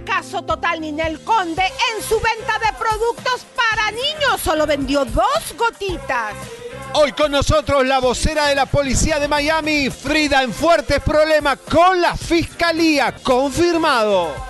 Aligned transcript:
Fracaso 0.00 0.42
total 0.42 0.80
Ninel 0.80 1.20
Conde 1.20 1.62
en 1.62 2.02
su 2.02 2.18
venta 2.20 2.58
de 2.58 2.72
productos 2.78 3.46
para 3.54 3.90
niños. 3.90 4.40
Solo 4.42 4.66
vendió 4.66 5.04
dos 5.04 5.54
gotitas. 5.56 6.34
Hoy 6.94 7.12
con 7.12 7.30
nosotros 7.30 7.86
la 7.86 7.98
vocera 7.98 8.46
de 8.46 8.54
la 8.54 8.66
policía 8.66 9.18
de 9.18 9.28
Miami, 9.28 9.90
Frida, 9.90 10.42
en 10.42 10.52
fuertes 10.52 11.00
problemas 11.00 11.58
con 11.70 12.00
la 12.00 12.16
fiscalía. 12.16 13.14
Confirmado. 13.22 14.49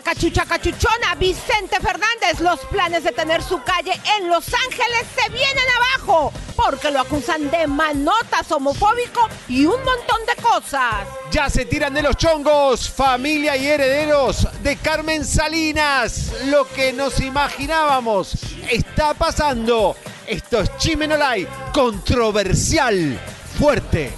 Cachucha 0.00 0.46
Cachuchona, 0.46 1.14
Vicente 1.18 1.76
Fernández, 1.80 2.40
los 2.40 2.60
planes 2.70 3.04
de 3.04 3.12
tener 3.12 3.42
su 3.42 3.62
calle 3.62 3.92
en 4.18 4.28
Los 4.28 4.46
Ángeles 4.54 5.04
se 5.14 5.28
vienen 5.30 5.64
abajo 5.76 6.32
porque 6.56 6.90
lo 6.90 7.00
acusan 7.00 7.50
de 7.50 7.66
manotas 7.66 8.50
homofóbico 8.50 9.28
y 9.48 9.66
un 9.66 9.82
montón 9.84 10.20
de 10.26 10.42
cosas. 10.42 11.06
Ya 11.30 11.50
se 11.50 11.64
tiran 11.64 11.94
de 11.94 12.02
los 12.02 12.16
chongos, 12.16 12.88
familia 12.88 13.56
y 13.56 13.66
herederos 13.66 14.48
de 14.62 14.76
Carmen 14.76 15.24
Salinas. 15.24 16.32
Lo 16.46 16.66
que 16.68 16.92
nos 16.92 17.20
imaginábamos 17.20 18.34
está 18.70 19.14
pasando. 19.14 19.96
Esto 20.26 20.60
es 20.60 20.76
Chimenolay, 20.78 21.46
controversial, 21.72 23.18
fuerte. 23.58 24.12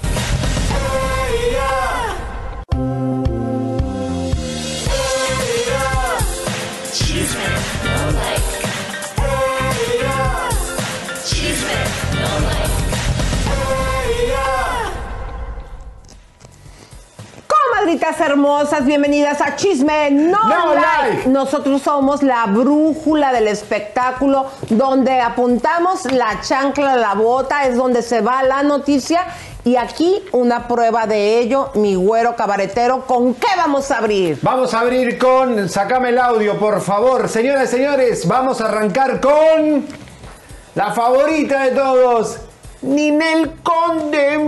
Comadritas 17.84 18.18
hermosas, 18.18 18.86
bienvenidas 18.86 19.42
a 19.42 19.56
Chisme 19.56 20.10
No, 20.10 20.38
No 20.42 20.74
like. 20.74 21.16
Like. 21.16 21.28
Nosotros 21.28 21.82
somos 21.82 22.22
la 22.22 22.46
brújula 22.46 23.30
del 23.30 23.46
espectáculo, 23.46 24.46
donde 24.70 25.20
apuntamos 25.20 26.10
la 26.10 26.40
chancla, 26.40 26.96
la 26.96 27.12
bota, 27.12 27.66
es 27.66 27.76
donde 27.76 28.00
se 28.00 28.22
va 28.22 28.42
la 28.42 28.62
noticia. 28.62 29.26
Y 29.64 29.76
aquí 29.76 30.22
una 30.32 30.66
prueba 30.66 31.06
de 31.06 31.40
ello, 31.40 31.72
mi 31.74 31.94
güero 31.94 32.34
cabaretero, 32.36 33.04
¿con 33.04 33.34
qué 33.34 33.48
vamos 33.54 33.90
a 33.90 33.98
abrir? 33.98 34.38
Vamos 34.40 34.72
a 34.72 34.80
abrir 34.80 35.18
con. 35.18 35.68
Sacame 35.68 36.08
el 36.08 36.18
audio, 36.18 36.58
por 36.58 36.80
favor. 36.80 37.28
Señoras 37.28 37.64
y 37.64 37.76
señores, 37.76 38.26
vamos 38.26 38.62
a 38.62 38.68
arrancar 38.68 39.20
con. 39.20 39.84
La 40.74 40.90
favorita 40.92 41.64
de 41.64 41.72
todos. 41.72 42.38
Ninel 42.80 43.50
Conde, 43.62 44.38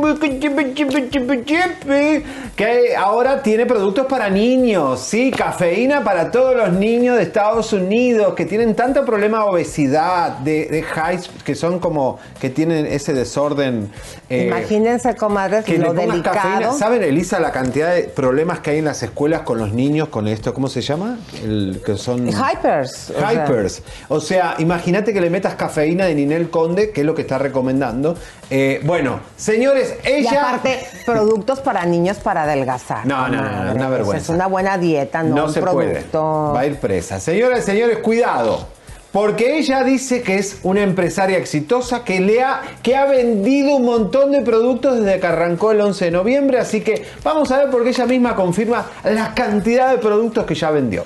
que 2.56 2.96
ahora 2.96 3.42
tiene 3.42 3.66
productos 3.66 4.06
para 4.06 4.30
niños, 4.30 5.00
sí, 5.00 5.30
cafeína 5.30 6.02
para 6.02 6.30
todos 6.30 6.56
los 6.56 6.72
niños 6.72 7.16
de 7.18 7.22
Estados 7.22 7.70
Unidos 7.74 8.32
que 8.34 8.46
tienen 8.46 8.74
tanto 8.74 9.04
problema 9.04 9.40
de 9.40 9.50
obesidad, 9.50 10.38
de, 10.38 10.64
de 10.66 10.78
highs, 10.80 11.28
que 11.44 11.54
son 11.54 11.78
como, 11.78 12.18
que 12.40 12.48
tienen 12.48 12.86
ese 12.86 13.12
desorden. 13.12 13.92
eh, 14.30 14.46
Imagínense, 14.46 15.14
comadres, 15.16 15.66
que 15.66 15.76
lo 15.76 15.92
delicado. 15.92 16.34
cafeína. 16.36 16.72
¿Saben, 16.72 17.02
Elisa, 17.02 17.38
la 17.40 17.52
cantidad 17.52 17.94
de 17.94 18.04
problemas 18.04 18.60
que 18.60 18.70
hay 18.70 18.78
en 18.78 18.86
las 18.86 19.02
escuelas 19.02 19.42
con 19.42 19.58
los 19.58 19.74
niños 19.74 20.08
con 20.08 20.26
esto? 20.26 20.54
¿Cómo 20.54 20.68
se 20.68 20.80
llama? 20.80 21.18
El 21.44 21.82
que 21.84 21.98
son 21.98 22.26
Hypers. 22.26 23.10
o 23.10 23.20
sea. 23.20 23.32
Hypers. 23.34 23.82
O 24.08 24.20
sea, 24.20 24.54
imagínate 24.60 25.12
que 25.12 25.20
le 25.20 25.28
metas 25.28 25.56
cafeína 25.56 26.06
de 26.06 26.14
Ninel 26.14 26.48
Conde, 26.48 26.90
que 26.90 27.02
es 27.02 27.06
lo 27.06 27.14
que 27.14 27.20
está 27.20 27.36
recomendando. 27.36 28.16
Eh, 28.48 28.80
bueno, 28.84 29.20
señores, 29.36 29.94
Y 30.06 30.10
ella. 30.10 30.40
aparte, 30.48 30.78
productos 31.04 31.60
para 31.60 31.84
niños 31.84 32.16
para 32.16 32.45
adelgazar. 32.46 33.06
No, 33.06 33.28
no, 33.28 33.42
no, 33.42 33.64
no, 33.64 33.72
una 33.74 33.88
vergüenza. 33.88 34.22
Es 34.22 34.28
una 34.28 34.46
buena 34.46 34.78
dieta, 34.78 35.22
no, 35.22 35.34
no 35.36 35.44
un 35.46 35.52
se 35.52 35.60
puede. 35.62 35.90
producto. 35.90 36.52
Va 36.54 36.60
a 36.60 36.66
ir 36.66 36.76
presa. 36.78 37.20
Señoras 37.20 37.60
y 37.60 37.62
señores, 37.62 37.98
cuidado. 37.98 38.66
Porque 39.12 39.56
ella 39.56 39.82
dice 39.82 40.22
que 40.22 40.36
es 40.36 40.58
una 40.62 40.82
empresaria 40.82 41.38
exitosa 41.38 42.04
que, 42.04 42.20
le 42.20 42.42
ha, 42.42 42.60
que 42.82 42.96
ha 42.96 43.06
vendido 43.06 43.76
un 43.76 43.86
montón 43.86 44.30
de 44.30 44.42
productos 44.42 45.00
desde 45.00 45.18
que 45.18 45.26
arrancó 45.26 45.70
el 45.70 45.80
11 45.80 46.04
de 46.06 46.10
noviembre. 46.10 46.58
Así 46.58 46.82
que 46.82 47.06
vamos 47.24 47.50
a 47.50 47.58
ver 47.58 47.70
porque 47.70 47.90
ella 47.90 48.04
misma 48.04 48.36
confirma 48.36 48.84
la 49.04 49.32
cantidad 49.32 49.90
de 49.90 49.98
productos 49.98 50.44
que 50.44 50.54
ya 50.54 50.70
vendió. 50.70 51.04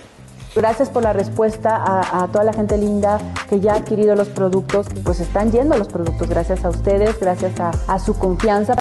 Gracias 0.56 0.88
por 0.90 1.04
la 1.04 1.12
respuesta 1.12 1.76
a, 1.76 2.24
a 2.24 2.26
toda 2.26 2.42
la 2.42 2.52
gente 2.52 2.76
linda 2.76 3.20
que 3.48 3.60
ya 3.60 3.74
ha 3.74 3.76
adquirido 3.76 4.16
los 4.16 4.26
productos. 4.26 4.88
Pues 5.04 5.20
están 5.20 5.52
yendo 5.52 5.78
los 5.78 5.86
productos 5.86 6.28
gracias 6.28 6.64
a 6.64 6.70
ustedes, 6.70 7.20
gracias 7.20 7.60
a, 7.60 7.70
a 7.86 7.98
su 8.00 8.14
confianza. 8.18 8.74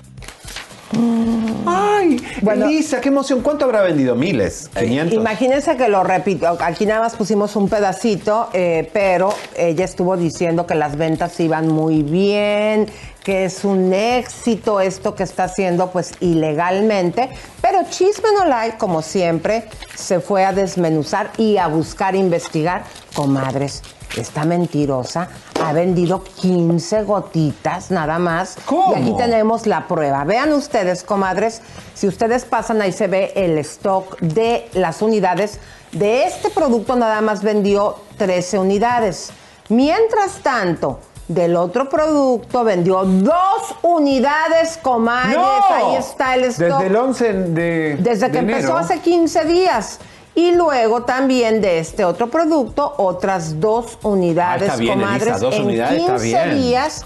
¡Ay! 1.66 2.22
Bueno. 2.42 2.66
Elisa, 2.66 3.00
qué 3.02 3.10
emoción. 3.10 3.42
¿Cuánto 3.42 3.66
habrá 3.66 3.82
vendido? 3.82 4.16
Miles, 4.16 4.70
500. 4.78 5.14
Imagínense 5.14 5.78
que 5.78 5.88
lo 5.88 6.04
repito, 6.04 6.58
aquí 6.60 6.86
nada 6.86 7.02
más 7.02 7.16
pusimos 7.16 7.56
un 7.56 7.70
pedacito, 7.70 8.50
eh, 8.54 8.90
pero 8.92 9.34
ella 9.56 9.86
estuvo 9.86 10.18
diciendo 10.18 10.66
que 10.66 10.76
las 10.76 10.98
ventas 10.98 11.40
iban 11.40 11.68
muy 11.68 12.02
bien, 12.02 12.88
que 13.24 13.46
es 13.46 13.64
un 13.64 13.94
éxito 13.94 14.80
esto 14.80 15.14
que 15.14 15.24
está 15.24 15.44
haciendo 15.44 15.92
pues 15.92 16.14
ilegalmente, 16.22 17.30
pero 17.62 17.80
Chisme 17.90 18.30
No 18.38 18.46
Like, 18.46 18.78
como 18.78 19.02
siempre, 19.02 19.66
se 19.94 20.20
fue 20.20 20.46
a 20.46 20.54
desmenuzar 20.54 21.32
y 21.38 21.58
a 21.58 21.68
buscar 21.68 22.16
investigar, 22.16 22.84
comadres. 23.14 23.84
Esta 24.18 24.44
mentirosa 24.44 25.30
ha 25.64 25.74
vendido 25.74 26.24
15 26.24 27.04
gotitas 27.04 27.92
nada 27.92 28.20
más. 28.20 28.58
¿Cómo? 28.66 28.94
Y 28.94 29.02
aquí 29.02 29.14
tenemos 29.18 29.68
la 29.68 29.88
prueba. 29.88 30.24
Vean 30.24 30.52
ustedes, 30.54 31.04
comadres, 31.04 31.62
si 31.94 32.08
ustedes 32.08 32.46
pasan 32.46 32.82
ahí 32.82 32.92
se 32.92 33.08
ve 33.08 33.32
el 33.36 33.58
stock 33.60 34.20
de 34.20 34.68
las 34.74 35.02
unidades. 35.02 35.60
De 35.92 36.24
este 36.26 36.50
producto 36.50 36.96
nada 36.96 37.22
más 37.22 37.42
vendió 37.44 37.96
13 38.18 38.60
unidades. 38.60 39.30
Mientras 39.70 40.40
tanto, 40.42 41.00
del 41.28 41.56
otro 41.56 41.88
producto 41.90 42.64
vendió 42.64 43.04
dos 43.04 43.76
unidades, 43.84 44.78
comadres. 44.82 45.38
Ahí 45.70 45.96
está 45.96 46.36
el 46.36 46.46
stock. 46.46 46.80
Desde 46.80 46.88
el 46.88 46.96
11 46.96 47.34
de 47.34 47.98
Desde 48.00 48.26
que 48.28 48.32
de 48.34 48.40
empezó 48.40 48.60
enero. 48.60 48.78
hace 48.78 49.00
15 49.00 49.46
días. 49.46 50.00
Y 50.40 50.56
luego 50.56 51.02
también 51.04 51.60
de 51.60 51.80
este 51.80 52.06
otro 52.06 52.30
producto, 52.30 52.94
otras 52.96 53.60
dos 53.60 53.98
unidades, 54.04 54.70
Ah, 54.72 54.78
bien, 54.78 54.98
comadres, 54.98 55.24
Elisa, 55.28 55.40
dos 55.40 55.56
en 55.56 55.64
unidades, 55.66 56.00
está 56.00 56.14
15 56.14 56.26
bien. 56.46 56.62
días. 56.62 57.04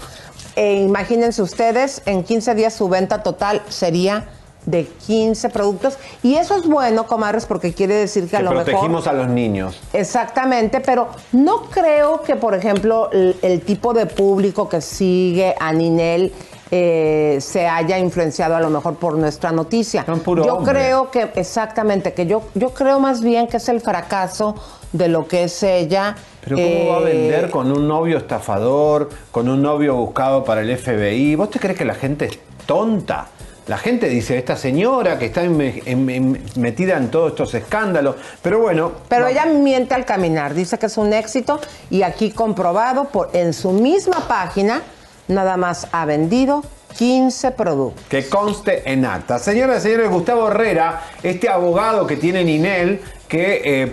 Eh, 0.54 0.74
imagínense 0.82 1.42
ustedes, 1.42 2.02
en 2.06 2.22
15 2.22 2.54
días 2.54 2.74
su 2.74 2.88
venta 2.88 3.24
total 3.24 3.60
sería 3.68 4.28
de 4.66 4.86
15 4.86 5.48
productos. 5.48 5.98
Y 6.22 6.36
eso 6.36 6.56
es 6.56 6.64
bueno, 6.68 7.08
comadres, 7.08 7.44
porque 7.44 7.74
quiere 7.74 7.94
decir 7.96 8.28
que, 8.28 8.36
a 8.36 8.40
lo 8.40 8.50
protegimos 8.50 9.04
mejor... 9.04 9.08
a 9.08 9.24
los 9.24 9.28
niños. 9.28 9.80
Exactamente, 9.92 10.78
pero 10.78 11.08
no 11.32 11.62
creo 11.62 12.22
que, 12.22 12.36
por 12.36 12.54
ejemplo, 12.54 13.10
el, 13.10 13.34
el 13.42 13.62
tipo 13.62 13.92
de 13.94 14.06
público 14.06 14.68
que 14.68 14.80
sigue 14.80 15.56
a 15.58 15.72
Ninel 15.72 16.32
eh, 16.76 17.38
se 17.40 17.68
haya 17.68 17.98
influenciado 18.00 18.56
a 18.56 18.60
lo 18.60 18.68
mejor 18.68 18.96
por 18.96 19.16
nuestra 19.16 19.52
noticia. 19.52 20.04
Puro 20.24 20.44
yo 20.44 20.56
hombre. 20.56 20.72
creo 20.72 21.08
que, 21.08 21.30
exactamente, 21.36 22.12
que 22.14 22.26
yo, 22.26 22.42
yo 22.54 22.70
creo 22.74 22.98
más 22.98 23.20
bien 23.22 23.46
que 23.46 23.58
es 23.58 23.68
el 23.68 23.80
fracaso 23.80 24.56
de 24.92 25.06
lo 25.06 25.28
que 25.28 25.44
es 25.44 25.62
ella. 25.62 26.16
Pero 26.42 26.56
¿cómo 26.56 26.86
va 26.90 26.96
a 26.96 27.00
Eh, 27.02 27.04
vender 27.04 27.50
con 27.50 27.70
un 27.70 27.86
novio 27.86 28.18
estafador, 28.18 29.08
con 29.30 29.48
un 29.48 29.62
novio 29.62 29.94
buscado 29.94 30.42
para 30.42 30.62
el 30.62 30.76
FBI? 30.76 31.36
¿Vos 31.36 31.50
te 31.50 31.60
crees 31.60 31.78
que 31.78 31.84
la 31.84 31.94
gente 31.94 32.24
es 32.24 32.38
tonta? 32.66 33.28
La 33.68 33.78
gente 33.78 34.08
dice, 34.08 34.36
esta 34.36 34.56
señora 34.56 35.16
que 35.18 35.26
está 35.26 35.42
en- 35.44 35.60
en- 35.60 36.10
en- 36.10 36.42
metida 36.56 36.96
en 36.98 37.08
todos 37.08 37.30
estos 37.30 37.54
escándalos, 37.54 38.16
pero 38.42 38.58
bueno. 38.58 38.90
Pero 39.08 39.28
ella 39.28 39.46
miente 39.46 39.94
al 39.94 40.04
caminar, 40.04 40.54
dice 40.54 40.76
que 40.76 40.86
es 40.86 40.96
un 40.98 41.12
éxito 41.12 41.60
y 41.88 42.02
aquí 42.02 42.32
comprobado 42.32 43.04
por 43.04 43.30
en 43.32 43.52
su 43.54 43.70
misma 43.70 44.26
página 44.26 44.82
nada 45.28 45.56
más 45.56 45.88
ha 45.92 46.04
vendido 46.04 46.62
15 46.96 47.50
productos. 47.52 48.04
Que 48.08 48.28
conste 48.28 48.90
en 48.90 49.04
acta. 49.04 49.38
Señoras 49.38 49.78
y 49.78 49.88
señores, 49.88 50.10
Gustavo 50.10 50.48
Herrera, 50.48 51.02
este 51.22 51.48
abogado 51.48 52.06
que 52.06 52.16
tiene 52.16 52.44
Ninel, 52.44 53.00
que 53.26 53.62
eh, 53.82 53.92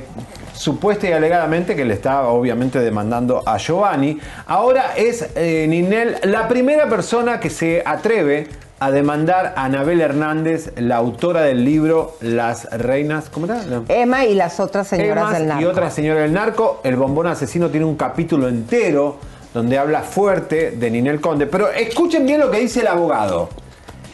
supuesta 0.54 1.10
y 1.10 1.12
alegadamente 1.13 1.75
que 1.75 1.83
le 1.86 1.95
está 1.95 2.28
obviamente 2.28 2.80
demandando 2.80 3.42
a 3.48 3.57
Giovanni, 3.57 4.19
ahora 4.45 4.94
es 4.95 5.30
eh, 5.36 5.66
Ninel 5.68 6.18
la 6.24 6.48
primera 6.48 6.88
persona 6.89 7.39
que 7.39 7.50
se 7.50 7.81
atreve 7.86 8.48
a 8.80 8.89
demandar 8.92 9.54
a 9.56 9.66
Anabel 9.66 10.01
Hernández, 10.01 10.74
la 10.75 10.98
autora 10.98 11.42
del 11.42 11.63
libro 11.63 12.18
Las 12.19 12.66
Reinas, 12.72 13.30
¿cómo 13.30 13.45
era? 13.45 13.63
La- 13.63 13.81
Emma 13.89 14.25
y 14.25 14.34
las 14.34 14.60
otras 14.60 14.88
señoras 14.88 15.18
Emas 15.24 15.34
del 15.38 15.48
narco. 15.48 15.62
Y 15.62 15.66
otra 15.66 15.89
señora 15.92 16.22
del 16.22 16.34
narco, 16.34 16.81
el 16.84 16.95
bombón 16.95 17.27
asesino 17.27 17.69
tiene 17.69 17.86
un 17.86 17.95
capítulo 17.95 18.48
entero 18.48 19.18
donde 19.53 19.77
habla 19.77 20.01
fuerte 20.01 20.71
de 20.71 20.92
Ninel 20.92 21.21
Conde. 21.21 21.48
Pero 21.48 21.71
escuchen 21.71 22.25
bien 22.25 22.39
lo 22.39 22.51
que 22.51 22.59
dice 22.59 22.81
el 22.81 22.88
abogado. 22.88 23.50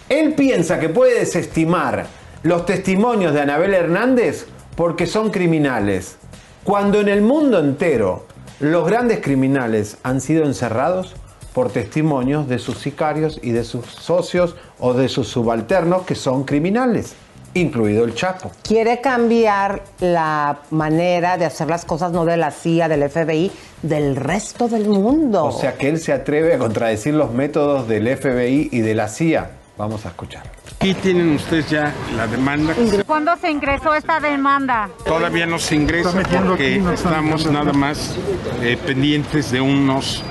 Él 0.09 0.33
piensa 0.33 0.79
que 0.79 0.89
puede 0.89 1.19
desestimar 1.19 2.07
los 2.43 2.65
testimonios 2.65 3.33
de 3.33 3.41
Anabel 3.41 3.73
Hernández 3.73 4.47
porque 4.75 5.05
son 5.05 5.31
criminales. 5.31 6.17
Cuando 6.63 6.99
en 6.99 7.09
el 7.09 7.21
mundo 7.21 7.59
entero 7.59 8.25
los 8.59 8.87
grandes 8.87 9.19
criminales 9.21 9.97
han 10.03 10.21
sido 10.21 10.45
encerrados 10.45 11.15
por 11.53 11.71
testimonios 11.71 12.47
de 12.47 12.59
sus 12.59 12.77
sicarios 12.77 13.39
y 13.41 13.51
de 13.51 13.63
sus 13.63 13.85
socios 13.85 14.55
o 14.79 14.93
de 14.93 15.09
sus 15.09 15.27
subalternos 15.27 16.03
que 16.03 16.15
son 16.15 16.43
criminales, 16.43 17.15
incluido 17.59 18.05
el 18.05 18.15
Chapo. 18.15 18.51
Quiere 18.63 19.01
cambiar 19.01 19.81
la 19.99 20.59
manera 20.71 21.37
de 21.37 21.45
hacer 21.45 21.67
las 21.67 21.85
cosas, 21.85 22.11
no 22.11 22.25
de 22.25 22.37
la 22.37 22.51
CIA, 22.51 22.87
del 22.87 23.09
FBI, 23.09 23.51
del 23.81 24.15
resto 24.15 24.67
del 24.67 24.87
mundo. 24.87 25.45
O 25.45 25.51
sea 25.51 25.75
que 25.75 25.89
él 25.89 25.99
se 25.99 26.13
atreve 26.13 26.55
a 26.55 26.57
contradecir 26.57 27.13
los 27.13 27.31
métodos 27.31 27.87
del 27.87 28.07
FBI 28.15 28.69
y 28.71 28.81
de 28.81 28.95
la 28.95 29.07
CIA. 29.07 29.51
Vamos 29.77 30.05
a 30.07 30.09
escuchar. 30.09 30.43
Aquí 30.77 30.93
tienen 30.95 31.35
ustedes 31.35 31.69
ya 31.69 31.93
la 32.15 32.25
demanda. 32.25 32.73
¿Cuándo 33.05 33.35
se 33.37 33.51
ingresó 33.51 33.93
esta 33.93 34.19
demanda? 34.19 34.89
Todavía 35.05 35.45
no 35.45 35.59
se 35.59 35.75
ingresa 35.75 36.11
porque 36.45 36.81
estamos 36.93 37.45
nada 37.51 37.73
más 37.73 38.15
eh, 38.61 38.77
pendientes 38.85 39.51
de 39.51 39.61
unos 39.61 40.23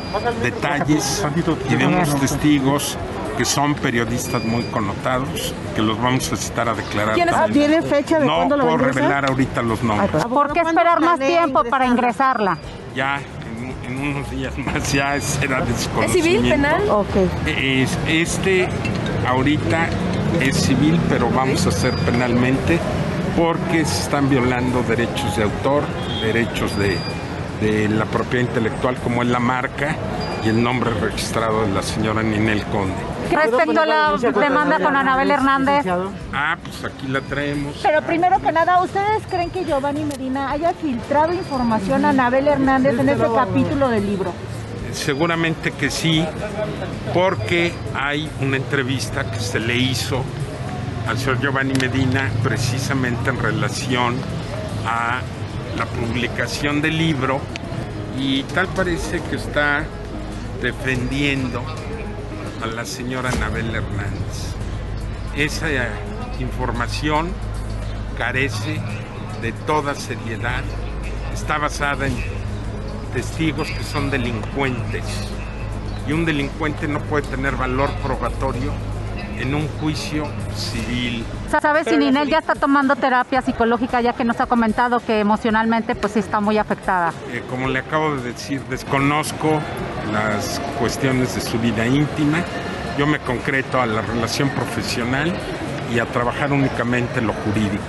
detalles 0.42 1.24
y 1.68 1.74
de 1.74 1.86
unos 1.86 2.18
testigos 2.20 2.96
que 3.36 3.44
son 3.44 3.74
periodistas 3.74 4.44
muy 4.44 4.62
connotados, 4.64 5.54
que 5.74 5.82
los 5.82 6.00
vamos 6.00 6.32
a 6.32 6.36
citar 6.36 6.68
a 6.68 6.74
declarar. 6.74 7.14
¿Tienen 7.52 7.82
fecha 7.82 8.18
de 8.18 8.26
No 8.26 8.36
cuándo 8.36 8.56
lo 8.56 8.62
a 8.64 8.66
puedo 8.66 8.78
revelar 8.78 9.28
ahorita 9.28 9.62
los 9.62 9.82
nombres. 9.82 10.24
¿Por 10.24 10.52
qué 10.52 10.60
esperar 10.60 11.00
más 11.00 11.18
tiempo 11.18 11.64
para 11.64 11.86
ingresarla? 11.86 12.56
Ya 12.94 13.20
en, 13.86 13.92
en 13.92 14.08
unos 14.16 14.30
días 14.30 14.56
más 14.58 14.92
ya 14.92 15.20
será 15.20 15.60
desconocimiento. 15.60 16.94
Ok. 16.94 17.46
Es- 17.46 17.98
este 18.08 18.68
ahorita 19.26 19.88
es 20.40 20.56
civil, 20.56 20.98
pero 21.08 21.28
vamos 21.30 21.66
a 21.66 21.68
hacer 21.68 21.92
penalmente 21.94 22.78
porque 23.36 23.84
se 23.84 24.02
están 24.04 24.30
violando 24.30 24.82
derechos 24.82 25.36
de 25.36 25.42
autor, 25.42 25.82
derechos 26.22 26.76
de, 26.78 26.96
de 27.60 27.88
la 27.88 28.06
propiedad 28.06 28.46
intelectual, 28.46 28.96
como 28.96 29.22
es 29.22 29.28
la 29.28 29.40
marca 29.40 29.94
y 30.44 30.48
el 30.48 30.62
nombre 30.62 30.90
registrado 31.00 31.62
de 31.66 31.72
la 31.72 31.82
señora 31.82 32.22
Ninel 32.22 32.62
Conde. 32.66 32.94
Respecto 33.30 33.80
a 33.80 33.86
la 33.86 34.16
demanda 34.16 34.78
con 34.80 34.96
Anabel 34.96 35.30
Hernández. 35.30 35.84
Ah, 36.32 36.56
pues 36.62 36.84
aquí 36.84 37.06
la 37.08 37.20
traemos. 37.20 37.76
Pero 37.82 38.02
primero 38.02 38.40
que 38.40 38.52
nada, 38.52 38.82
¿ustedes 38.82 39.22
creen 39.28 39.50
que 39.50 39.64
Giovanni 39.64 40.04
Medina 40.04 40.50
haya 40.50 40.72
filtrado 40.72 41.32
información 41.32 42.04
a 42.04 42.10
Anabel 42.10 42.48
Hernández 42.48 42.98
en 42.98 43.08
ese 43.08 43.26
capítulo 43.34 43.88
del 43.88 44.06
libro? 44.06 44.32
Seguramente 44.92 45.72
que 45.72 45.90
sí, 45.90 46.24
porque 47.12 47.72
hay 47.94 48.30
una 48.40 48.56
entrevista 48.56 49.30
que 49.30 49.38
se 49.38 49.60
le 49.60 49.76
hizo 49.76 50.22
al 51.06 51.18
señor 51.18 51.40
Giovanni 51.40 51.74
Medina 51.74 52.30
precisamente 52.42 53.30
en 53.30 53.38
relación 53.38 54.16
a 54.86 55.20
la 55.76 55.84
publicación 55.86 56.80
del 56.80 56.96
libro 56.96 57.40
y 58.18 58.42
tal 58.44 58.66
parece 58.68 59.20
que 59.28 59.36
está 59.36 59.84
defendiendo 60.62 61.62
a 62.62 62.66
la 62.66 62.84
señora 62.84 63.30
Anabel 63.30 63.74
Hernández. 63.74 64.54
Esa 65.36 65.68
información 66.38 67.30
carece 68.16 68.80
de 69.42 69.52
toda 69.52 69.94
seriedad, 69.94 70.62
está 71.34 71.58
basada 71.58 72.06
en 72.06 72.16
testigos 73.12 73.68
que 73.70 73.84
son 73.84 74.10
delincuentes 74.10 75.04
y 76.08 76.12
un 76.12 76.24
delincuente 76.24 76.88
no 76.88 77.00
puede 77.00 77.26
tener 77.26 77.56
valor 77.56 77.90
probatorio 78.02 78.72
en 79.38 79.54
un 79.54 79.68
juicio 79.80 80.24
civil. 80.54 81.24
¿Sabes 81.60 81.86
si 81.86 81.96
Ninel 81.96 82.28
ya 82.28 82.38
está 82.38 82.54
tomando 82.54 82.96
terapia 82.96 83.40
psicológica 83.42 84.00
ya 84.00 84.12
que 84.12 84.24
nos 84.24 84.40
ha 84.40 84.46
comentado 84.46 85.00
que 85.00 85.20
emocionalmente 85.20 85.94
pues 85.94 86.14
sí 86.14 86.18
está 86.18 86.40
muy 86.40 86.58
afectada? 86.58 87.12
Eh, 87.32 87.42
como 87.48 87.68
le 87.68 87.80
acabo 87.80 88.16
de 88.16 88.32
decir, 88.32 88.60
desconozco 88.68 89.60
las 90.12 90.60
cuestiones 90.78 91.34
de 91.34 91.40
su 91.40 91.58
vida 91.58 91.86
íntima. 91.86 92.38
Yo 92.98 93.06
me 93.06 93.18
concreto 93.18 93.80
a 93.80 93.86
la 93.86 94.00
relación 94.00 94.48
profesional 94.50 95.32
y 95.92 95.98
a 95.98 96.06
trabajar 96.06 96.52
únicamente 96.52 97.20
en 97.20 97.28
lo 97.28 97.32
jurídico. 97.32 97.84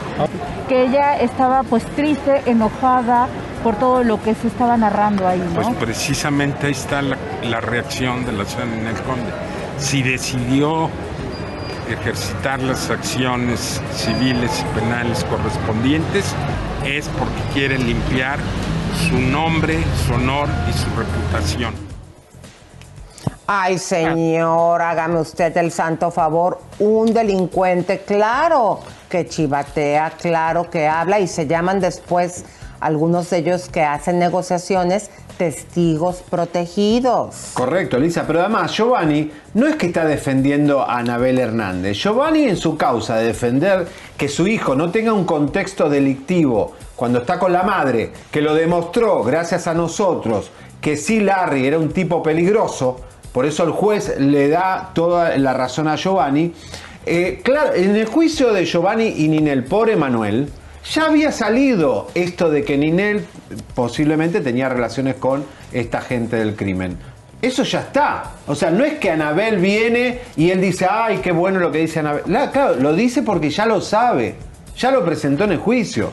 Que 0.68 0.84
ella 0.84 1.20
estaba 1.20 1.64
pues 1.64 1.86
triste, 1.96 2.44
enojada 2.46 3.28
por 3.64 3.76
todo 3.78 4.04
lo 4.04 4.22
que 4.22 4.36
se 4.36 4.48
estaba 4.48 4.78
narrando 4.78 5.28
ahí, 5.28 5.40
¿no? 5.40 5.62
Pues 5.62 5.68
precisamente 5.80 6.68
ahí 6.68 6.74
está 6.74 7.02
la, 7.02 7.18
la 7.44 7.60
reacción 7.60 8.26
de 8.26 8.34
la 8.34 8.46
señora 8.46 8.68
Ninel 8.68 9.02
Conde. 9.02 9.32
Si 9.78 10.04
decidió 10.04 10.90
ejercitar 11.94 12.62
las 12.62 12.90
acciones 12.90 13.82
civiles 13.94 14.52
y 14.62 14.80
penales 14.80 15.24
correspondientes, 15.26 16.26
es 16.86 17.08
porque 17.10 17.42
quiere 17.54 17.78
limpiar 17.78 18.40
su 19.10 19.18
nombre, 19.20 19.84
su 20.06 20.14
honor 20.14 20.48
y 20.70 20.74
su 20.74 20.90
reputación. 20.96 21.74
Ay, 23.50 23.78
señor, 23.78 24.82
hágame 24.82 25.22
usted 25.22 25.56
el 25.56 25.72
santo 25.72 26.12
favor. 26.12 26.60
Un 26.80 27.14
delincuente, 27.14 28.00
claro, 28.00 28.82
que 29.10 29.26
chivatea, 29.26 30.12
claro, 30.22 30.70
que 30.70 30.86
habla 30.86 31.20
y 31.20 31.28
se 31.28 31.48
llaman 31.48 31.80
después 31.80 32.44
algunos 32.80 33.30
de 33.30 33.38
ellos 33.38 33.70
que 33.70 33.82
hacen 33.82 34.20
negociaciones 34.20 35.10
testigos 35.38 36.24
protegidos. 36.30 37.52
Correcto, 37.54 37.98
Elisa, 37.98 38.26
pero 38.26 38.40
además 38.40 38.72
Giovanni 38.72 39.32
no 39.54 39.68
es 39.68 39.76
que 39.76 39.88
está 39.88 40.06
defendiendo 40.06 40.82
a 40.82 40.98
Anabel 40.98 41.40
Hernández. 41.40 41.98
Giovanni 41.98 42.46
en 42.46 42.58
su 42.58 42.76
causa 42.76 43.18
de 43.18 43.28
defender 43.28 43.88
que 44.18 44.28
su 44.28 44.48
hijo 44.48 44.76
no 44.76 44.92
tenga 44.92 45.14
un 45.14 45.26
contexto 45.26 45.90
delictivo 45.90 46.74
cuando 46.96 47.20
está 47.20 47.38
con 47.38 47.54
la 47.54 47.64
madre, 47.64 48.12
que 48.32 48.42
lo 48.42 48.56
demostró 48.56 49.24
gracias 49.24 49.68
a 49.68 49.74
nosotros, 49.74 50.50
que 50.82 50.98
sí 50.98 51.20
Larry 51.20 51.68
era 51.68 51.78
un 51.78 51.90
tipo 51.90 52.24
peligroso, 52.24 53.00
por 53.32 53.46
eso 53.46 53.64
el 53.64 53.72
juez 53.72 54.20
le 54.20 54.50
da 54.50 54.92
toda 54.96 55.38
la 55.38 55.54
razón 55.54 55.88
a 55.88 55.96
Giovanni. 55.96 56.54
Eh, 57.06 57.40
claro, 57.44 57.76
en 57.76 57.96
el 57.96 58.06
juicio 58.08 58.52
de 58.52 58.66
Giovanni 58.66 59.14
y 59.18 59.28
Ninel 59.28 59.64
por 59.64 59.90
Emanuel, 59.90 60.50
ya 60.92 61.06
había 61.08 61.32
salido 61.32 62.08
esto 62.16 62.50
de 62.50 62.64
que 62.64 62.78
Ninel 62.78 63.26
posiblemente 63.76 64.42
tenía 64.42 64.70
relaciones 64.70 65.16
con 65.16 65.46
esta 65.74 66.02
gente 66.02 66.38
del 66.38 66.56
crimen. 66.56 66.98
Eso 67.42 67.64
ya 67.64 67.82
está. 67.82 68.32
O 68.48 68.56
sea, 68.56 68.72
no 68.72 68.84
es 68.84 68.94
que 68.96 69.12
Anabel 69.12 69.58
viene 69.58 70.20
y 70.36 70.50
él 70.50 70.60
dice, 70.62 70.88
ay, 70.90 71.18
qué 71.20 71.32
bueno 71.32 71.60
lo 71.60 71.72
que 71.72 71.80
dice 71.80 72.00
Anabel. 72.00 72.24
La- 72.28 72.52
claro, 72.52 72.76
lo 72.76 72.94
dice 72.94 73.22
porque 73.22 73.50
ya 73.50 73.66
lo 73.66 73.80
sabe. 73.82 74.36
Ya 74.78 74.92
lo 74.92 75.04
presentó 75.06 75.44
en 75.44 75.52
el 75.54 75.58
juicio. 75.60 76.12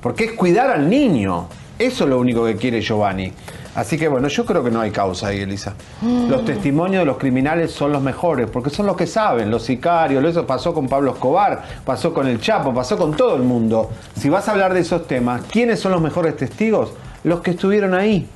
Porque 0.00 0.24
es 0.24 0.32
cuidar 0.32 0.70
al 0.70 0.88
niño. 0.88 1.48
Eso 1.78 2.04
es 2.04 2.10
lo 2.10 2.18
único 2.18 2.44
que 2.46 2.56
quiere 2.56 2.80
Giovanni. 2.80 3.32
Así 3.74 3.96
que 3.96 4.06
bueno, 4.08 4.28
yo 4.28 4.44
creo 4.44 4.62
que 4.62 4.70
no 4.70 4.80
hay 4.80 4.90
causa 4.90 5.28
ahí, 5.28 5.40
Elisa. 5.40 5.74
Los 6.02 6.44
testimonios 6.44 7.02
de 7.02 7.06
los 7.06 7.16
criminales 7.16 7.72
son 7.72 7.92
los 7.92 8.02
mejores, 8.02 8.50
porque 8.50 8.70
son 8.70 8.86
los 8.86 8.96
que 8.96 9.06
saben, 9.06 9.50
los 9.50 9.62
sicarios, 9.62 10.22
eso 10.24 10.46
pasó 10.46 10.74
con 10.74 10.88
Pablo 10.88 11.12
Escobar, 11.12 11.62
pasó 11.84 12.12
con 12.12 12.26
el 12.26 12.40
Chapo, 12.40 12.74
pasó 12.74 12.98
con 12.98 13.16
todo 13.16 13.36
el 13.36 13.42
mundo. 13.42 13.90
Si 14.18 14.28
vas 14.28 14.48
a 14.48 14.52
hablar 14.52 14.74
de 14.74 14.80
esos 14.80 15.06
temas, 15.06 15.42
¿quiénes 15.50 15.80
son 15.80 15.92
los 15.92 16.02
mejores 16.02 16.36
testigos? 16.36 16.92
Los 17.24 17.40
que 17.40 17.52
estuvieron 17.52 17.94
ahí. 17.94 18.28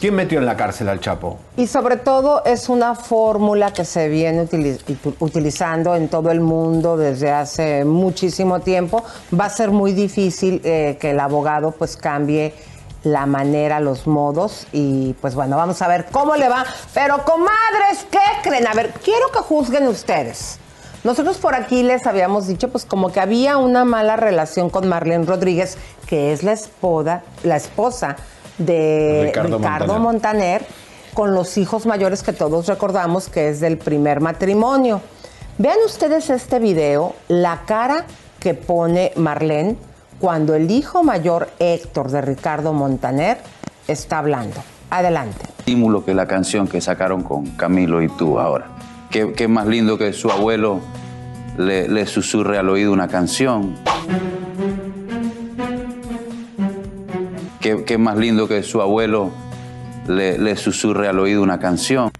¿Quién 0.00 0.14
metió 0.14 0.38
en 0.38 0.46
la 0.46 0.56
cárcel 0.56 0.88
al 0.88 1.00
Chapo? 1.00 1.38
Y 1.56 1.66
sobre 1.66 1.96
todo 1.96 2.44
es 2.44 2.68
una 2.68 2.94
fórmula 2.94 3.72
que 3.72 3.84
se 3.84 4.08
viene 4.08 4.46
utilizando 5.18 5.96
en 5.96 6.08
todo 6.08 6.30
el 6.30 6.40
mundo 6.40 6.96
desde 6.96 7.32
hace 7.32 7.84
muchísimo 7.84 8.60
tiempo. 8.60 9.02
Va 9.38 9.46
a 9.46 9.50
ser 9.50 9.72
muy 9.72 9.92
difícil 9.92 10.60
eh, 10.62 10.98
que 11.00 11.10
el 11.10 11.18
abogado 11.18 11.72
pues 11.72 11.96
cambie 11.96 12.54
la 13.04 13.26
manera, 13.26 13.80
los 13.80 14.06
modos 14.06 14.66
y 14.72 15.14
pues 15.20 15.34
bueno, 15.34 15.56
vamos 15.56 15.80
a 15.82 15.88
ver 15.88 16.06
cómo 16.10 16.36
le 16.36 16.48
va. 16.48 16.64
Pero 16.94 17.24
comadres, 17.24 18.06
¿qué 18.10 18.18
creen? 18.42 18.66
A 18.66 18.74
ver, 18.74 18.92
quiero 19.04 19.30
que 19.32 19.38
juzguen 19.38 19.86
ustedes. 19.88 20.58
Nosotros 21.04 21.38
por 21.38 21.54
aquí 21.54 21.82
les 21.82 22.06
habíamos 22.06 22.48
dicho, 22.48 22.70
pues 22.70 22.84
como 22.84 23.12
que 23.12 23.20
había 23.20 23.56
una 23.56 23.84
mala 23.84 24.16
relación 24.16 24.68
con 24.68 24.88
Marlene 24.88 25.24
Rodríguez, 25.24 25.78
que 26.06 26.32
es 26.32 26.42
la 26.42 26.52
esposa, 26.52 27.22
la 27.44 27.56
esposa 27.56 28.16
de 28.58 29.22
Ricardo 29.26 29.58
Ricardo, 29.58 29.98
Montaner. 30.00 30.66
con 31.14 31.34
los 31.34 31.56
hijos 31.56 31.86
mayores 31.86 32.22
que 32.22 32.32
todos 32.32 32.66
recordamos 32.66 33.28
que 33.28 33.48
es 33.48 33.60
del 33.60 33.78
primer 33.78 34.20
matrimonio. 34.20 35.00
Vean 35.58 35.78
ustedes 35.84 36.30
este 36.30 36.58
video, 36.58 37.14
la 37.28 37.62
cara 37.66 38.04
que 38.40 38.54
pone 38.54 39.12
Marlene 39.16 39.76
cuando 40.20 40.54
el 40.54 40.70
hijo 40.70 41.02
mayor 41.04 41.48
Héctor 41.58 42.10
de 42.10 42.20
Ricardo 42.20 42.72
Montaner 42.72 43.38
está 43.86 44.18
hablando. 44.18 44.56
Adelante. 44.90 45.44
estímulo 45.58 46.04
que 46.04 46.14
la 46.14 46.26
canción 46.26 46.66
que 46.66 46.80
sacaron 46.80 47.22
con 47.22 47.44
Camilo 47.56 48.00
y 48.02 48.08
tú 48.08 48.38
ahora. 48.40 48.66
Qué, 49.10 49.32
qué 49.34 49.46
más 49.48 49.66
lindo 49.66 49.98
que 49.98 50.12
su 50.14 50.30
abuelo 50.30 50.80
le, 51.58 51.88
le 51.88 52.06
susurre 52.06 52.56
al 52.58 52.68
oído 52.70 52.92
una 52.92 53.06
canción. 53.08 53.74
Qué, 57.60 57.84
qué 57.84 57.98
más 57.98 58.16
lindo 58.16 58.48
que 58.48 58.62
su 58.62 58.80
abuelo 58.80 59.30
le, 60.06 60.38
le 60.38 60.56
susurre 60.56 61.08
al 61.08 61.18
oído 61.18 61.42
una 61.42 61.58
canción. 61.58 62.10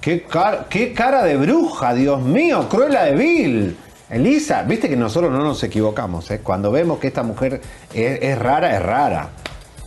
¿Qué, 0.00 0.22
car- 0.24 0.66
qué 0.68 0.92
cara 0.92 1.22
de 1.24 1.36
bruja, 1.36 1.94
Dios 1.94 2.20
mío, 2.22 2.68
Cruella 2.68 3.04
de 3.04 3.14
Vil. 3.14 3.76
Elisa, 4.10 4.62
viste 4.62 4.88
que 4.88 4.96
nosotros 4.96 5.30
no 5.30 5.42
nos 5.44 5.62
equivocamos, 5.62 6.30
¿eh? 6.30 6.40
Cuando 6.40 6.72
vemos 6.72 6.98
que 6.98 7.08
esta 7.08 7.22
mujer 7.22 7.60
es, 7.92 8.38
rara, 8.38 8.74
es 8.74 8.82
rara. 8.82 9.28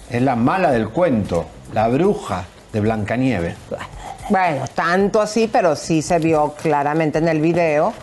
Es 0.10 0.22
la 0.22 0.36
mala 0.36 0.72
del 0.72 0.90
cuento, 0.90 1.48
la 1.74 1.88
bruja 1.88 2.46
de 2.72 2.82
Blancanieves. 2.82 3.56
Bueno, 4.30 4.66
tanto 4.75 5.22
así, 5.22 5.50
pero 5.51 5.75
sí 5.75 6.01
se 6.04 6.20
vio 6.20 6.54
claramente 6.62 7.18
en 7.18 7.30
el 7.30 7.42
video, 7.42 7.94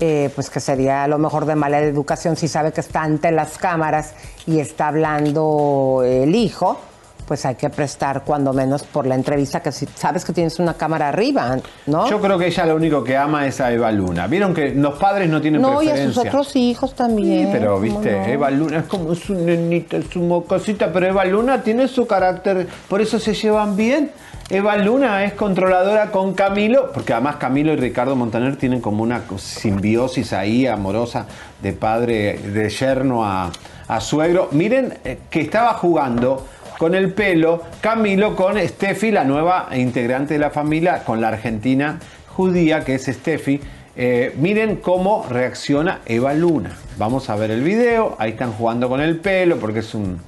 eh, 0.00 0.30
pues 0.34 0.48
que 0.48 0.60
sería 0.60 1.04
a 1.04 1.08
lo 1.08 1.18
mejor 1.18 1.44
de 1.44 1.54
mala 1.54 1.80
educación 1.80 2.36
si 2.36 2.48
sabe 2.48 2.72
que 2.72 2.80
está 2.80 3.02
ante 3.02 3.30
las 3.30 3.58
cámaras 3.58 4.14
y 4.46 4.60
está 4.60 4.88
hablando 4.88 6.02
el 6.04 6.34
hijo, 6.34 6.80
pues 7.28 7.44
hay 7.44 7.56
que 7.56 7.68
prestar 7.68 8.22
cuando 8.24 8.54
menos 8.54 8.84
por 8.84 9.06
la 9.06 9.14
entrevista, 9.14 9.60
que 9.60 9.70
si 9.70 9.86
sabes 9.94 10.24
que 10.24 10.32
tienes 10.32 10.58
una 10.58 10.72
cámara 10.72 11.08
arriba, 11.08 11.58
¿no? 11.84 12.08
Yo 12.08 12.18
creo 12.22 12.38
que 12.38 12.46
ella 12.46 12.64
lo 12.64 12.74
único 12.74 13.04
que 13.04 13.18
ama 13.18 13.46
es 13.46 13.60
a 13.60 13.70
Eva 13.70 13.92
Luna. 13.92 14.26
Vieron 14.26 14.54
que 14.54 14.70
los 14.70 14.94
padres 14.98 15.28
no 15.28 15.38
tienen 15.38 15.60
no, 15.60 15.82
y 15.82 15.88
a 15.88 15.92
preferencia. 15.92 16.22
sus 16.22 16.28
otros 16.28 16.56
hijos 16.56 16.94
también. 16.94 17.48
Sí, 17.48 17.50
pero 17.52 17.72
¿cómo 17.72 17.80
viste, 17.82 18.12
no? 18.12 18.24
Eva 18.24 18.50
Luna 18.50 18.78
es 18.78 18.84
como 18.86 19.14
su 19.14 19.34
nenita, 19.34 19.98
su 20.10 20.20
mocosita, 20.20 20.90
pero 20.90 21.06
Eva 21.06 21.26
Luna 21.26 21.62
tiene 21.62 21.86
su 21.86 22.06
carácter, 22.06 22.66
por 22.88 23.02
eso 23.02 23.18
se 23.18 23.34
llevan 23.34 23.76
bien. 23.76 24.10
Eva 24.48 24.78
Luna 24.78 25.24
es 25.24 25.34
controladora 25.34 26.10
con 26.10 26.32
Camilo, 26.32 26.90
porque 26.92 27.12
además 27.12 27.36
Camilo 27.36 27.74
y 27.74 27.76
Ricardo 27.76 28.16
Montaner 28.16 28.56
tienen 28.56 28.80
como 28.80 29.02
una 29.02 29.20
simbiosis 29.36 30.32
ahí 30.32 30.66
amorosa 30.66 31.26
de 31.60 31.74
padre, 31.74 32.38
de 32.38 32.70
yerno 32.70 33.26
a, 33.26 33.52
a 33.86 34.00
suegro. 34.00 34.48
Miren 34.52 34.94
eh, 35.04 35.18
que 35.28 35.42
estaba 35.42 35.74
jugando 35.74 36.46
con 36.78 36.94
el 36.94 37.12
pelo 37.12 37.62
Camilo 37.80 38.34
con 38.36 38.56
Steffi, 38.58 39.10
la 39.10 39.24
nueva 39.24 39.68
integrante 39.74 40.34
de 40.34 40.40
la 40.40 40.50
familia, 40.50 41.04
con 41.04 41.20
la 41.20 41.28
argentina 41.28 41.98
judía 42.28 42.84
que 42.84 42.94
es 42.94 43.06
Steffi. 43.06 43.60
Eh, 43.96 44.32
miren 44.38 44.76
cómo 44.76 45.26
reacciona 45.28 46.00
Eva 46.06 46.32
Luna. 46.32 46.70
Vamos 46.98 47.28
a 47.30 47.34
ver 47.36 47.50
el 47.50 47.62
video. 47.62 48.14
Ahí 48.20 48.30
están 48.30 48.52
jugando 48.52 48.88
con 48.88 49.00
el 49.00 49.18
pelo 49.18 49.56
porque 49.58 49.80
es 49.80 49.92
un. 49.94 50.20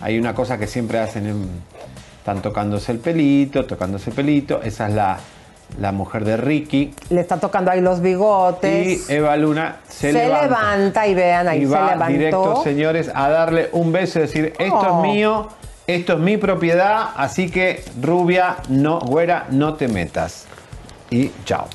Hay 0.00 0.18
una 0.18 0.34
cosa 0.34 0.58
que 0.58 0.66
siempre 0.66 0.98
hacen. 0.98 1.26
en- 1.26 1.48
están 2.18 2.42
tocándose 2.42 2.90
el 2.92 2.98
pelito, 2.98 3.64
tocándose 3.64 4.10
el 4.10 4.16
pelito. 4.16 4.60
Esa 4.62 4.88
es 4.88 4.94
la, 4.94 5.18
la 5.80 5.92
mujer 5.92 6.24
de 6.24 6.36
Ricky. 6.36 6.92
Le 7.10 7.20
está 7.20 7.38
tocando 7.38 7.70
ahí 7.70 7.80
los 7.80 8.00
bigotes. 8.00 9.08
Y 9.08 9.12
Eva 9.12 9.36
Luna 9.36 9.76
se, 9.88 10.12
se 10.12 10.24
levanta. 10.24 10.46
levanta 10.46 11.06
y 11.06 11.14
vean, 11.14 11.46
ahí 11.48 11.62
y 11.62 11.66
se 11.66 11.70
va 11.72 11.92
levantó. 11.92 12.12
directo, 12.12 12.62
señores, 12.64 13.10
a 13.14 13.28
darle 13.28 13.68
un 13.72 13.92
beso 13.92 14.18
y 14.18 14.22
decir: 14.22 14.52
Esto 14.58 14.74
Oh. 14.78 15.04
es 15.04 15.10
mío, 15.12 15.48
esto 15.86 16.14
es 16.14 16.18
mi 16.18 16.36
propiedad. 16.36 17.10
Así 17.16 17.50
que, 17.50 17.84
rubia, 18.00 18.56
no, 18.68 19.00
güera, 19.00 19.46
no 19.50 19.74
te 19.74 19.88
metas. 19.88 20.46
Y 21.10 21.30
chao. 21.44 21.66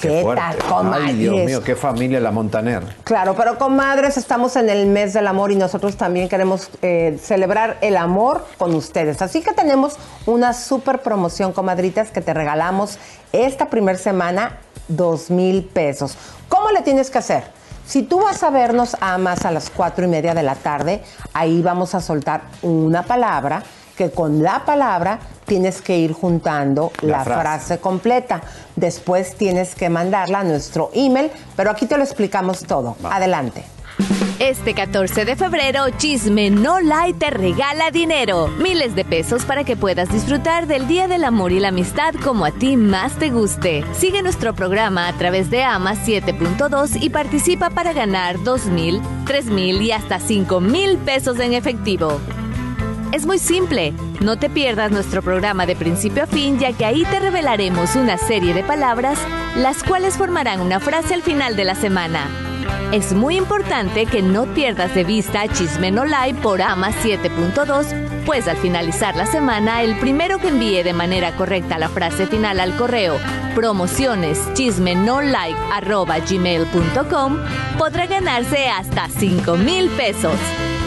¿Qué 0.00 0.20
fuerte. 0.20 0.42
tal, 0.42 0.68
comadres? 0.68 1.08
Ay, 1.10 1.14
Dios 1.14 1.36
mío, 1.46 1.62
qué 1.62 1.76
familia 1.76 2.18
la 2.18 2.32
Montaner. 2.32 2.82
Claro, 3.04 3.36
pero 3.36 3.56
comadres, 3.56 4.16
estamos 4.16 4.56
en 4.56 4.68
el 4.68 4.86
mes 4.86 5.12
del 5.12 5.28
amor 5.28 5.52
y 5.52 5.56
nosotros 5.56 5.96
también 5.96 6.28
queremos 6.28 6.70
eh, 6.82 7.18
celebrar 7.22 7.78
el 7.82 7.96
amor 7.96 8.44
con 8.58 8.74
ustedes. 8.74 9.22
Así 9.22 9.42
que 9.42 9.52
tenemos 9.52 9.94
una 10.26 10.54
super 10.54 11.02
promoción, 11.02 11.52
comadritas, 11.52 12.10
que 12.10 12.20
te 12.20 12.34
regalamos 12.34 12.98
esta 13.32 13.70
primer 13.70 13.96
semana, 13.96 14.58
dos 14.88 15.30
mil 15.30 15.62
pesos. 15.62 16.16
¿Cómo 16.48 16.72
le 16.72 16.82
tienes 16.82 17.08
que 17.08 17.18
hacer? 17.18 17.44
Si 17.92 18.02
tú 18.04 18.20
vas 18.20 18.42
a 18.42 18.48
vernos 18.48 18.96
a 19.02 19.18
más 19.18 19.44
a 19.44 19.50
las 19.50 19.68
cuatro 19.68 20.06
y 20.06 20.08
media 20.08 20.32
de 20.32 20.42
la 20.42 20.54
tarde, 20.54 21.02
ahí 21.34 21.60
vamos 21.60 21.94
a 21.94 22.00
soltar 22.00 22.44
una 22.62 23.02
palabra 23.02 23.62
que 23.98 24.10
con 24.10 24.42
la 24.42 24.64
palabra 24.64 25.18
tienes 25.44 25.82
que 25.82 25.98
ir 25.98 26.14
juntando 26.14 26.90
La 27.02 27.18
la, 27.18 27.24
frase. 27.24 27.40
frase 27.42 27.78
completa. 27.80 28.40
Después 28.76 29.36
tienes 29.36 29.74
que 29.74 29.90
mandarla 29.90 30.38
a 30.38 30.44
nuestro 30.44 30.88
email, 30.94 31.30
pero 31.54 31.70
aquí 31.70 31.84
te 31.84 31.98
lo 31.98 32.02
explicamos 32.02 32.60
todo. 32.60 32.96
Adelante. 33.04 33.62
Este 34.42 34.74
14 34.74 35.24
de 35.24 35.36
febrero, 35.36 35.84
Chisme 35.98 36.50
No 36.50 36.80
Like 36.80 37.16
te 37.16 37.30
regala 37.30 37.92
dinero. 37.92 38.48
Miles 38.58 38.96
de 38.96 39.04
pesos 39.04 39.44
para 39.44 39.62
que 39.62 39.76
puedas 39.76 40.10
disfrutar 40.10 40.66
del 40.66 40.88
Día 40.88 41.06
del 41.06 41.22
Amor 41.22 41.52
y 41.52 41.60
la 41.60 41.68
Amistad 41.68 42.12
como 42.24 42.44
a 42.44 42.50
ti 42.50 42.76
más 42.76 43.16
te 43.20 43.30
guste. 43.30 43.84
Sigue 43.92 44.20
nuestro 44.20 44.52
programa 44.52 45.06
a 45.06 45.12
través 45.12 45.48
de 45.48 45.62
AMA 45.62 45.94
7.2 45.94 47.00
y 47.00 47.10
participa 47.10 47.70
para 47.70 47.92
ganar 47.92 48.42
2 48.42 48.66
mil, 48.66 49.00
3 49.26 49.46
mil 49.46 49.80
y 49.80 49.92
hasta 49.92 50.18
5 50.18 50.60
mil 50.60 50.98
pesos 50.98 51.38
en 51.38 51.52
efectivo. 51.52 52.20
Es 53.12 53.26
muy 53.26 53.38
simple, 53.38 53.92
no 54.20 54.40
te 54.40 54.50
pierdas 54.50 54.90
nuestro 54.90 55.22
programa 55.22 55.66
de 55.66 55.76
principio 55.76 56.24
a 56.24 56.26
fin 56.26 56.58
ya 56.58 56.72
que 56.72 56.84
ahí 56.84 57.04
te 57.04 57.20
revelaremos 57.20 57.94
una 57.94 58.18
serie 58.18 58.54
de 58.54 58.64
palabras 58.64 59.20
las 59.56 59.84
cuales 59.84 60.16
formarán 60.16 60.60
una 60.60 60.80
frase 60.80 61.14
al 61.14 61.22
final 61.22 61.54
de 61.54 61.64
la 61.64 61.76
semana. 61.76 62.51
Es 62.92 63.14
muy 63.14 63.36
importante 63.38 64.04
que 64.04 64.20
no 64.20 64.44
pierdas 64.52 64.94
de 64.94 65.02
vista 65.02 65.48
Chisme 65.48 65.90
No 65.90 66.04
Like 66.04 66.40
por 66.42 66.60
AMA 66.60 66.90
7.2, 66.90 68.24
pues 68.26 68.46
al 68.46 68.58
finalizar 68.58 69.16
la 69.16 69.24
semana, 69.24 69.82
el 69.82 69.98
primero 69.98 70.38
que 70.38 70.48
envíe 70.48 70.82
de 70.82 70.92
manera 70.92 71.34
correcta 71.34 71.78
la 71.78 71.88
frase 71.88 72.26
final 72.26 72.60
al 72.60 72.76
correo 72.76 73.18
promociones 73.54 74.38
gmail.com 76.28 77.38
podrá 77.78 78.06
ganarse 78.06 78.68
hasta 78.68 79.08
5 79.08 79.56
mil 79.56 79.88
pesos. 79.90 80.36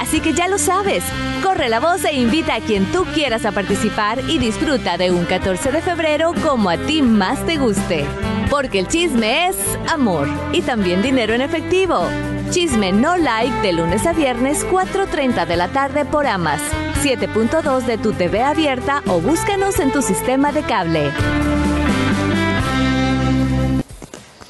Así 0.01 0.19
que 0.19 0.33
ya 0.33 0.47
lo 0.47 0.57
sabes, 0.57 1.03
corre 1.41 1.69
la 1.69 1.79
voz 1.79 2.03
e 2.05 2.13
invita 2.13 2.55
a 2.55 2.59
quien 2.59 2.85
tú 2.91 3.05
quieras 3.13 3.45
a 3.45 3.51
participar 3.51 4.19
y 4.29 4.38
disfruta 4.38 4.97
de 4.97 5.12
un 5.12 5.25
14 5.25 5.71
de 5.71 5.81
febrero 5.81 6.33
como 6.43 6.69
a 6.69 6.77
ti 6.77 7.01
más 7.01 7.43
te 7.45 7.57
guste. 7.57 8.05
Porque 8.49 8.79
el 8.79 8.87
chisme 8.87 9.47
es 9.47 9.57
amor 9.91 10.27
y 10.53 10.61
también 10.61 11.01
dinero 11.01 11.33
en 11.33 11.41
efectivo. 11.41 12.05
Chisme 12.51 12.91
no 12.91 13.17
like 13.17 13.55
de 13.61 13.73
lunes 13.73 14.05
a 14.05 14.13
viernes 14.13 14.65
4.30 14.67 15.45
de 15.45 15.55
la 15.55 15.69
tarde 15.69 16.05
por 16.05 16.27
Amas, 16.27 16.61
7.2 17.03 17.85
de 17.85 17.97
tu 17.97 18.13
TV 18.13 18.43
abierta 18.43 19.01
o 19.07 19.19
búscanos 19.19 19.79
en 19.79 19.91
tu 19.91 20.01
sistema 20.01 20.51
de 20.51 20.61
cable. 20.61 21.11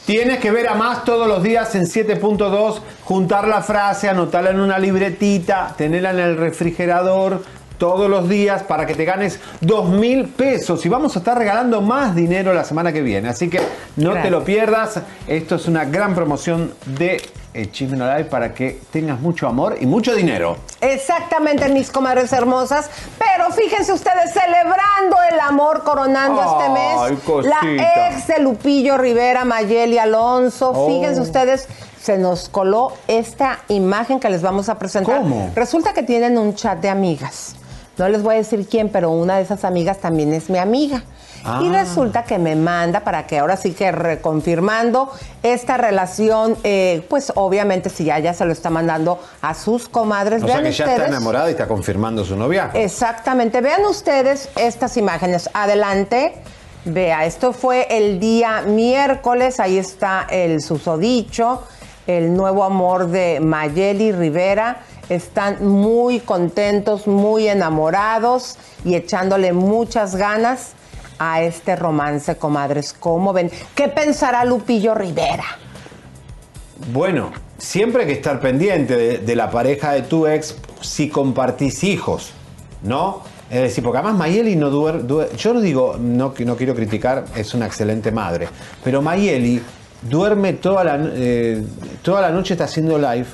Tienes 0.05 0.39
que 0.39 0.51
ver 0.51 0.67
a 0.67 0.75
más 0.75 1.03
todos 1.03 1.27
los 1.27 1.41
días 1.41 1.73
en 1.73 1.85
7.2, 1.85 2.79
juntar 3.03 3.47
la 3.47 3.63
frase, 3.63 4.07
anotarla 4.07 4.51
en 4.51 4.59
una 4.59 4.77
libretita, 4.77 5.73
tenerla 5.75 6.11
en 6.11 6.19
el 6.19 6.37
refrigerador 6.37 7.41
todos 7.77 8.09
los 8.09 8.29
días 8.29 8.63
para 8.63 8.85
que 8.85 8.95
te 8.95 9.05
ganes 9.05 9.39
dos 9.61 9.89
mil 9.89 10.27
pesos 10.27 10.85
y 10.85 10.89
vamos 10.89 11.15
a 11.15 11.19
estar 11.19 11.37
regalando 11.37 11.81
más 11.81 12.15
dinero 12.15 12.53
la 12.53 12.63
semana 12.63 12.91
que 12.91 13.01
viene. 13.01 13.29
Así 13.29 13.49
que 13.49 13.59
no 13.95 14.13
te 14.13 14.29
lo 14.29 14.43
pierdas. 14.43 14.99
Esto 15.27 15.55
es 15.55 15.67
una 15.67 15.85
gran 15.85 16.15
promoción 16.15 16.73
de 16.85 17.21
eh, 17.53 17.71
Chisme 17.71 17.95
No 17.95 18.05
Live 18.05 18.25
para 18.25 18.53
que 18.53 18.81
tengas 18.91 19.19
mucho 19.21 19.47
amor 19.47 19.77
y 19.79 19.85
mucho 19.85 20.13
dinero. 20.13 20.57
Exactamente, 20.81 21.69
mis 21.69 21.89
comadres 21.89 22.33
hermosas. 22.33 22.89
Pero 23.17 23.49
fíjense 23.51 23.93
ustedes, 23.93 24.33
celebrando 24.33 25.15
el 25.31 25.39
amor, 25.39 25.83
coronando 25.85 26.41
este 26.41 26.69
mes. 26.69 27.19
cosita. 27.23 27.57
La 27.63 28.09
ex 28.09 28.27
de 28.27 28.39
Lupillo 28.39 28.97
Rivera, 28.97 29.45
Mayeli 29.45 29.97
Alonso. 29.97 30.71
Oh. 30.75 30.87
Fíjense 30.89 31.21
ustedes, 31.21 31.69
se 32.01 32.17
nos 32.17 32.49
coló 32.49 32.91
esta 33.07 33.59
imagen 33.69 34.19
que 34.19 34.29
les 34.29 34.41
vamos 34.41 34.67
a 34.67 34.77
presentar. 34.77 35.21
¿Cómo? 35.21 35.51
Resulta 35.55 35.93
que 35.93 36.03
tienen 36.03 36.37
un 36.37 36.55
chat 36.55 36.79
de 36.79 36.89
amigas. 36.89 37.55
No 37.97 38.09
les 38.09 38.21
voy 38.23 38.35
a 38.35 38.37
decir 38.37 38.67
quién, 38.69 38.89
pero 38.89 39.09
una 39.11 39.37
de 39.37 39.43
esas 39.43 39.63
amigas 39.63 39.99
también 39.99 40.33
es 40.33 40.49
mi 40.49 40.57
amiga. 40.57 41.03
Y 41.61 41.67
Ah. 41.67 41.83
resulta 41.83 42.23
que 42.23 42.39
me 42.39 42.55
manda 42.55 43.01
para 43.01 43.27
que 43.27 43.37
ahora 43.37 43.55
sí 43.55 43.71
que 43.73 43.91
reconfirmando 43.91 45.11
esta 45.43 45.77
relación, 45.77 46.57
eh, 46.63 47.05
pues 47.07 47.31
obviamente 47.35 47.89
si 47.89 48.05
ya, 48.05 48.17
ya 48.19 48.33
se 48.33 48.45
lo 48.45 48.51
está 48.51 48.69
mandando 48.71 49.19
a 49.41 49.53
sus 49.53 49.87
comadres. 49.87 50.41
O 50.43 50.47
sea 50.47 50.55
Vean 50.57 50.71
que 50.71 50.75
ya 50.75 50.85
está 50.85 51.05
enamorada 51.05 51.47
y 51.49 51.51
está 51.51 51.67
confirmando 51.67 52.25
su 52.25 52.35
novia. 52.35 52.71
Exactamente. 52.73 53.61
Vean 53.61 53.85
ustedes 53.85 54.49
estas 54.55 54.97
imágenes. 54.97 55.49
Adelante. 55.53 56.33
Vea, 56.83 57.25
esto 57.25 57.51
fue 57.53 57.87
el 57.89 58.19
día 58.19 58.61
miércoles, 58.61 59.59
ahí 59.59 59.77
está 59.79 60.27
el 60.29 60.61
susodicho, 60.61 61.63
el 62.05 62.35
nuevo 62.35 62.63
amor 62.63 63.07
de 63.07 63.39
Mayeli 63.39 64.11
Rivera. 64.11 64.77
Están 65.09 65.65
muy 65.65 66.19
contentos, 66.19 67.07
muy 67.07 67.47
enamorados 67.47 68.57
y 68.83 68.95
echándole 68.95 69.53
muchas 69.53 70.15
ganas 70.15 70.71
a 71.19 71.41
este 71.43 71.75
romance, 71.75 72.35
comadres. 72.37 72.93
¿Cómo 72.93 73.33
ven? 73.33 73.51
¿Qué 73.75 73.87
pensará 73.87 74.43
Lupillo 74.45 74.95
Rivera? 74.95 75.45
Bueno, 76.91 77.31
siempre 77.57 78.01
hay 78.01 78.07
que 78.07 78.13
estar 78.13 78.39
pendiente 78.39 79.19
de, 79.19 79.35
la 79.35 79.49
pareja 79.49 79.91
de 79.91 80.01
tu 80.01 80.27
ex 80.27 80.55
si 80.81 81.09
compartís 81.09 81.83
hijos, 81.83 82.31
¿no? 82.83 83.21
Es 83.49 83.61
decir, 83.61 83.83
porque 83.83 83.99
además 83.99 84.17
Mayeli 84.17 84.55
no 84.55 84.69
duerme. 84.69 85.27
yo 85.37 85.53
no 85.53 85.61
digo, 85.61 85.97
no, 85.99 86.33
no 86.37 86.55
quiero 86.57 86.75
criticar, 86.75 87.25
es 87.35 87.53
una 87.53 87.67
excelente 87.67 88.11
madre, 88.11 88.49
pero 88.83 89.01
Mayeli 89.01 89.61
duerme 90.01 90.53
toda 90.53 90.83
la, 90.83 90.99
eh, 91.13 91.63
toda 92.01 92.21
la 92.21 92.31
noche, 92.31 92.55
está 92.55 92.65
haciendo 92.65 92.97
live. 92.97 93.27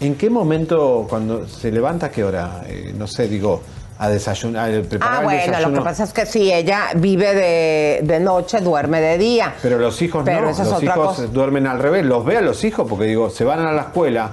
¿En 0.00 0.14
qué 0.14 0.30
momento, 0.30 1.06
cuando 1.08 1.46
se 1.46 1.70
levanta, 1.70 2.06
a 2.06 2.10
qué 2.10 2.24
hora? 2.24 2.62
Eh, 2.66 2.94
no 2.96 3.06
sé, 3.06 3.28
digo, 3.28 3.62
a 3.98 4.08
desayunar, 4.08 4.74
a 4.74 4.82
preparar 4.82 5.14
Ah, 5.14 5.18
el 5.18 5.24
bueno, 5.50 5.68
lo 5.68 5.74
que 5.78 5.84
pasa 5.84 6.04
es 6.04 6.12
que 6.14 6.24
si 6.24 6.50
ella 6.50 6.86
vive 6.96 7.34
de, 7.34 8.00
de 8.02 8.18
noche, 8.20 8.60
duerme 8.60 9.00
de 9.00 9.18
día. 9.18 9.54
Pero 9.60 9.78
los 9.78 10.00
hijos 10.00 10.22
Pero 10.24 10.42
no, 10.42 10.50
esa 10.50 10.62
es 10.62 10.68
los 10.70 10.78
otra 10.78 10.94
hijos 10.94 11.16
cosa. 11.16 11.26
duermen 11.26 11.66
al 11.66 11.78
revés, 11.78 12.04
los 12.06 12.24
ve 12.24 12.38
a 12.38 12.40
los 12.40 12.64
hijos 12.64 12.86
porque 12.88 13.04
digo, 13.04 13.28
se 13.28 13.44
van 13.44 13.60
a 13.60 13.72
la 13.72 13.82
escuela 13.82 14.30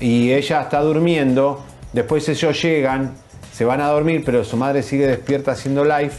y 0.00 0.32
ella 0.32 0.62
está 0.62 0.80
durmiendo, 0.80 1.60
después 1.92 2.26
ellos 2.30 2.62
llegan, 2.62 3.12
se 3.52 3.66
van 3.66 3.82
a 3.82 3.88
dormir, 3.88 4.22
pero 4.24 4.42
su 4.42 4.56
madre 4.56 4.82
sigue 4.82 5.06
despierta 5.06 5.52
haciendo 5.52 5.84
live. 5.84 6.12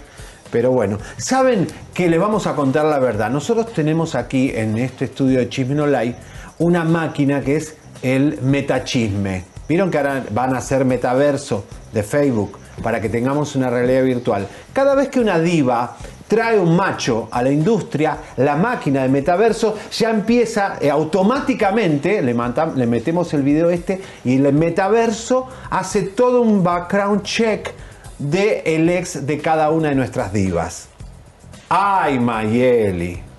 Pero 0.51 0.70
bueno, 0.72 1.00
saben 1.17 1.65
que 1.93 2.08
les 2.08 2.20
vamos 2.20 2.46
a 2.46 2.53
contar 2.55 2.86
la 2.86 3.00
verdad. 3.00 3.31
Nosotros 3.31 3.74
tenemos 3.74 4.13
aquí 4.13 4.51
en 4.53 4.77
este 4.77 5.05
estudio 5.05 5.39
de 5.39 5.50
Chisme 5.50 5.74
No 5.74 5.88
Live 5.88 6.15
una 6.60 6.84
máquina 6.84 7.41
que 7.41 7.55
es 7.55 7.77
el 8.01 8.39
metachisme. 8.41 9.43
Vieron 9.67 9.89
que 9.89 9.98
ahora 9.98 10.24
van 10.31 10.53
a 10.55 10.58
hacer 10.58 10.86
metaverso 10.86 11.65
de 11.93 12.03
Facebook 12.03 12.58
para 12.81 13.00
que 13.00 13.10
tengamos 13.10 13.55
una 13.55 13.70
realidad 13.70 14.03
virtual. 14.03 14.48
Cada 14.74 14.96
vez 14.96 15.10
que 15.10 15.20
una 15.20 15.39
diva 15.39 15.96
trae 16.27 16.58
un 16.58 16.75
macho 16.75 17.27
a 17.31 17.43
la 17.43 17.51
industria, 17.51 18.17
la 18.38 18.55
máquina 18.55 19.03
de 19.03 19.10
metaverso 19.10 19.77
ya 19.91 20.10
empieza 20.10 20.77
eh, 20.79 20.89
automáticamente, 20.89 22.22
le, 22.22 22.34
metemos 22.88 23.34
el 23.34 23.43
video 23.43 23.70
este 23.70 24.01
y 24.24 24.38
el 24.38 24.53
metaverso 24.53 25.48
hace 25.70 26.03
todo 26.03 26.41
un 26.41 26.63
background 26.63 27.24
check 27.24 27.72
de 28.17 28.62
el 28.65 28.89
ex 28.89 29.25
de 29.25 29.39
cada 29.39 29.72
una 29.72 29.89
de 29.89 29.96
nuestras 29.96 30.31
divas. 30.31 30.88
Ay, 31.67 32.20
Mayeli. 32.20 33.31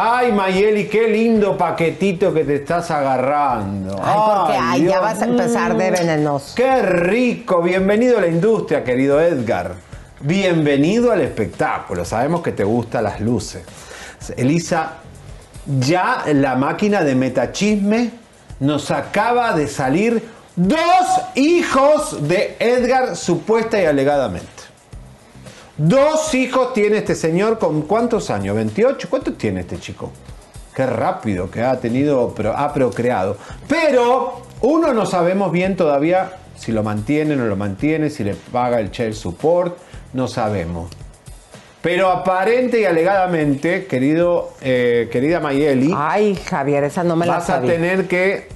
Ay, 0.00 0.30
Mayeli, 0.30 0.86
qué 0.86 1.08
lindo 1.08 1.58
paquetito 1.58 2.32
que 2.32 2.44
te 2.44 2.54
estás 2.54 2.88
agarrando. 2.92 4.00
Ay, 4.00 4.16
porque 4.24 4.56
ay, 4.56 4.84
ya 4.84 5.00
vas 5.00 5.20
a 5.20 5.24
empezar 5.24 5.76
de 5.76 5.90
venenoso. 5.90 6.54
Qué 6.54 6.82
rico. 6.82 7.60
Bienvenido 7.62 8.18
a 8.18 8.20
la 8.20 8.28
industria, 8.28 8.84
querido 8.84 9.20
Edgar. 9.20 9.74
Bienvenido 10.20 11.10
al 11.10 11.22
espectáculo. 11.22 12.04
Sabemos 12.04 12.42
que 12.42 12.52
te 12.52 12.62
gustan 12.62 13.02
las 13.02 13.20
luces. 13.20 13.64
Elisa, 14.36 14.98
ya 15.80 16.22
la 16.32 16.54
máquina 16.54 17.02
de 17.02 17.16
metachisme 17.16 18.12
nos 18.60 18.92
acaba 18.92 19.52
de 19.52 19.66
salir 19.66 20.22
dos 20.54 21.06
hijos 21.34 22.28
de 22.28 22.56
Edgar, 22.60 23.16
supuesta 23.16 23.82
y 23.82 23.86
alegadamente. 23.86 24.57
Dos 25.78 26.34
hijos 26.34 26.72
tiene 26.72 26.98
este 26.98 27.14
señor 27.14 27.60
con 27.60 27.82
cuántos 27.82 28.30
años, 28.30 28.56
28, 28.56 29.06
¿cuántos 29.08 29.38
tiene 29.38 29.60
este 29.60 29.78
chico? 29.78 30.10
Qué 30.74 30.84
rápido 30.84 31.48
que 31.48 31.62
ha 31.62 31.78
tenido, 31.78 32.34
pero 32.36 32.52
ha 32.56 32.74
procreado. 32.74 33.36
Pero 33.68 34.42
uno 34.60 34.92
no 34.92 35.06
sabemos 35.06 35.52
bien 35.52 35.76
todavía 35.76 36.32
si 36.56 36.72
lo 36.72 36.82
mantiene 36.82 37.34
o 37.34 37.36
no 37.36 37.46
lo 37.46 37.54
mantiene, 37.54 38.10
si 38.10 38.24
le 38.24 38.34
paga 38.34 38.80
el 38.80 38.90
child 38.90 39.14
support, 39.14 39.78
no 40.14 40.26
sabemos. 40.26 40.90
Pero 41.80 42.08
aparente 42.08 42.80
y 42.80 42.84
alegadamente, 42.84 43.86
querido, 43.86 44.54
eh, 44.60 45.08
querida 45.12 45.38
Mayeli, 45.38 45.94
Ay, 45.96 46.34
Javier, 46.34 46.82
esa 46.82 47.04
no 47.04 47.14
me 47.14 47.24
la 47.24 47.34
vas 47.34 47.50
a 47.50 47.60
tener 47.60 48.08
que 48.08 48.48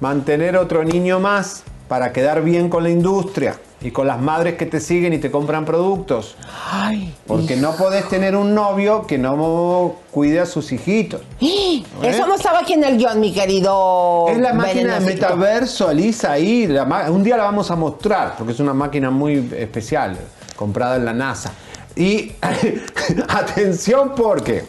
mantener 0.00 0.56
otro 0.56 0.82
niño 0.82 1.20
más 1.20 1.62
para 1.88 2.10
quedar 2.10 2.42
bien 2.42 2.70
con 2.70 2.84
la 2.84 2.88
industria 2.88 3.56
y 3.82 3.90
con 3.90 4.06
las 4.06 4.20
madres 4.20 4.56
que 4.56 4.66
te 4.66 4.78
siguen 4.78 5.12
y 5.12 5.18
te 5.18 5.30
compran 5.30 5.64
productos. 5.64 6.36
Ay, 6.70 7.14
Porque 7.26 7.56
no 7.56 7.74
podés 7.76 8.08
tener 8.08 8.36
un 8.36 8.54
novio 8.54 9.06
que 9.06 9.16
no 9.16 9.96
cuide 10.10 10.40
a 10.40 10.46
sus 10.46 10.70
hijitos. 10.72 11.22
Eso 11.40 12.26
no 12.26 12.34
estaba 12.34 12.60
aquí 12.60 12.74
en 12.74 12.84
el 12.84 12.98
guion, 12.98 13.20
mi 13.20 13.32
querido. 13.32 14.26
Es 14.28 14.38
la 14.38 14.52
máquina 14.52 14.98
de 14.98 15.06
metaverso, 15.06 15.88
Alisa, 15.88 16.32
ahí. 16.32 16.66
la 16.66 16.84
un 17.10 17.22
día 17.22 17.36
la 17.36 17.44
vamos 17.44 17.70
a 17.70 17.76
mostrar, 17.76 18.34
porque 18.36 18.52
es 18.52 18.60
una 18.60 18.74
máquina 18.74 19.10
muy 19.10 19.50
especial, 19.56 20.18
comprada 20.56 20.96
en 20.96 21.04
la 21.06 21.14
NASA. 21.14 21.52
Y 21.96 22.32
atención 23.28 24.14
porque 24.14 24.64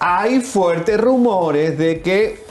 hay 0.00 0.40
fuertes 0.40 1.00
rumores 1.00 1.78
de 1.78 2.00
que 2.00 2.44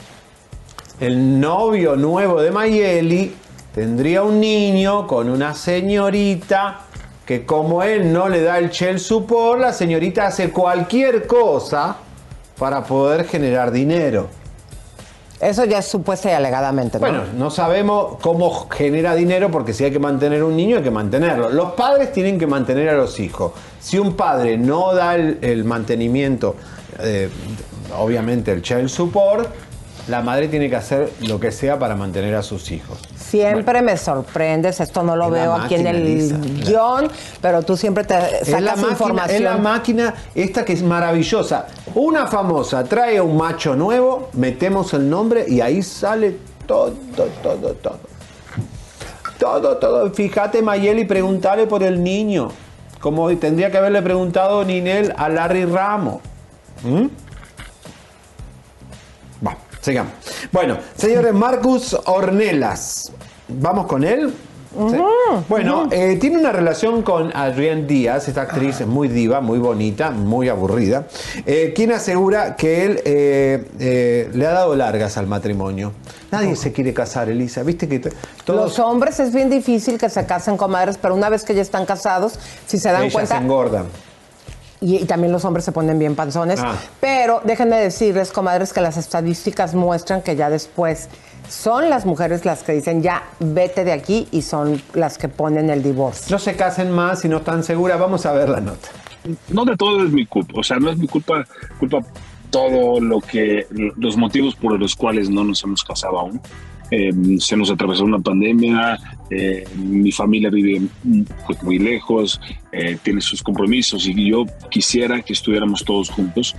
el 1.00 1.40
novio 1.40 1.96
nuevo 1.96 2.40
de 2.40 2.50
Mayeli 2.50 3.34
tendría 3.74 4.22
un 4.22 4.40
niño 4.40 5.06
con 5.06 5.30
una 5.30 5.54
señorita 5.54 6.80
que 7.24 7.46
como 7.46 7.82
él 7.82 8.12
no 8.12 8.28
le 8.28 8.42
da 8.42 8.58
el 8.58 8.70
child 8.70 8.98
support, 8.98 9.60
la 9.60 9.72
señorita 9.72 10.26
hace 10.26 10.50
cualquier 10.50 11.26
cosa 11.26 11.96
para 12.58 12.82
poder 12.84 13.24
generar 13.24 13.70
dinero. 13.70 14.28
Eso 15.40 15.64
ya 15.64 15.78
es 15.78 15.86
supuesta 15.86 16.30
y 16.30 16.34
alegadamente, 16.34 16.98
¿no? 16.98 17.06
Bueno, 17.06 17.22
no 17.34 17.50
sabemos 17.50 18.18
cómo 18.20 18.68
genera 18.68 19.14
dinero 19.14 19.50
porque 19.50 19.72
si 19.72 19.84
hay 19.84 19.90
que 19.90 19.98
mantener 19.98 20.42
un 20.44 20.54
niño 20.54 20.76
hay 20.76 20.82
que 20.82 20.90
mantenerlo. 20.90 21.48
Los 21.48 21.72
padres 21.72 22.12
tienen 22.12 22.38
que 22.38 22.46
mantener 22.46 22.90
a 22.90 22.94
los 22.94 23.18
hijos. 23.20 23.52
Si 23.80 23.98
un 23.98 24.16
padre 24.16 24.58
no 24.58 24.92
da 24.92 25.14
el, 25.14 25.38
el 25.40 25.64
mantenimiento, 25.64 26.56
eh, 26.98 27.30
obviamente 27.96 28.52
el 28.52 28.60
child 28.60 28.88
support, 28.88 29.48
la 30.08 30.20
madre 30.20 30.48
tiene 30.48 30.68
que 30.68 30.76
hacer 30.76 31.10
lo 31.20 31.40
que 31.40 31.52
sea 31.52 31.78
para 31.78 31.96
mantener 31.96 32.34
a 32.34 32.42
sus 32.42 32.70
hijos. 32.70 32.98
Siempre 33.30 33.80
me 33.82 33.96
sorprendes, 33.96 34.80
esto 34.80 35.02
no 35.02 35.14
lo 35.16 35.26
Es 35.26 35.32
veo 35.32 35.54
aquí 35.54 35.74
en 35.76 35.86
el 35.86 36.04
Lisa. 36.04 36.36
guion, 36.38 37.08
pero 37.40 37.62
tú 37.62 37.76
siempre 37.76 38.04
te 38.04 38.14
Es 38.42 38.48
la, 38.48 38.58
sacas 38.60 38.76
máquina, 38.76 38.90
información. 38.92 39.36
es 39.36 39.40
la 39.42 39.56
máquina 39.56 40.14
esta 40.34 40.64
que 40.64 40.72
es 40.72 40.82
maravillosa. 40.82 41.66
Una 41.94 42.26
famosa 42.26 42.82
trae 42.84 43.20
un 43.20 43.36
macho 43.36 43.76
nuevo, 43.76 44.28
metemos 44.32 44.92
el 44.94 45.08
nombre 45.08 45.44
y 45.48 45.60
ahí 45.60 45.82
sale 45.82 46.36
todo, 46.66 46.92
todo, 47.16 47.74
todo. 47.74 47.98
Todo, 49.38 49.76
todo. 49.78 50.10
Fíjate, 50.10 50.60
Mayeli, 50.60 51.04
preguntale 51.06 51.66
por 51.66 51.82
el 51.82 52.02
niño. 52.02 52.50
Como 53.00 53.34
tendría 53.38 53.70
que 53.70 53.78
haberle 53.78 54.02
preguntado 54.02 54.62
Ninel 54.64 55.14
a 55.16 55.28
Larry 55.30 55.64
Ramos. 55.64 56.20
¿Mm? 56.84 57.06
Sigamos. 59.80 60.12
Bueno, 60.52 60.78
señores, 60.96 61.32
Marcus 61.32 61.96
Ornelas. 62.06 63.12
¿Vamos 63.48 63.86
con 63.86 64.04
él? 64.04 64.32
¿Sí? 64.72 64.96
Bueno, 65.48 65.88
eh, 65.90 66.16
tiene 66.20 66.38
una 66.38 66.52
relación 66.52 67.02
con 67.02 67.36
Adrienne 67.36 67.86
Díaz, 67.86 68.28
esta 68.28 68.42
actriz 68.42 68.80
es 68.80 68.86
muy 68.86 69.08
diva, 69.08 69.40
muy 69.40 69.58
bonita, 69.58 70.12
muy 70.12 70.48
aburrida, 70.48 71.08
eh, 71.44 71.72
quien 71.74 71.90
asegura 71.90 72.54
que 72.54 72.84
él 72.84 73.02
eh, 73.04 73.64
eh, 73.80 74.30
le 74.32 74.46
ha 74.46 74.52
dado 74.52 74.76
largas 74.76 75.16
al 75.16 75.26
matrimonio. 75.26 75.92
Nadie 76.30 76.54
se 76.54 76.72
quiere 76.72 76.94
casar, 76.94 77.28
Elisa. 77.28 77.64
Viste 77.64 77.88
que 77.88 77.98
todos 77.98 78.14
Los 78.46 78.78
hombres 78.78 79.18
es 79.18 79.34
bien 79.34 79.50
difícil 79.50 79.98
que 79.98 80.08
se 80.08 80.24
casen 80.24 80.56
comadres, 80.56 80.96
pero 80.98 81.16
una 81.16 81.28
vez 81.28 81.42
que 81.42 81.52
ya 81.52 81.62
están 81.62 81.84
casados, 81.84 82.38
si 82.66 82.78
se 82.78 82.92
dan 82.92 83.02
ellas 83.02 83.12
cuenta, 83.12 83.38
se 83.38 83.42
engordan. 83.42 83.86
Y, 84.80 84.96
y 84.96 85.04
también 85.04 85.32
los 85.32 85.44
hombres 85.44 85.64
se 85.64 85.72
ponen 85.72 85.98
bien 85.98 86.14
panzones, 86.14 86.60
Ah. 86.62 86.74
pero 87.00 87.40
déjenme 87.44 87.76
decirles, 87.76 88.32
comadres, 88.32 88.72
que 88.72 88.80
las 88.80 88.96
estadísticas 88.96 89.74
muestran 89.74 90.22
que 90.22 90.36
ya 90.36 90.48
después 90.50 91.08
son 91.48 91.90
las 91.90 92.06
mujeres 92.06 92.44
las 92.44 92.62
que 92.62 92.72
dicen 92.72 93.02
ya 93.02 93.24
vete 93.40 93.84
de 93.84 93.92
aquí 93.92 94.28
y 94.30 94.42
son 94.42 94.80
las 94.94 95.18
que 95.18 95.28
ponen 95.28 95.68
el 95.70 95.82
divorcio. 95.82 96.26
No 96.30 96.38
se 96.38 96.54
casen 96.54 96.90
más 96.92 97.20
si 97.20 97.28
no 97.28 97.38
están 97.38 97.64
seguras. 97.64 97.98
Vamos 97.98 98.24
a 98.26 98.32
ver 98.32 98.48
la 98.48 98.60
nota. 98.60 98.88
no 99.48 99.64
de 99.64 99.76
todo 99.76 100.04
es 100.04 100.10
mi 100.12 100.24
culpa, 100.26 100.60
o 100.60 100.62
sea, 100.62 100.78
no 100.78 100.90
es 100.90 100.96
mi 100.96 101.06
culpa, 101.08 101.44
culpa 101.78 101.98
todo 102.50 103.00
lo 103.00 103.20
que, 103.20 103.66
los 103.96 104.16
motivos 104.16 104.54
por 104.56 104.78
los 104.78 104.96
cuales 104.96 105.28
no 105.30 105.44
nos 105.44 105.62
hemos 105.64 105.84
casado 105.84 106.18
aún. 106.18 106.40
Eh, 106.90 107.12
se 107.38 107.56
nos 107.56 107.70
atravesó 107.70 108.04
una 108.04 108.18
pandemia, 108.18 108.98
eh, 109.30 109.64
mi 109.76 110.10
familia 110.10 110.50
vive 110.50 110.80
mm, 111.04 111.22
pues, 111.46 111.62
muy 111.62 111.78
lejos, 111.78 112.40
eh, 112.72 112.98
tiene 113.02 113.20
sus 113.20 113.42
compromisos 113.42 114.06
y 114.08 114.30
yo 114.30 114.44
quisiera 114.70 115.22
que 115.22 115.32
estuviéramos 115.32 115.84
todos 115.84 116.10
juntos 116.10 116.56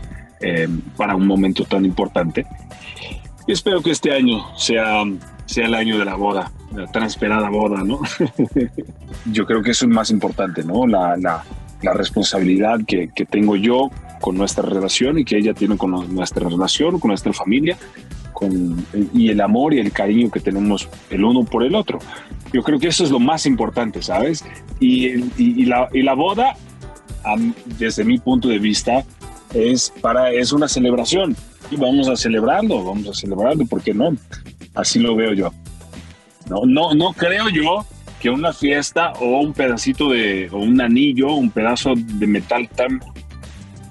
para 0.98 1.16
un 1.16 1.28
momento 1.28 1.66
tan 1.66 1.86
importante. 1.86 2.48
Y 3.46 3.52
espero 3.52 3.80
que 3.84 3.92
este 3.92 4.12
año 4.12 4.44
sea, 4.58 5.04
sea 5.46 5.68
el 5.68 5.76
año 5.76 6.00
de 6.00 6.06
la 6.06 6.16
boda, 6.16 6.52
la 6.76 6.88
tan 6.88 7.04
esperada 7.04 7.48
boda, 7.50 7.84
¿no? 7.84 8.00
yo 9.32 9.46
creo 9.46 9.62
que 9.62 9.70
eso 9.70 9.86
es 9.86 9.92
más 9.92 10.10
importante, 10.10 10.64
¿no? 10.64 10.88
La, 10.88 11.16
la, 11.16 11.44
la 11.84 11.94
responsabilidad 11.94 12.80
que, 12.88 13.10
que 13.16 13.26
tengo 13.26 13.56
yo 13.56 13.92
con 14.20 14.36
nuestra 14.36 14.68
relación 14.68 15.20
y 15.20 15.26
que 15.26 15.38
ella 15.38 15.54
tiene 15.54 15.78
con 15.78 15.92
nuestra 16.14 16.50
relación, 16.50 17.00
con 17.00 17.10
nuestra 17.10 17.34
familia, 17.34 17.78
con, 18.42 18.86
y 19.14 19.30
el 19.30 19.40
amor 19.40 19.74
y 19.74 19.80
el 19.80 19.92
cariño 19.92 20.32
que 20.32 20.40
tenemos 20.40 20.90
el 21.12 21.24
uno 21.24 21.44
por 21.44 21.64
el 21.64 21.76
otro. 21.76 22.00
Yo 22.52 22.64
creo 22.64 22.80
que 22.80 22.88
eso 22.88 23.04
es 23.04 23.12
lo 23.12 23.20
más 23.20 23.46
importante, 23.46 24.02
¿sabes? 24.02 24.44
Y, 24.80 25.06
y- 25.08 25.32
y 25.38 25.66
la, 25.66 25.88
y 25.94 26.02
la 26.02 26.16
boda, 26.16 26.56
desde 27.78 28.04
mi 28.04 28.18
punto 28.18 28.50
de 28.50 28.58
vista, 28.60 29.06
es, 29.54 29.94
para, 30.02 30.32
es 30.32 30.52
una 30.52 30.68
celebración. 30.68 31.36
Y 31.70 31.76
vamos 31.78 32.10
a 32.10 32.16
celebrarlo, 32.18 32.84
vamos 32.84 33.08
a 33.08 33.14
celebrarlo, 33.14 33.66
¿por 33.66 33.82
qué 33.82 33.94
no? 33.94 34.14
Así 34.74 35.00
lo 35.00 35.16
veo 35.16 35.34
yo. 35.34 35.54
No, 36.50 36.62
no, 36.66 36.94
no 36.94 37.14
creo 37.14 37.48
yo 37.50 37.86
que 38.20 38.30
una 38.30 38.52
fiesta 38.52 39.14
o 39.14 39.40
un 39.40 39.54
pedacito 39.54 40.10
de, 40.10 40.50
o 40.52 40.58
un 40.58 40.82
anillo, 40.82 41.34
un 41.34 41.50
pedazo 41.52 41.94
de 41.96 42.28
metal 42.28 42.68
tan 42.70 43.00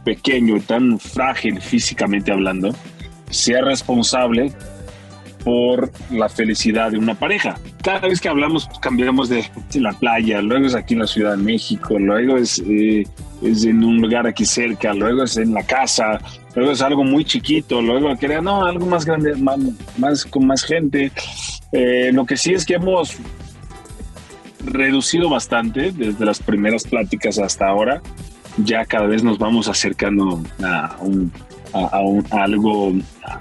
pequeño 0.05 0.61
tan 0.61 0.99
frágil 0.99 1.61
físicamente 1.61 2.33
hablando, 2.33 2.75
sea 3.31 3.63
responsable 3.63 4.53
por 5.45 5.91
la 6.11 6.29
felicidad 6.29 6.91
de 6.91 6.99
una 6.99 7.15
pareja. 7.15 7.59
Cada 7.83 8.01
vez 8.01 8.21
que 8.21 8.29
hablamos 8.29 8.67
pues, 8.67 8.79
cambiamos 8.79 9.29
de, 9.29 9.45
de 9.73 9.81
la 9.81 9.93
playa, 9.93 10.43
luego 10.43 10.67
es 10.67 10.75
aquí 10.75 10.95
en 10.95 11.01
la 11.01 11.07
Ciudad 11.07 11.37
de 11.37 11.43
México, 11.43 11.99
luego 11.99 12.37
es, 12.37 12.63
eh, 12.67 13.07
es 13.43 13.65
en 13.65 13.83
un 13.83 14.01
lugar 14.03 14.27
aquí 14.27 14.45
cerca, 14.45 14.93
luego 14.93 15.23
es 15.23 15.37
en 15.37 15.55
la 15.55 15.63
casa, 15.63 16.21
luego 16.55 16.73
es 16.73 16.83
algo 16.83 17.05
muy 17.05 17.25
chiquito, 17.25 17.81
luego 17.81 18.15
quería, 18.19 18.41
no, 18.41 18.65
algo 18.67 18.85
más 18.87 19.05
grande, 19.07 19.35
más, 19.37 19.59
más 19.97 20.25
con 20.27 20.47
más 20.47 20.63
gente. 20.63 21.11
Eh, 21.73 22.11
lo 22.13 22.27
que 22.27 22.37
sí 22.37 22.53
es 22.53 22.67
que 22.67 22.75
hemos 22.75 23.17
reducido 24.65 25.31
bastante 25.31 25.93
desde 25.93 26.25
las 26.25 26.41
primeras 26.41 26.85
pláticas 26.85 27.39
hasta 27.39 27.67
ahora. 27.67 28.03
Ya 28.59 28.85
cada 28.85 29.07
vez 29.07 29.23
nos 29.23 29.39
vamos 29.39 29.69
acercando 29.69 30.43
a, 30.63 30.97
un, 31.01 31.33
a, 31.73 31.87
a 31.97 32.01
un- 32.01 32.27
a 32.31 32.43
algo, 32.45 32.93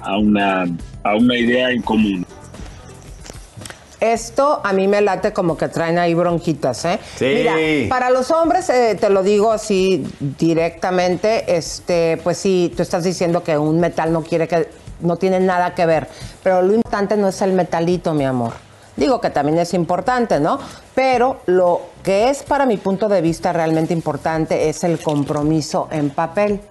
a 0.02 0.18
una, 0.18 0.66
a 1.04 1.16
una 1.16 1.36
idea 1.38 1.70
en 1.72 1.82
común. 1.82 2.26
Esto 4.00 4.62
a 4.64 4.72
mí 4.72 4.88
me 4.88 5.02
late 5.02 5.34
como 5.34 5.58
que 5.58 5.68
traen 5.68 6.00
ahí 6.00 6.14
bronquitas, 6.14 6.86
¿eh? 6.86 7.00
Sí. 7.18 7.26
Mira, 7.26 7.54
para 7.90 8.10
los 8.10 8.32
hombres, 8.32 8.70
eh, 8.70 8.96
te 9.00 9.10
lo 9.10 9.24
digo 9.24 9.52
así 9.52 10.06
directamente, 10.38 11.58
este, 11.58 12.18
pues 12.24 12.38
sí, 12.38 12.72
tú 12.78 12.82
estás 12.82 13.04
diciendo 13.04 13.44
que 13.44 13.58
un 13.58 13.78
metal 13.82 14.14
no 14.14 14.24
quiere 14.24 14.48
que, 14.48 14.70
no 15.02 15.18
tiene 15.18 15.42
nada 15.42 15.76
que 15.76 15.86
ver, 15.86 16.08
pero 16.42 16.62
lo 16.62 16.74
importante 16.74 17.18
no 17.18 17.28
es 17.28 17.42
el 17.42 17.52
metalito, 17.52 18.14
mi 18.14 18.24
amor. 18.24 18.54
Digo 18.96 19.20
que 19.20 19.30
también 19.32 19.58
es 19.60 19.74
importante, 19.74 20.40
¿no? 20.40 20.60
Pero 20.96 21.42
lo 21.46 21.82
que 22.02 22.30
es 22.30 22.44
para 22.44 22.66
mi 22.66 22.78
punto 22.78 23.10
de 23.10 23.20
vista 23.22 23.52
realmente 23.52 23.94
importante 23.94 24.70
es 24.70 24.84
el 24.86 25.00
compromiso 25.00 25.90
en 25.92 26.10
papel. 26.10 26.62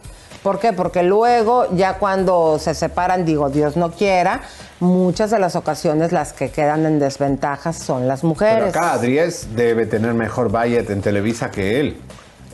¿Por 0.42 0.59
qué? 0.61 0.72
Porque 0.72 1.03
luego, 1.03 1.66
ya 1.74 1.98
cuando 1.98 2.59
se 2.59 2.74
separan, 2.74 3.24
digo, 3.24 3.51
Dios 3.51 3.77
no 3.77 3.90
quiera, 3.90 4.42
muchas 4.81 5.31
de 5.31 5.38
las 5.38 5.57
ocasiones 5.57 6.12
las 6.12 6.33
que 6.33 6.51
quedan 6.51 6.87
en 6.87 6.98
desventajas 6.98 7.77
son 7.77 8.07
las 8.07 8.20
Pero 8.20 8.29
mujeres. 8.29 8.68
acá 8.68 8.92
Adriés 8.92 9.48
debe 9.55 9.87
tener 9.87 10.14
mejor 10.14 10.51
budget 10.51 10.90
en 10.90 11.01
Televisa 11.03 11.51
que 11.51 11.81
él. 11.81 12.01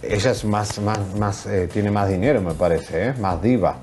Ella 0.03 0.31
es 0.33 0.45
más, 0.45 0.79
más, 0.81 0.99
más, 1.19 1.47
eh, 1.47 1.69
tiene 1.73 1.91
más 1.91 2.09
dinero, 2.09 2.41
me 2.41 2.55
parece, 2.55 3.09
¿eh? 3.09 3.15
más 3.21 3.41
diva. 3.41 3.77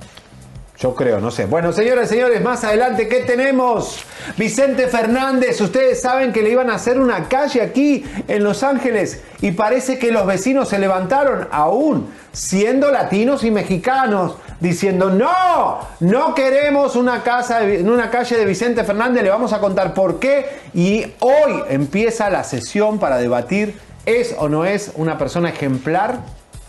Yo 0.81 0.95
creo, 0.95 1.19
no 1.19 1.29
sé. 1.29 1.45
Bueno, 1.45 1.71
señores, 1.71 2.09
señores, 2.09 2.41
más 2.41 2.63
adelante, 2.63 3.07
¿qué 3.07 3.19
tenemos? 3.19 4.03
Vicente 4.35 4.87
Fernández, 4.87 5.61
ustedes 5.61 6.01
saben 6.01 6.33
que 6.33 6.41
le 6.41 6.49
iban 6.49 6.71
a 6.71 6.75
hacer 6.75 6.99
una 6.99 7.29
calle 7.29 7.61
aquí 7.61 8.03
en 8.27 8.43
Los 8.43 8.63
Ángeles 8.63 9.21
y 9.41 9.51
parece 9.51 9.99
que 9.99 10.11
los 10.11 10.25
vecinos 10.25 10.69
se 10.69 10.79
levantaron 10.79 11.47
aún 11.51 12.09
siendo 12.31 12.89
latinos 12.91 13.43
y 13.43 13.51
mexicanos 13.51 14.37
diciendo 14.59 15.11
no, 15.11 15.81
no 15.99 16.33
queremos 16.33 16.95
una 16.95 17.21
casa, 17.21 17.59
de- 17.59 17.83
una 17.83 18.09
calle 18.09 18.35
de 18.37 18.45
Vicente 18.45 18.83
Fernández, 18.83 19.21
le 19.21 19.29
vamos 19.29 19.53
a 19.53 19.59
contar 19.59 19.93
por 19.93 20.19
qué 20.19 20.47
y 20.73 21.05
hoy 21.19 21.61
empieza 21.69 22.31
la 22.31 22.43
sesión 22.43 22.97
para 22.97 23.17
debatir 23.17 23.77
es 24.07 24.33
o 24.39 24.49
no 24.49 24.65
es 24.65 24.91
una 24.95 25.19
persona 25.19 25.49
ejemplar 25.49 26.21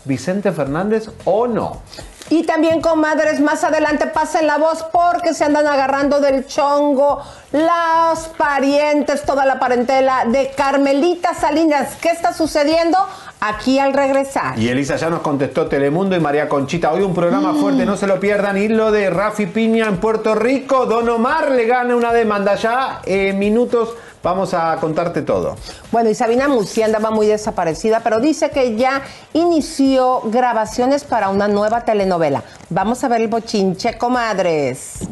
Vicente 0.05 0.51
Fernández 0.51 1.09
o 1.25 1.47
no. 1.47 1.81
Y 2.29 2.43
también, 2.43 2.81
comadres, 2.81 3.39
más 3.41 3.63
adelante 3.63 4.07
pasen 4.07 4.47
la 4.47 4.57
voz 4.57 4.83
porque 4.91 5.33
se 5.33 5.43
andan 5.43 5.67
agarrando 5.67 6.19
del 6.19 6.47
chongo 6.47 7.21
los 7.51 8.19
parientes, 8.37 9.23
toda 9.23 9.45
la 9.45 9.59
parentela 9.59 10.25
de 10.25 10.51
Carmelita 10.55 11.33
Salinas. 11.33 11.95
¿Qué 12.01 12.09
está 12.09 12.33
sucediendo? 12.33 12.97
Aquí 13.41 13.77
al 13.77 13.93
regresar. 13.93 14.57
Y 14.57 14.69
Elisa 14.69 14.95
ya 14.95 15.09
nos 15.09 15.19
contestó 15.19 15.67
Telemundo 15.67 16.15
y 16.15 16.19
María 16.21 16.47
Conchita. 16.47 16.93
Hoy 16.93 17.03
un 17.03 17.13
programa 17.13 17.53
fuerte, 17.53 17.85
no 17.85 17.97
se 17.97 18.07
lo 18.07 18.19
pierdan. 18.19 18.57
Y 18.57 18.69
lo 18.69 18.91
de 18.91 19.09
Rafi 19.09 19.45
Piña 19.47 19.87
en 19.87 19.97
Puerto 19.97 20.33
Rico. 20.33 20.85
Don 20.85 21.09
Omar 21.09 21.51
le 21.51 21.65
gana 21.65 21.95
una 21.95 22.13
demanda. 22.13 22.55
Ya 22.55 23.01
en 23.05 23.37
minutos 23.37 23.95
vamos 24.23 24.53
a 24.53 24.77
contarte 24.77 25.21
todo. 25.21 25.57
Bueno, 25.91 26.09
y 26.09 26.15
Sabina 26.15 26.47
Musi 26.47 26.81
andaba 26.81 27.11
muy 27.11 27.27
desaparecida, 27.27 27.99
pero 27.99 28.19
dice 28.19 28.49
que 28.49 28.75
ya 28.75 29.01
inició 29.33 30.21
grabaciones 30.21 31.03
para 31.03 31.29
una 31.29 31.47
nueva 31.47 31.81
telenovela. 31.81 32.43
Vamos 32.69 33.03
a 33.03 33.09
ver 33.09 33.21
el 33.21 33.27
bochinche, 33.27 33.97
comadres. 33.97 35.07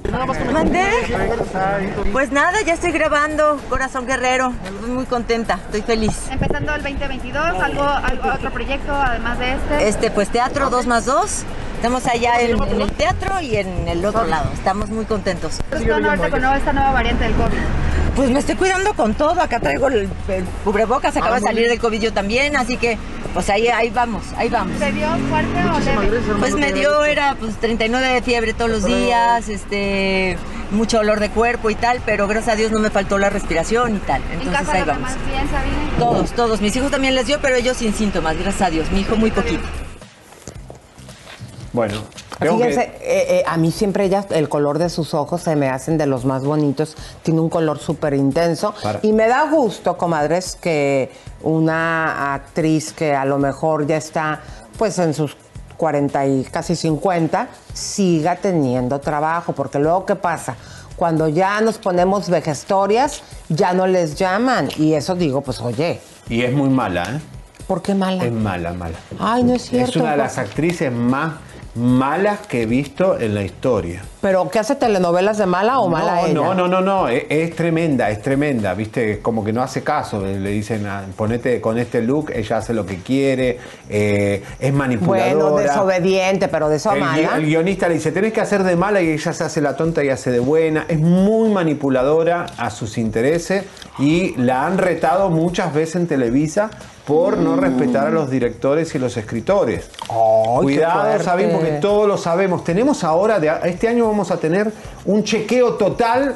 ¿Mandé? 0.52 0.88
Pues 2.12 2.32
nada, 2.32 2.62
ya 2.66 2.74
estoy 2.74 2.92
grabando 2.92 3.60
Corazón 3.70 4.08
Guerrero. 4.08 4.54
Estoy 4.64 4.90
muy 4.90 5.06
contenta, 5.06 5.60
estoy 5.66 5.82
feliz. 5.82 6.30
Empezando 6.32 6.74
el 6.74 6.82
2022, 6.82 7.62
algo, 7.62 7.84
algo 7.84 8.30
otro 8.34 8.52
proyecto 8.52 8.94
además 8.94 9.38
de 9.40 9.54
este. 9.54 9.88
Este, 9.90 10.12
pues 10.12 10.30
teatro 10.30 10.70
2 10.70 10.88
más 10.88 11.06
2. 11.06 11.44
Estamos 11.76 12.06
allá 12.06 12.40
en, 12.42 12.62
en 12.62 12.82
el 12.82 12.92
teatro 12.92 13.42
y 13.42 13.58
en 13.58 13.88
el 13.88 14.06
otro 14.06 14.26
lado. 14.26 14.50
Estamos 14.54 14.90
muy 14.90 15.06
contentos. 15.06 15.60
¿Cómo 15.70 15.82
están 15.82 16.06
ahorita 16.06 16.30
con 16.30 16.46
esta 16.46 16.74
nueva 16.74 16.92
variante 16.92 17.24
del 17.24 17.34
COVID? 17.34 18.01
Pues 18.16 18.30
me 18.30 18.40
estoy 18.40 18.56
cuidando 18.56 18.94
con 18.94 19.14
todo. 19.14 19.40
Acá 19.42 19.60
traigo 19.60 19.88
el, 19.88 20.10
el 20.28 20.44
cubrebocas, 20.64 21.16
acaba 21.16 21.36
Ah, 21.36 21.40
de 21.40 21.42
muy 21.42 21.50
salir 21.50 21.70
del 21.70 21.80
COVID 21.80 22.02
yo 22.02 22.14
también, 22.14 22.56
así 22.58 22.76
que 22.78 22.98
pues 23.34 23.50
ahí, 23.50 23.68
ahí 23.70 23.90
vamos, 23.90 24.24
ahí 24.36 24.50
vamos. 24.50 24.78
¿Se 24.78 24.92
dio 24.92 25.08
fuerte 25.30 25.64
o 25.64 25.80
leve? 25.80 26.20
Pues 26.40 26.56
me 26.56 26.74
dio, 26.74 27.06
era 27.06 27.36
pues 27.40 27.56
39 27.58 28.08
de 28.16 28.22
fiebre 28.22 28.54
todos 28.54 28.70
los 28.70 28.84
días, 28.84 29.48
este, 29.48 30.38
mucho 30.72 31.00
olor 31.00 31.22
de 31.22 31.30
cuerpo 31.30 31.70
y 31.70 31.76
tal, 31.76 32.02
pero 32.06 32.28
gracias 32.28 32.54
a 32.54 32.58
Dios 32.58 32.72
no 32.72 32.80
me 32.80 32.90
faltó 32.90 33.18
la 33.18 33.30
respiración 33.30 33.96
y 33.96 34.00
tal. 34.00 34.22
¿En 34.24 34.42
Entonces 34.42 34.54
casa 34.60 34.74
ahí 34.74 34.84
vamos. 34.84 35.10
demás 35.10 35.28
bien, 35.30 35.50
Sabine? 35.50 35.98
Todos, 35.98 36.32
todos. 36.34 36.62
Mis 36.62 36.76
hijos 36.76 36.92
también 36.92 37.16
les 37.16 37.28
dio, 37.28 37.40
pero 37.42 37.56
ellos 37.56 37.78
sin 37.78 37.94
síntomas, 37.94 38.36
gracias 38.38 38.62
a 38.68 38.70
Dios. 38.70 38.92
Mi 38.92 39.00
hijo 39.02 39.16
muy 39.16 39.32
poquito. 39.32 39.64
Bueno, 41.74 42.04
Fíjense, 42.42 42.92
que- 42.92 42.98
eh, 43.02 43.40
eh, 43.40 43.44
a 43.48 43.58
mí 43.58 43.72
siempre 43.72 44.06
ella, 44.06 44.26
el 44.32 44.50
color 44.50 44.80
de 44.80 44.90
sus 44.90 45.14
ojos 45.14 45.42
se 45.42 45.56
me 45.56 45.70
hacen 45.70 45.98
de 45.98 46.06
los 46.08 46.26
más 46.26 46.44
bonitos. 46.44 46.96
Tiene 47.24 47.40
un 47.40 47.50
color 47.50 47.80
súper 47.80 48.14
intenso. 48.14 48.74
Para- 48.82 49.00
Y 49.04 49.14
me 49.14 49.28
da 49.28 49.50
gusto, 49.50 49.98
comadres, 49.98 50.58
que 50.60 51.12
una 51.44 52.34
actriz 52.34 52.94
que 52.94 53.14
a 53.16 53.26
lo 53.26 53.38
mejor 53.38 53.86
ya 53.88 53.98
está 53.98 54.42
pues 54.78 54.98
en 55.00 55.14
sus 55.14 55.36
40 55.78 56.26
y 56.26 56.44
casi 56.44 56.76
50, 56.76 57.48
siga 57.74 58.36
teniendo 58.36 59.00
trabajo. 59.00 59.54
Porque 59.54 59.80
luego, 59.80 60.06
¿qué 60.06 60.16
pasa? 60.16 60.56
Cuando 60.96 61.28
ya 61.28 61.60
nos 61.62 61.78
ponemos 61.78 62.30
vejestorias, 62.30 63.22
ya 63.50 63.74
no 63.74 63.88
les 63.88 64.16
llaman. 64.16 64.70
Y 64.78 64.94
eso 64.94 65.16
digo, 65.16 65.42
pues 65.42 65.60
oye, 65.62 66.00
Y 66.30 66.42
es 66.44 66.54
muy 66.54 66.70
mala, 66.70 67.04
¿eh? 67.04 67.20
¿por 67.68 67.82
qué 67.82 67.94
mala? 67.96 68.24
Es 68.24 68.32
mala, 68.32 68.74
mala. 68.74 68.96
Ay, 69.20 69.44
no 69.44 69.54
es 69.56 69.64
cierto. 69.64 69.90
Es 69.90 69.96
una 69.98 70.12
de 70.12 70.18
las 70.18 70.38
actrices 70.38 70.92
más 70.92 71.34
malas 71.76 72.40
que 72.48 72.64
he 72.64 72.66
visto 72.66 73.20
en 73.20 73.34
la 73.34 73.44
historia. 73.44 74.04
¿Pero 74.22 74.50
qué 74.50 74.60
hace 74.60 74.76
telenovelas 74.76 75.38
de 75.38 75.46
mala 75.46 75.80
o 75.80 75.90
mala 75.90 76.16
no, 76.16 76.26
ella? 76.26 76.34
No, 76.34 76.54
no, 76.54 76.68
no, 76.68 76.82
no, 76.82 77.08
es, 77.08 77.24
es 77.30 77.56
tremenda, 77.56 78.10
es 78.10 78.22
tremenda, 78.22 78.74
viste, 78.74 79.20
como 79.20 79.44
que 79.44 79.52
no 79.52 79.64
hace 79.64 79.82
caso, 79.82 80.22
le 80.22 80.50
dicen, 80.52 80.86
ponete 81.16 81.60
con 81.60 81.80
este 81.80 82.02
look, 82.02 82.32
ella 82.32 82.58
hace 82.58 82.74
lo 82.74 82.86
que 82.86 82.98
quiere, 82.98 83.58
eh, 83.90 84.44
es 84.60 84.74
manipuladora. 84.74 85.52
Bueno, 85.52 85.58
desobediente, 85.58 86.48
pero 86.50 86.70
de 86.70 86.76
eso 86.76 86.92
a 86.92 86.94
El, 86.94 87.00
mala. 87.00 87.36
el 87.38 87.46
guionista 87.46 87.88
le 87.88 87.96
dice, 87.96 88.12
tenés 88.12 88.34
que 88.34 88.42
hacer 88.42 88.64
de 88.64 88.76
mala 88.76 89.02
y 89.02 89.10
ella 89.10 89.34
se 89.34 89.44
hace 89.44 89.62
la 89.62 89.76
tonta 89.76 90.04
y 90.04 90.10
hace 90.10 90.30
de 90.30 90.40
buena. 90.40 90.86
Es 90.88 91.00
muy 91.00 91.50
manipuladora 91.50 92.46
a 92.58 92.70
sus 92.70 92.98
intereses 92.98 93.64
y 94.02 94.36
la 94.36 94.66
han 94.66 94.78
retado 94.78 95.30
muchas 95.30 95.74
veces 95.74 95.98
en 95.98 96.08
Televisa 96.08 96.70
por 97.06 97.38
no 97.38 97.56
respetar 97.56 98.08
a 98.08 98.10
los 98.10 98.30
directores 98.30 98.94
y 98.96 99.00
los 99.00 99.16
escritores. 99.18 99.90
Cuidado. 100.62 101.24
Sabín, 101.24 101.50
porque 101.52 101.74
todos 101.74 102.08
lo 102.08 102.18
sabemos. 102.18 102.64
Tenemos 102.64 103.04
ahora, 103.04 103.40
de, 103.40 103.52
este 103.66 103.88
año 103.88 104.08
vamos 104.08 104.32
a 104.32 104.38
tener 104.38 104.72
un 105.06 105.24
chequeo 105.24 105.74
total 105.74 106.36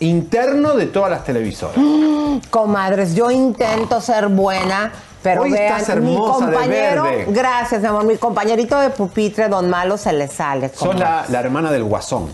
interno 0.00 0.74
de 0.74 0.86
todas 0.86 1.10
las 1.10 1.24
televisoras. 1.24 1.76
Mm, 1.76 2.38
Comadres, 2.50 3.14
yo 3.14 3.30
intento 3.30 4.00
ser 4.00 4.28
buena, 4.28 4.92
pero 5.22 5.42
Hoy 5.42 5.52
vean, 5.52 5.80
estás 5.80 5.96
mi 5.96 6.14
hermosa 6.14 6.46
de 6.46 6.52
compañero, 6.52 7.02
verde. 7.04 7.26
gracias, 7.28 7.80
mi 7.80 7.86
amor, 7.86 8.04
mi 8.04 8.16
compañerito 8.16 8.78
de 8.80 8.90
pupitre, 8.90 9.48
don 9.48 9.70
Malo, 9.70 9.96
se 9.96 10.12
le 10.12 10.28
sale. 10.28 10.70
Sos 10.74 10.98
la, 10.98 11.24
la 11.28 11.40
hermana 11.40 11.70
del 11.70 11.84
Guasón. 11.84 12.28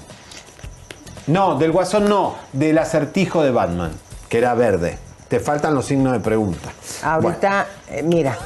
No, 1.27 1.57
del 1.57 1.71
Guasón 1.71 2.09
no, 2.09 2.35
del 2.53 2.79
acertijo 2.79 3.43
de 3.43 3.51
Batman, 3.51 3.93
que 4.31 4.39
era 4.39 4.55
verde. 4.55 4.97
Te 5.29 5.39
faltan 5.41 5.75
los 5.75 5.85
signos 5.85 6.13
de 6.15 6.21
pregunta. 6.21 6.71
Ahorita, 7.03 7.67
eh, 7.89 8.03
mira, 8.03 8.37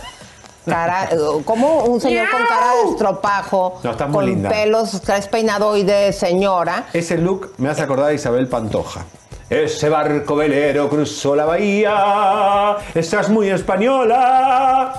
cara, 0.66 1.08
eh, 1.12 1.16
como 1.44 1.84
un 1.84 2.00
señor 2.00 2.28
con 2.30 2.42
cara 2.44 2.74
de 2.82 2.90
estropajo, 2.90 3.80
No, 3.84 3.90
estás 3.92 4.08
muy 4.08 4.14
con 4.16 4.26
linda. 4.26 4.48
pelos, 4.50 5.00
traes 5.02 5.28
peinado 5.28 5.68
hoy 5.68 5.82
de 5.84 6.12
señora. 6.12 6.86
Ese 6.92 7.16
look 7.18 7.52
me 7.58 7.68
hace 7.68 7.82
acordar 7.82 8.06
a 8.08 8.12
Isabel 8.12 8.48
Pantoja. 8.48 9.04
Ese 9.48 9.88
barco 9.90 10.36
velero 10.36 10.88
cruzó 10.88 11.36
la 11.36 11.44
bahía. 11.44 12.76
Estás 12.94 13.28
muy 13.28 13.50
española. 13.50 14.94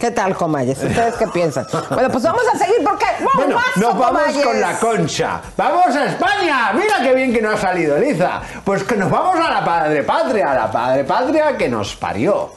¿Qué 0.00 0.10
tal, 0.10 0.34
Comayes? 0.34 0.82
¿Ustedes 0.82 1.14
qué 1.16 1.26
piensan? 1.28 1.66
Bueno, 1.90 2.08
pues 2.10 2.24
vamos 2.24 2.42
a 2.52 2.56
seguir 2.56 2.76
porque 2.82 3.04
Bueno, 3.34 3.56
¡Bombazo, 3.56 3.80
nos 3.80 3.98
vamos 3.98 4.22
Comayes! 4.22 4.44
con 4.46 4.60
la 4.60 4.78
concha. 4.78 5.40
¡Vamos 5.58 5.94
a 5.94 6.06
España! 6.06 6.72
Mira 6.72 6.94
qué 7.02 7.14
bien 7.14 7.32
que 7.34 7.42
nos 7.42 7.54
ha 7.56 7.58
salido, 7.58 7.98
Liza. 7.98 8.40
Pues 8.64 8.82
que 8.84 8.96
nos 8.96 9.10
vamos 9.10 9.36
a 9.38 9.50
la 9.50 9.62
padre 9.62 10.02
patria, 10.02 10.52
a 10.52 10.54
la 10.54 10.70
padre 10.70 11.04
patria 11.04 11.54
que 11.58 11.68
nos 11.68 11.94
parió. 11.96 12.50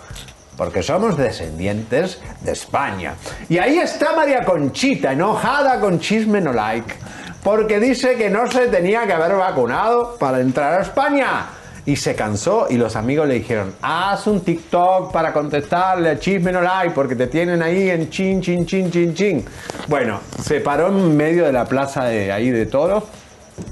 Porque 0.55 0.81
somos 0.81 1.17
descendientes 1.17 2.21
de 2.41 2.53
España. 2.53 3.15
Y 3.49 3.57
ahí 3.57 3.77
está 3.77 4.13
María 4.15 4.45
Conchita, 4.45 5.11
enojada 5.11 5.81
con 5.81 5.99
Chisme 5.99 6.39
No 6.39 6.53
Like. 6.53 6.95
Porque 7.43 7.77
dice 7.81 8.15
que 8.15 8.29
no 8.29 8.49
se 8.49 8.67
tenía 8.67 9.05
que 9.05 9.11
haber 9.13 9.35
vacunado 9.35 10.15
para 10.17 10.39
entrar 10.39 10.79
a 10.79 10.81
España. 10.83 11.45
Y 11.85 11.97
se 11.97 12.15
cansó 12.15 12.67
y 12.69 12.77
los 12.77 12.95
amigos 12.95 13.27
le 13.27 13.35
dijeron, 13.35 13.75
haz 13.81 14.25
un 14.27 14.41
TikTok 14.41 15.11
para 15.11 15.33
contestarle 15.33 16.11
a 16.11 16.19
Chisme 16.19 16.51
No 16.51 16.61
Like 16.61 16.91
porque 16.91 17.15
te 17.15 17.27
tienen 17.27 17.61
ahí 17.61 17.89
en 17.89 18.09
chin, 18.09 18.41
chin, 18.41 18.65
chin, 18.65 18.89
chin, 18.89 19.13
chin. 19.13 19.45
Bueno, 19.87 20.21
se 20.41 20.61
paró 20.61 20.87
en 20.87 21.17
medio 21.17 21.43
de 21.45 21.51
la 21.51 21.65
plaza 21.65 22.05
de 22.05 22.31
ahí 22.31 22.51
de 22.51 22.65
toros 22.67 23.03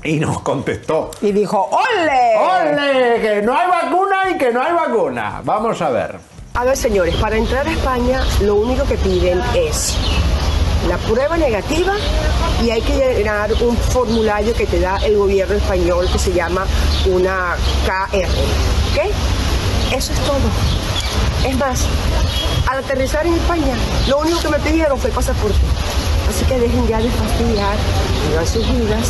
y 0.04 0.20
nos 0.20 0.42
contestó. 0.42 1.12
Y 1.22 1.32
dijo, 1.32 1.70
¡ole! 1.72 2.36
¡Ole! 2.38 3.22
Que 3.22 3.42
no 3.42 3.56
hay 3.56 3.68
vacuna 3.70 4.16
y 4.34 4.38
que 4.38 4.52
no 4.52 4.62
hay 4.62 4.74
vacuna. 4.74 5.42
Vamos 5.46 5.82
a 5.82 5.90
ver. 5.90 6.16
A 6.54 6.66
ver, 6.66 6.76
señores, 6.76 7.16
para 7.16 7.38
entrar 7.38 7.66
a 7.66 7.72
España 7.72 8.22
lo 8.42 8.56
único 8.56 8.84
que 8.86 8.96
piden 8.96 9.40
es 9.56 9.96
la 10.88 10.98
prueba 10.98 11.38
negativa 11.38 11.94
y 12.64 12.70
hay 12.70 12.82
que 12.82 12.96
llenar 12.96 13.52
un 13.62 13.76
formulario 13.78 14.54
que 14.54 14.66
te 14.66 14.80
da 14.80 14.98
el 14.98 15.18
gobierno 15.18 15.56
español 15.56 16.08
que 16.12 16.20
se 16.20 16.34
llama 16.34 16.66
una 17.06 17.56
KR. 17.86 18.26
¿Ok? 18.26 19.00
Eso 19.96 20.14
es 20.14 20.20
todo. 20.20 20.40
Es 21.48 21.58
más, 21.58 21.86
al 22.70 22.80
aterrizar 22.80 23.26
en 23.26 23.34
España, 23.34 23.74
lo 24.08 24.20
único 24.20 24.40
que 24.40 24.50
me 24.50 24.60
pidieron 24.60 25.00
fue 25.00 25.10
pasaporte. 25.12 25.58
Así 26.30 26.46
que 26.46 26.60
dejen 26.60 26.88
ya 26.88 27.00
de 27.00 27.10
fastidiar, 27.10 27.78
vivan 28.30 28.48
sus 28.48 28.68
vidas, 28.72 29.10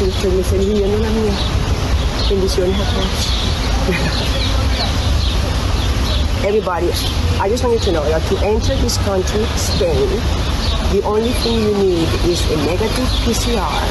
yo 0.00 0.06
estoy 0.06 0.30
muy 0.30 0.44
feliz 0.44 0.68
viviendo 0.68 0.98
la 0.98 1.08
mía. 1.08 1.32
Bendiciones 2.28 2.74
a 2.74 2.84
todos. 2.92 3.08
Everybody, 6.44 6.90
I 7.40 7.48
just 7.48 7.64
want 7.64 7.74
you 7.74 7.80
to 7.80 7.92
know 7.92 8.04
that 8.08 8.22
to 8.28 8.36
enter 8.46 8.76
this 8.76 8.96
country, 8.98 9.44
Spain, 9.56 10.08
the 10.92 11.02
only 11.02 11.32
thing 11.44 11.60
you 11.60 11.74
need 11.74 12.08
is 12.24 12.40
a 12.50 12.56
negative 12.64 13.08
PCR 13.24 13.88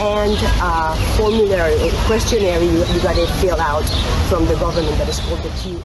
and 0.00 0.38
a 0.62 1.16
formulary, 1.16 1.74
a 1.74 1.90
questionnaire 2.06 2.62
you, 2.62 2.70
you 2.70 3.02
got 3.02 3.16
to 3.16 3.26
fill 3.40 3.60
out 3.60 3.84
from 4.30 4.46
the 4.46 4.54
government 4.54 4.96
that 4.96 5.08
is 5.08 5.20
called 5.20 5.42
the 5.42 5.50
Q. 5.60 5.91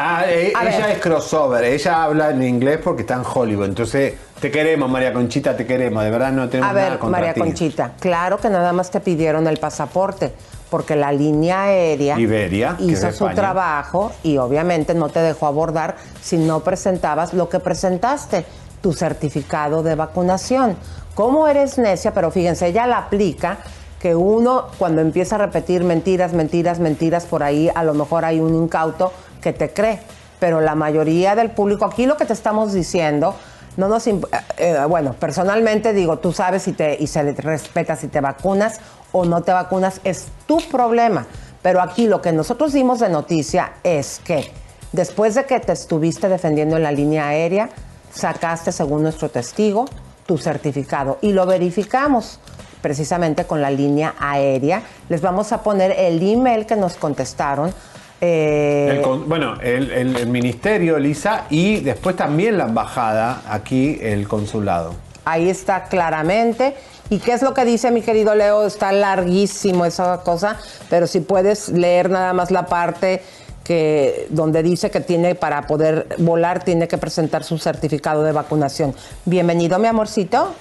Ah, 0.00 0.22
eh, 0.28 0.52
ella 0.52 0.86
ver. 0.86 0.90
es 0.96 0.98
crossover, 1.00 1.64
ella 1.64 2.04
habla 2.04 2.30
en 2.30 2.42
inglés 2.44 2.78
porque 2.82 3.02
está 3.02 3.14
en 3.14 3.24
Hollywood. 3.24 3.64
Entonces, 3.66 4.14
te 4.40 4.48
queremos, 4.48 4.88
María 4.88 5.12
Conchita, 5.12 5.56
te 5.56 5.66
queremos. 5.66 6.04
De 6.04 6.10
verdad 6.10 6.30
no 6.30 6.48
tenemos 6.48 6.70
A 6.70 6.74
nada 6.74 6.90
ver, 6.90 6.98
contra 7.00 7.18
María 7.18 7.34
ti. 7.34 7.40
Conchita, 7.40 7.92
claro 7.98 8.38
que 8.38 8.48
nada 8.48 8.72
más 8.72 8.92
te 8.92 9.00
pidieron 9.00 9.48
el 9.48 9.58
pasaporte, 9.58 10.32
porque 10.70 10.94
la 10.94 11.10
línea 11.10 11.64
aérea 11.64 12.16
Iberia, 12.16 12.76
hizo 12.78 13.10
su 13.10 13.28
trabajo 13.30 14.12
y 14.22 14.36
obviamente 14.36 14.94
no 14.94 15.08
te 15.08 15.18
dejó 15.20 15.46
abordar 15.46 15.96
si 16.22 16.36
no 16.36 16.60
presentabas 16.60 17.34
lo 17.34 17.48
que 17.48 17.58
presentaste, 17.58 18.44
tu 18.80 18.92
certificado 18.92 19.82
de 19.82 19.96
vacunación. 19.96 20.76
¿Cómo 21.16 21.48
eres 21.48 21.76
necia? 21.78 22.14
Pero 22.14 22.30
fíjense, 22.30 22.68
ella 22.68 22.86
la 22.86 22.98
aplica 22.98 23.58
que 24.00 24.14
uno 24.14 24.66
cuando 24.78 25.00
empieza 25.00 25.36
a 25.36 25.38
repetir 25.38 25.84
mentiras, 25.84 26.32
mentiras, 26.32 26.78
mentiras, 26.78 27.26
por 27.26 27.42
ahí 27.42 27.70
a 27.74 27.82
lo 27.84 27.94
mejor 27.94 28.24
hay 28.24 28.40
un 28.40 28.54
incauto 28.54 29.12
que 29.40 29.52
te 29.52 29.70
cree. 29.72 30.00
Pero 30.38 30.60
la 30.60 30.74
mayoría 30.74 31.34
del 31.34 31.50
público, 31.50 31.84
aquí 31.84 32.06
lo 32.06 32.16
que 32.16 32.24
te 32.24 32.32
estamos 32.32 32.72
diciendo, 32.72 33.34
no 33.76 33.88
nos 33.88 34.06
eh, 34.06 34.20
eh, 34.58 34.78
bueno, 34.88 35.14
personalmente 35.14 35.92
digo, 35.92 36.18
tú 36.18 36.32
sabes 36.32 36.62
si 36.62 36.72
te, 36.72 36.96
y 37.00 37.06
se 37.06 37.22
le 37.24 37.32
respeta 37.32 37.96
si 37.96 38.08
te 38.08 38.20
vacunas 38.20 38.80
o 39.12 39.24
no 39.24 39.42
te 39.42 39.52
vacunas, 39.52 40.00
es 40.04 40.26
tu 40.46 40.58
problema. 40.68 41.26
Pero 41.62 41.80
aquí 41.80 42.06
lo 42.06 42.22
que 42.22 42.32
nosotros 42.32 42.72
dimos 42.72 43.00
de 43.00 43.08
noticia 43.08 43.72
es 43.82 44.20
que 44.20 44.52
después 44.92 45.34
de 45.34 45.44
que 45.44 45.58
te 45.58 45.72
estuviste 45.72 46.28
defendiendo 46.28 46.76
en 46.76 46.84
la 46.84 46.92
línea 46.92 47.28
aérea, 47.28 47.70
sacaste, 48.12 48.70
según 48.70 49.02
nuestro 49.02 49.28
testigo, 49.28 49.86
tu 50.26 50.38
certificado 50.38 51.18
y 51.22 51.32
lo 51.32 51.46
verificamos 51.46 52.38
precisamente 52.80 53.44
con 53.44 53.60
la 53.60 53.70
línea 53.70 54.14
aérea. 54.18 54.82
Les 55.08 55.20
vamos 55.20 55.52
a 55.52 55.62
poner 55.62 55.92
el 55.92 56.20
email 56.22 56.66
que 56.66 56.76
nos 56.76 56.94
contestaron. 56.96 57.72
eh, 58.20 58.94
El 58.96 59.02
con- 59.02 59.28
bueno, 59.28 59.60
el, 59.60 59.90
el- 59.92 60.16
el 60.16 60.28
ministerio, 60.28 60.96
Elisa, 60.96 61.44
y 61.50 61.80
después 61.80 62.16
también 62.16 62.58
la 62.58 62.64
embajada, 62.64 63.42
aquí 63.48 63.98
el 64.02 64.26
consulado. 64.26 64.94
Ahí 65.24 65.48
está 65.48 65.84
claramente. 65.84 66.74
¿Y 67.10 67.18
qué 67.20 67.32
es 67.32 67.42
lo 67.42 67.54
que 67.54 67.64
dice 67.64 67.90
mi 67.90 68.02
querido 68.02 68.34
Leo? 68.34 68.66
Está 68.66 68.92
larguísimo 68.92 69.84
esa 69.84 70.20
cosa, 70.24 70.56
pero 70.90 71.06
si 71.06 71.20
puedes 71.20 71.68
leer 71.68 72.10
nada 72.10 72.32
más 72.32 72.50
la 72.50 72.66
parte 72.66 73.22
que 73.64 74.26
donde 74.30 74.62
dice 74.62 74.90
que 74.90 75.00
tiene 75.00 75.34
para 75.34 75.66
poder 75.66 76.08
volar 76.18 76.64
tiene 76.64 76.88
que 76.88 76.96
presentar 76.98 77.44
su 77.44 77.58
certificado 77.58 78.22
de 78.24 78.32
vacunación. 78.32 78.94
Bienvenido, 79.26 79.78
mi 79.78 79.86
amorcito. 79.86 80.54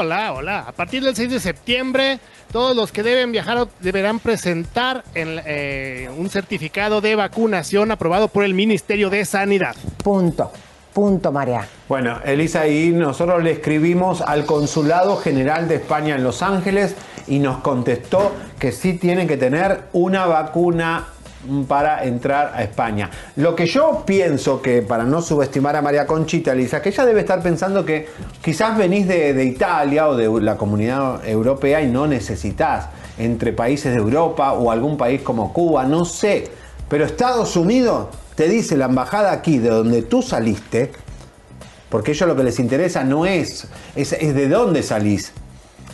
Hola, 0.00 0.32
hola. 0.32 0.60
A 0.60 0.70
partir 0.70 1.02
del 1.02 1.16
6 1.16 1.28
de 1.28 1.40
septiembre, 1.40 2.20
todos 2.52 2.76
los 2.76 2.92
que 2.92 3.02
deben 3.02 3.32
viajar 3.32 3.66
deberán 3.80 4.20
presentar 4.20 5.02
el, 5.12 5.40
eh, 5.44 6.08
un 6.16 6.30
certificado 6.30 7.00
de 7.00 7.16
vacunación 7.16 7.90
aprobado 7.90 8.28
por 8.28 8.44
el 8.44 8.54
Ministerio 8.54 9.10
de 9.10 9.24
Sanidad. 9.24 9.74
Punto. 10.04 10.52
Punto, 10.94 11.32
María. 11.32 11.66
Bueno, 11.88 12.20
Elisa, 12.24 12.68
y 12.68 12.90
nosotros 12.90 13.42
le 13.42 13.50
escribimos 13.50 14.20
al 14.20 14.46
Consulado 14.46 15.16
General 15.16 15.66
de 15.66 15.74
España 15.74 16.14
en 16.14 16.22
Los 16.22 16.42
Ángeles 16.42 16.94
y 17.26 17.40
nos 17.40 17.58
contestó 17.58 18.36
que 18.60 18.70
sí 18.70 18.94
tienen 18.94 19.26
que 19.26 19.36
tener 19.36 19.80
una 19.92 20.26
vacuna 20.26 21.08
para 21.68 22.04
entrar 22.04 22.52
a 22.54 22.62
España. 22.62 23.10
Lo 23.36 23.54
que 23.54 23.66
yo 23.66 24.02
pienso 24.04 24.60
que, 24.60 24.82
para 24.82 25.04
no 25.04 25.22
subestimar 25.22 25.76
a 25.76 25.82
María 25.82 26.06
Conchita, 26.06 26.52
Elisa, 26.52 26.82
que 26.82 26.88
ella 26.88 27.06
debe 27.06 27.20
estar 27.20 27.42
pensando 27.42 27.84
que 27.84 28.08
quizás 28.42 28.76
venís 28.76 29.06
de, 29.06 29.44
Italia 29.44 30.08
o 30.08 30.16
de 30.16 30.42
la 30.42 30.56
comunidad 30.56 31.26
europea 31.26 31.80
y 31.80 31.88
no 31.88 32.06
necesitas 32.06 32.88
entre 33.18 33.52
países 33.52 33.92
de 33.92 33.98
Europa 33.98 34.52
o 34.52 34.70
algún 34.70 34.96
país 34.96 35.22
como 35.22 35.52
Cuba, 35.52 35.84
no 35.84 36.04
sé. 36.04 36.48
Pero 36.88 37.04
Estados 37.04 37.56
Unidos 37.56 38.08
te 38.34 38.48
dice 38.48 38.76
la 38.76 38.86
embajada 38.86 39.32
aquí, 39.32 39.58
de 39.58 39.70
donde 39.70 40.02
tú 40.02 40.22
saliste, 40.22 40.92
porque 41.88 42.12
ellos 42.12 42.28
lo 42.28 42.36
que 42.36 42.44
les 42.44 42.58
interesa 42.58 43.04
no 43.04 43.26
es, 43.26 43.66
es 43.94 44.10
de 44.10 44.48
dónde 44.48 44.82
salís. 44.82 45.32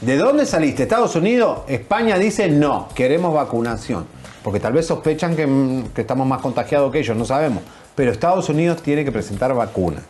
¿De 0.01 0.17
dónde 0.17 0.45
saliste? 0.45 0.83
¿Estados 0.83 1.15
Unidos? 1.17 1.61
España 1.69 2.19
dice 2.19 2.49
no, 2.49 2.89
queremos 2.95 3.33
vacunación. 3.33 4.07
Porque 4.45 4.61
tal 4.61 4.75
vez 4.75 4.87
sospechan 4.87 5.35
que, 5.35 5.47
mm, 5.47 5.89
que 5.95 6.03
estamos 6.03 6.27
más 6.27 6.43
contagiados 6.43 6.93
que 6.93 6.99
ellos, 6.99 7.17
no 7.17 7.25
sabemos. 7.25 7.63
Pero 7.95 8.13
Estados 8.13 8.47
Unidos 8.51 8.83
tiene 8.83 9.03
que 9.03 9.11
presentar 9.11 9.55
vacuna. 9.55 10.03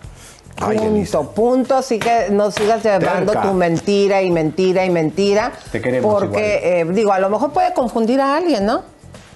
Ay, 0.61 0.79
Elisa. 0.79 1.19
Punto, 1.19 1.35
punto. 1.35 1.77
Así 1.77 2.01
que 2.01 2.29
no 2.31 2.51
sigas 2.51 2.83
llevando 2.83 3.33
Terca. 3.33 3.49
tu 3.49 3.55
mentira 3.55 4.23
y 4.23 4.31
mentira 4.33 4.85
y 4.85 4.91
mentira. 4.91 5.53
Te 5.71 5.81
queremos 5.81 6.13
Porque, 6.13 6.81
eh, 6.81 6.85
digo, 6.85 7.13
a 7.13 7.21
lo 7.21 7.31
mejor 7.31 7.53
puede 7.53 7.73
confundir 7.73 8.21
a 8.21 8.37
alguien, 8.37 8.67
¿no? 8.67 8.83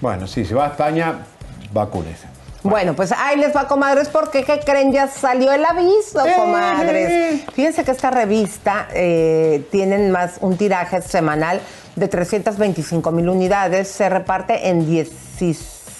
Bueno, 0.01 0.27
sí, 0.27 0.43
si 0.43 0.53
va 0.53 0.65
a 0.65 0.67
España, 0.69 1.25
vacúnese. 1.71 2.27
Bueno, 2.63 2.93
pues 2.93 3.13
ahí 3.13 3.37
les 3.37 3.55
va, 3.55 3.67
comadres, 3.67 4.09
porque 4.09 4.43
¿qué 4.43 4.59
creen? 4.59 4.91
Ya 4.91 5.07
salió 5.07 5.51
el 5.53 5.63
aviso, 5.63 6.25
Eh. 6.25 6.33
comadres. 6.35 7.41
Fíjense 7.53 7.83
que 7.85 7.91
esta 7.91 8.11
revista 8.11 8.87
eh, 8.93 9.65
tienen 9.71 10.11
más 10.11 10.37
un 10.41 10.57
tiraje 10.57 11.01
semanal 11.01 11.61
de 11.95 12.07
325 12.07 13.11
mil 13.11 13.29
unidades, 13.29 13.87
se 13.87 14.09
reparte 14.09 14.69
en, 14.69 14.85
10 14.85 15.09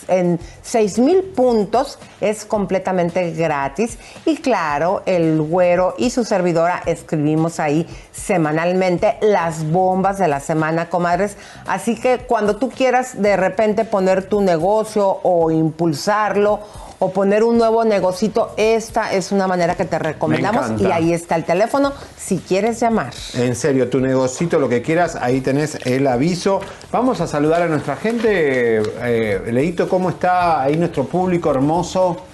en 0.10 0.40
6 0.62 1.00
mil 1.00 1.24
puntos 1.24 2.00
es 2.22 2.46
completamente 2.46 3.32
gratis. 3.32 3.98
Y 4.26 4.38
claro, 4.38 5.04
el 5.06 5.42
güero 5.42 5.96
y 5.98 6.10
su 6.10 6.26
servidora 6.26 6.82
escribimos 6.86 7.60
ahí 7.60 7.88
semanalmente 8.12 9.18
las 9.22 9.70
bombas 9.72 10.18
de 10.18 10.28
la 10.28 10.40
semana, 10.40 10.90
comadres. 10.90 11.38
Así 11.68 11.96
que 11.96 12.20
cuando 12.20 12.58
tú 12.58 12.70
quieras 12.70 13.22
de 13.22 13.38
repente 13.38 13.86
poner 13.86 14.24
tu 14.24 14.42
negocio 14.42 15.20
o 15.24 15.52
impulsarlo, 15.52 16.60
o 17.00 17.12
poner 17.12 17.44
un 17.44 17.58
nuevo 17.58 17.86
negocito, 17.86 18.54
esta 18.58 19.14
es 19.14 19.32
una 19.32 19.48
manera 19.48 19.76
que 19.76 19.86
te 19.86 19.98
recomendamos 19.98 20.80
y 20.82 20.86
ahí 20.92 21.14
está 21.14 21.36
el 21.36 21.46
teléfono 21.46 21.94
si 22.18 22.40
quieres 22.40 22.80
llamar. 22.82 23.14
En 23.36 23.56
serio, 23.56 23.90
tu 23.90 24.00
negocito, 24.02 24.60
lo 24.60 24.68
que 24.68 24.82
quieras, 24.82 25.16
ahí 25.16 25.40
tenés 25.40 25.76
el 25.86 26.06
aviso. 26.08 26.60
Vamos 26.92 27.22
a 27.22 27.28
saludar 27.28 27.62
a 27.62 27.68
nuestra 27.68 27.96
gente. 27.96 28.82
Eh, 29.02 29.42
Leito, 29.52 29.88
¿cómo 29.88 30.10
está 30.10 30.62
ahí 30.62 30.76
nuestro 30.76 31.06
público 31.06 31.50
hermoso? 31.52 32.26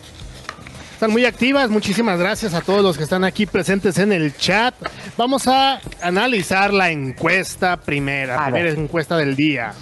Están 0.94 1.12
muy 1.12 1.26
activas, 1.26 1.70
muchísimas 1.70 2.18
gracias 2.18 2.54
a 2.54 2.62
todos 2.62 2.82
los 2.82 2.98
que 2.98 3.04
están 3.04 3.24
aquí 3.26 3.46
presentes 3.46 3.98
en 3.98 4.14
el 4.14 4.36
chat. 4.38 4.74
Vamos 5.18 5.46
a 5.48 5.80
analizar 6.02 6.74
la 6.74 6.90
encuesta 6.90 7.78
primera, 7.78 8.40
A 8.40 8.46
primera 8.46 8.70
ver. 8.70 8.80
encuesta 8.80 9.18
del 9.18 9.36
día. 9.36 9.74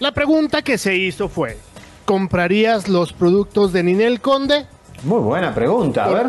La 0.00 0.12
pregunta 0.12 0.62
que 0.62 0.76
se 0.76 0.94
hizo 0.96 1.28
fue, 1.28 1.56
¿comprarías 2.08 2.88
los 2.88 3.12
productos 3.12 3.74
de 3.74 3.82
Ninel 3.82 4.22
Conde? 4.22 4.64
Muy 5.02 5.20
buena 5.20 5.54
pregunta, 5.54 6.06
a 6.06 6.08
ver. 6.08 6.26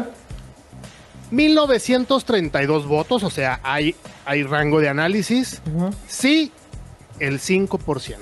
1932 1.31 2.85
votos, 2.85 3.23
o 3.23 3.29
sea, 3.29 3.61
hay, 3.63 3.95
hay 4.25 4.43
rango 4.43 4.81
de 4.81 4.89
análisis. 4.89 5.61
Sí, 6.05 6.51
el 7.19 7.39
5%. 7.39 8.17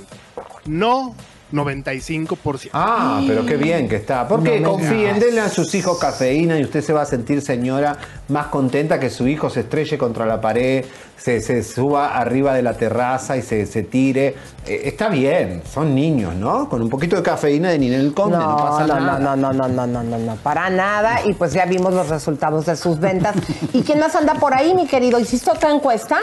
No, 0.68 1.16
95%. 1.52 2.70
Ah, 2.74 3.22
pero 3.26 3.46
qué 3.46 3.56
bien 3.56 3.88
que 3.88 3.96
está. 3.96 4.28
Porque 4.28 4.60
No 4.60 4.72
confíen, 4.72 5.20
denle 5.20 5.42
a 5.42 5.50
sus 5.50 5.74
hijos 5.76 5.98
cafeína 5.98 6.60
y 6.60 6.64
usted 6.64 6.82
se 6.82 6.92
va 6.94 7.04
a 7.04 7.06
sentir, 7.06 7.42
señora, 7.42 7.98
más 8.28 8.48
contenta 8.48 9.00
que 9.00 9.10
su 9.10 9.28
hijo 9.28 9.50
se 9.50 9.62
estrelle 9.62 9.98
contra 9.98 10.26
la 10.26 10.42
pared, 10.42 10.84
se, 11.18 11.40
se 11.42 11.64
suba 11.64 12.18
arriba 12.18 12.54
de 12.54 12.62
la 12.64 12.74
terraza 12.74 13.38
y 13.38 13.42
se, 13.42 13.66
se 13.66 13.84
tire. 13.84 14.36
Eh, 14.66 14.82
está 14.86 15.08
bien, 15.10 15.64
son 15.72 15.96
niños, 15.96 16.36
¿no? 16.36 16.68
Con 16.68 16.82
un 16.82 16.90
poquito 16.90 17.16
de 17.16 17.24
cafeína 17.24 17.70
de 17.70 17.80
Ninel 17.80 18.14
Conde, 18.14 18.38
no, 18.38 18.50
No, 18.52 18.58
pasa 18.58 18.88
no, 18.88 19.00
nada. 19.00 19.20
no, 19.20 19.36
no, 19.36 19.54
no, 19.54 19.68
no, 19.68 19.88
no, 19.88 20.04
no, 20.04 20.18
no, 20.18 20.36
para 20.38 20.70
nada. 20.70 21.22
Y 21.26 21.34
pues 21.34 21.54
ya 21.54 21.66
vimos 21.66 21.94
los 21.94 22.10
resultados 22.10 22.66
de 22.66 22.76
sus 22.76 23.00
ventas. 23.00 23.36
¿Y 23.74 23.84
quién 23.84 24.00
más 24.00 24.16
anda 24.16 24.34
por 24.36 24.54
ahí, 24.54 24.74
mi 24.74 24.86
querido? 24.86 25.18
¿Hiciste 25.20 25.50
otra 25.52 25.72
encuesta? 25.72 26.18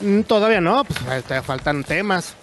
Mm, 0.00 0.20
Todavía 0.22 0.60
no, 0.60 0.84
pues 0.84 1.24
te 1.24 1.42
faltan 1.42 1.84
temas. 1.84 2.34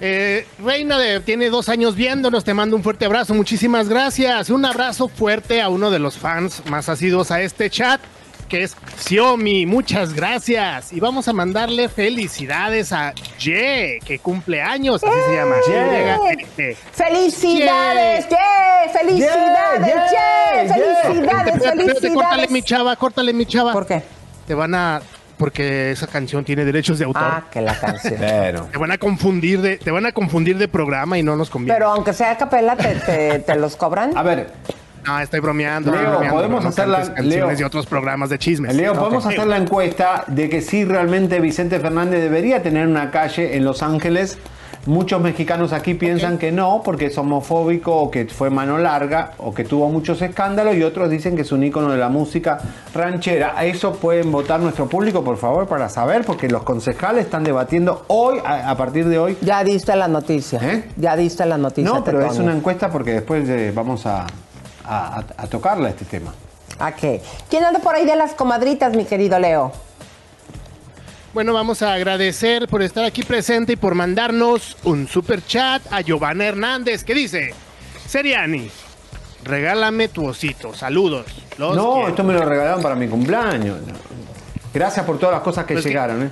Eh, 0.00 0.46
Reina 0.58 0.98
de, 0.98 1.20
tiene 1.20 1.50
dos 1.50 1.68
años 1.68 1.94
viéndonos, 1.94 2.44
te 2.44 2.52
mando 2.52 2.76
un 2.76 2.82
fuerte 2.82 3.04
abrazo, 3.04 3.32
muchísimas 3.34 3.88
gracias. 3.88 4.50
Un 4.50 4.64
abrazo 4.64 5.08
fuerte 5.08 5.62
a 5.62 5.68
uno 5.68 5.90
de 5.90 5.98
los 5.98 6.18
fans 6.18 6.62
más 6.68 6.88
asiduos 6.88 7.30
a 7.30 7.40
este 7.40 7.70
chat, 7.70 8.00
que 8.48 8.64
es 8.64 8.76
Xiaomi, 9.06 9.66
muchas 9.66 10.12
gracias. 10.12 10.92
Y 10.92 11.00
vamos 11.00 11.28
a 11.28 11.32
mandarle 11.32 11.88
felicidades 11.88 12.92
a 12.92 13.14
Ye, 13.38 14.00
que 14.04 14.18
cumple 14.18 14.60
años, 14.60 15.02
así 15.02 15.16
se 15.28 15.36
llama. 15.36 15.56
¡Eh! 15.70 16.36
Ye. 16.56 16.76
¡Felicidades, 16.92 18.28
Ye! 18.28 18.36
¡Felicidades, 18.92 19.94
Ye. 20.10 20.68
¡Felicidades, 20.68 21.54
espérate, 21.54 22.14
Córtale 22.14 22.42
mi 22.48 22.60
felicidades! 22.60 22.64
chava, 22.64 22.96
córtale 22.96 23.32
mi 23.32 23.46
chava. 23.46 23.72
¿Por 23.72 23.86
qué? 23.86 24.02
Te 24.46 24.54
van 24.54 24.74
a... 24.74 25.00
Porque 25.44 25.90
esa 25.90 26.06
canción 26.06 26.42
tiene 26.42 26.64
derechos 26.64 26.98
de 26.98 27.04
autor. 27.04 27.22
Ah, 27.22 27.42
que 27.50 27.60
la 27.60 27.78
canción. 27.78 28.14
Pero. 28.18 28.62
Te 28.72 28.78
van 28.78 28.92
a 28.92 28.96
confundir 28.96 29.60
de, 29.60 29.76
te 29.76 29.90
van 29.90 30.06
a 30.06 30.12
confundir 30.12 30.56
de 30.56 30.68
programa 30.68 31.18
y 31.18 31.22
no 31.22 31.36
nos 31.36 31.50
conviene. 31.50 31.74
Pero 31.74 31.90
aunque 31.90 32.14
sea 32.14 32.30
a 32.30 32.38
capela, 32.38 32.76
¿te, 32.76 32.94
te, 32.94 33.38
te 33.40 33.54
los 33.56 33.76
cobran? 33.76 34.16
A 34.16 34.22
ver, 34.22 34.50
No, 35.06 35.20
estoy 35.20 35.40
bromeando. 35.40 35.90
Leo, 35.90 36.00
estoy 36.00 36.12
bromeando, 36.12 36.34
podemos 36.38 36.64
hacer 36.64 36.88
la- 36.88 36.96
canciones 37.02 37.26
Leo. 37.26 37.48
de 37.58 37.64
otros 37.66 37.84
programas 37.84 38.30
de 38.30 38.38
chismes. 38.38 38.74
Leo, 38.74 38.94
podemos 38.94 39.26
hacer 39.26 39.46
la 39.46 39.58
encuesta 39.58 40.24
de 40.28 40.48
que 40.48 40.62
si 40.62 40.86
realmente 40.86 41.38
Vicente 41.40 41.78
Fernández 41.78 42.22
debería 42.22 42.62
tener 42.62 42.86
una 42.86 43.10
calle 43.10 43.54
en 43.54 43.66
Los 43.66 43.82
Ángeles. 43.82 44.38
Muchos 44.86 45.18
mexicanos 45.22 45.72
aquí 45.72 45.94
piensan 45.94 46.36
que 46.36 46.52
no, 46.52 46.82
porque 46.84 47.06
es 47.06 47.16
homofóbico 47.16 47.96
o 47.96 48.10
que 48.10 48.26
fue 48.26 48.50
mano 48.50 48.76
larga 48.76 49.30
o 49.38 49.54
que 49.54 49.64
tuvo 49.64 49.88
muchos 49.88 50.20
escándalos 50.20 50.76
y 50.76 50.82
otros 50.82 51.08
dicen 51.08 51.36
que 51.36 51.42
es 51.42 51.52
un 51.52 51.64
ícono 51.64 51.90
de 51.90 51.96
la 51.96 52.10
música 52.10 52.58
ranchera. 52.94 53.54
A 53.56 53.64
eso 53.64 53.94
pueden 53.94 54.30
votar 54.30 54.60
nuestro 54.60 54.86
público, 54.86 55.24
por 55.24 55.38
favor, 55.38 55.66
para 55.66 55.88
saber, 55.88 56.24
porque 56.26 56.48
los 56.48 56.64
concejales 56.64 57.24
están 57.24 57.44
debatiendo 57.44 58.04
hoy, 58.08 58.38
a, 58.44 58.68
a 58.70 58.76
partir 58.76 59.08
de 59.08 59.18
hoy. 59.18 59.38
Ya 59.40 59.64
diste 59.64 59.96
la 59.96 60.06
noticia. 60.06 60.60
Ya 60.98 61.16
diste 61.16 61.46
la 61.46 61.56
noticia. 61.56 61.90
¿Eh? 61.90 61.94
No, 61.94 62.04
pero 62.04 62.20
es 62.26 62.38
una 62.38 62.52
encuesta 62.54 62.90
porque 62.90 63.12
después 63.14 63.48
eh, 63.48 63.72
vamos 63.74 64.04
a- 64.06 64.26
a 64.86 65.46
tocarla 65.48 65.88
este 65.88 66.04
tema. 66.04 66.34
¿A 66.78 66.92
qué? 66.92 67.22
¿Quién 67.48 67.64
anda 67.64 67.78
por 67.80 67.94
ahí 67.94 68.04
de 68.04 68.16
las 68.16 68.32
comadritas, 68.34 68.94
mi 68.94 69.04
querido 69.06 69.38
Leo? 69.38 69.72
Bueno, 71.34 71.52
vamos 71.52 71.82
a 71.82 71.94
agradecer 71.94 72.68
por 72.68 72.80
estar 72.82 73.04
aquí 73.04 73.22
presente 73.24 73.72
y 73.72 73.76
por 73.76 73.94
mandarnos 73.96 74.76
un 74.84 75.08
super 75.08 75.44
chat 75.44 75.82
a 75.92 76.00
Giovanna 76.00 76.44
Hernández 76.46 77.02
que 77.02 77.12
dice: 77.14 77.52
Seriani, 78.06 78.70
regálame 79.42 80.08
tu 80.08 80.26
osito. 80.28 80.72
Saludos. 80.74 81.26
Los 81.58 81.74
no, 81.76 81.94
quiero". 81.94 82.08
esto 82.08 82.24
me 82.24 82.34
lo 82.34 82.44
regalaron 82.44 82.80
para 82.82 82.94
mi 82.94 83.08
cumpleaños. 83.08 83.78
Gracias 84.72 85.04
por 85.04 85.18
todas 85.18 85.34
las 85.34 85.42
cosas 85.42 85.64
que 85.66 85.74
Pues 85.74 85.84
que- 85.84 85.90
llegaron, 85.90 86.22
¿eh? 86.22 86.30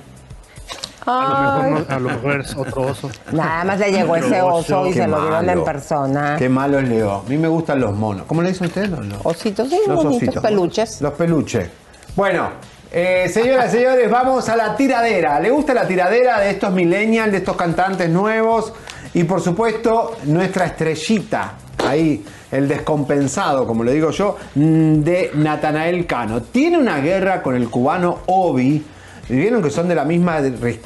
A 1.04 1.10
lo, 1.10 1.62
mejor 1.72 1.88
no- 1.88 1.96
a 1.96 1.98
lo 1.98 2.08
mejor 2.10 2.40
es 2.42 2.54
otro 2.56 2.82
oso. 2.82 3.10
Nada 3.32 3.64
más 3.64 3.80
le 3.80 3.90
llegó 3.90 4.14
ese 4.14 4.40
oso 4.40 4.86
y 4.86 4.92
Qué 4.92 5.00
se 5.00 5.08
lo 5.08 5.20
dieron 5.20 5.50
en 5.50 5.64
persona. 5.64 6.36
Qué 6.38 6.48
malo 6.48 6.78
es 6.78 6.88
Leo. 6.88 7.24
A 7.26 7.28
mí 7.28 7.36
me 7.38 7.48
gustan 7.48 7.80
los 7.80 7.92
monos. 7.92 8.24
¿Cómo 8.28 8.40
le 8.40 8.50
dicen 8.50 8.68
ustedes? 8.68 8.88
Los, 8.90 9.04
los- 9.06 9.18
Ositos, 9.26 9.68
sí, 9.68 9.80
los 9.88 10.04
ositos. 10.04 10.40
peluches. 10.40 11.00
Los 11.00 11.12
peluches. 11.14 11.68
Bueno, 12.14 12.50
eh, 12.92 13.28
señoras 13.30 13.72
y 13.72 13.78
señores, 13.78 14.10
vamos 14.10 14.48
a 14.50 14.56
la 14.56 14.76
tiradera. 14.76 15.40
¿Le 15.40 15.50
gusta 15.50 15.72
la 15.72 15.88
tiradera 15.88 16.40
de 16.40 16.50
estos 16.50 16.72
millennials, 16.72 17.32
de 17.32 17.38
estos 17.38 17.56
cantantes 17.56 18.10
nuevos? 18.10 18.74
Y 19.14 19.24
por 19.24 19.40
supuesto, 19.40 20.16
nuestra 20.24 20.66
estrellita, 20.66 21.54
ahí, 21.86 22.22
el 22.50 22.68
descompensado, 22.68 23.66
como 23.66 23.82
le 23.82 23.94
digo 23.94 24.10
yo, 24.10 24.36
mm, 24.54 25.00
de 25.00 25.30
Natanael 25.34 26.04
Cano. 26.06 26.42
Tiene 26.42 26.76
una 26.76 26.98
guerra 26.98 27.42
con 27.42 27.56
el 27.56 27.70
cubano 27.70 28.18
Obi. 28.26 28.84
Vieron 29.28 29.62
que 29.62 29.70
son 29.70 29.88
de 29.88 29.94
la 29.94 30.04
misma 30.04 30.42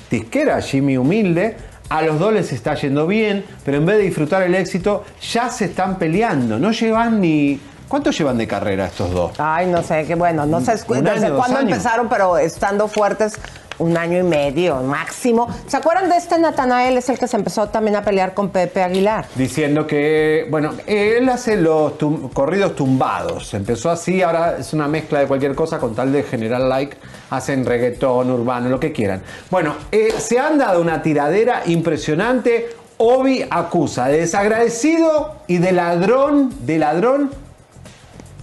disquera, 0.09 0.61
Jimmy 0.61 0.97
Humilde. 0.97 1.57
A 1.89 2.03
los 2.03 2.21
dos 2.21 2.33
les 2.33 2.53
está 2.53 2.75
yendo 2.75 3.07
bien, 3.07 3.45
pero 3.65 3.79
en 3.79 3.87
vez 3.87 3.99
de 3.99 4.05
disfrutar 4.05 4.43
el 4.43 4.55
éxito, 4.55 5.05
ya 5.33 5.51
se 5.51 5.67
están 5.67 5.99
peleando. 5.99 6.59
No 6.59 6.71
llevan 6.71 7.21
ni. 7.21 7.61
¿Cuánto 7.89 8.11
llevan 8.11 8.37
de 8.39 8.47
carrera 8.49 8.87
estos 8.87 9.11
dos? 9.13 9.33
Ay, 9.39 9.67
no 9.67 9.83
sé, 9.83 10.05
qué 10.07 10.15
bueno. 10.15 10.45
No 10.47 10.61
sé 10.61 10.73
desde 10.73 11.27
año, 11.27 11.37
cuándo 11.37 11.59
años. 11.59 11.73
empezaron, 11.73 12.09
pero 12.09 12.37
estando 12.39 12.89
fuertes 12.89 13.35
un 13.79 13.97
año 13.97 14.19
y 14.19 14.23
medio 14.23 14.77
máximo. 14.77 15.49
¿Se 15.69 15.77
acuerdan 15.77 16.09
de 16.09 16.17
este 16.17 16.39
Natanael? 16.39 16.97
Es 16.97 17.09
el 17.11 17.19
que 17.19 17.29
se 17.29 17.37
empezó 17.37 17.69
también 17.69 17.95
a 17.97 18.03
pelear 18.03 18.33
con 18.35 18.49
Pepe 18.49 18.83
Aguilar. 18.83 19.27
Diciendo 19.35 19.87
que, 19.87 20.47
bueno, 20.51 20.73
él 20.87 21.29
hace 21.29 21.57
los 21.57 21.97
tum- 21.99 22.33
corridos 22.33 22.75
tumbados. 22.75 23.53
Empezó 23.55 23.91
así, 23.91 24.23
ahora 24.23 24.57
es 24.59 24.73
una 24.73 24.89
mezcla 24.89 25.21
de 25.21 25.27
cualquier 25.27 25.55
cosa 25.55 25.79
con 25.79 25.95
tal 25.95 26.11
de 26.11 26.23
generar 26.23 26.63
like. 26.63 26.97
Hacen 27.31 27.65
reggaetón, 27.67 28.31
urbano, 28.31 28.69
lo 28.71 28.81
que 28.81 28.93
quieran. 28.93 29.23
Bueno, 29.51 29.77
eh, 29.93 30.13
se 30.19 30.39
han 30.41 30.59
dado 30.59 30.81
una 30.81 31.03
tiradera 31.03 31.63
impresionante. 31.67 32.71
Obi 32.99 33.45
acusa 33.51 34.09
de 34.09 34.21
desagradecido 34.21 35.35
y 35.47 35.59
de 35.59 35.73
ladrón, 35.73 36.51
de 36.67 36.79
ladrón 36.79 37.31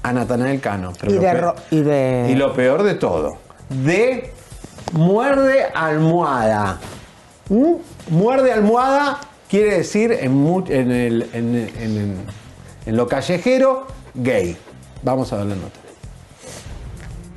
a 0.03 0.13
Natanael 0.13 0.59
Cano. 0.59 0.91
Pero 0.99 1.11
Y 1.11 1.15
lo 1.15 1.21
de, 1.21 1.27
pe- 1.31 1.41
ro- 1.41 1.55
y 1.71 1.81
de... 1.81 2.27
y 2.31 2.35
lo 2.35 2.53
peor 2.53 2.83
de 2.83 2.95
todo, 2.95 3.37
de 3.69 4.31
muerde 4.91 5.63
almohada. 5.73 6.79
¿Mm? 7.49 7.73
Muerde 8.09 8.51
almohada 8.51 9.19
quiere 9.49 9.77
decir 9.77 10.11
en, 10.11 10.33
mu- 10.33 10.63
en, 10.67 10.91
el- 10.91 11.29
en- 11.33 11.55
en- 11.79 12.17
en 12.85 12.97
lo 12.97 13.07
callejero, 13.07 13.87
gay. 14.13 14.57
Vamos 15.03 15.31
a 15.33 15.37
ver 15.37 15.45
la 15.47 15.55
nota. 15.55 15.79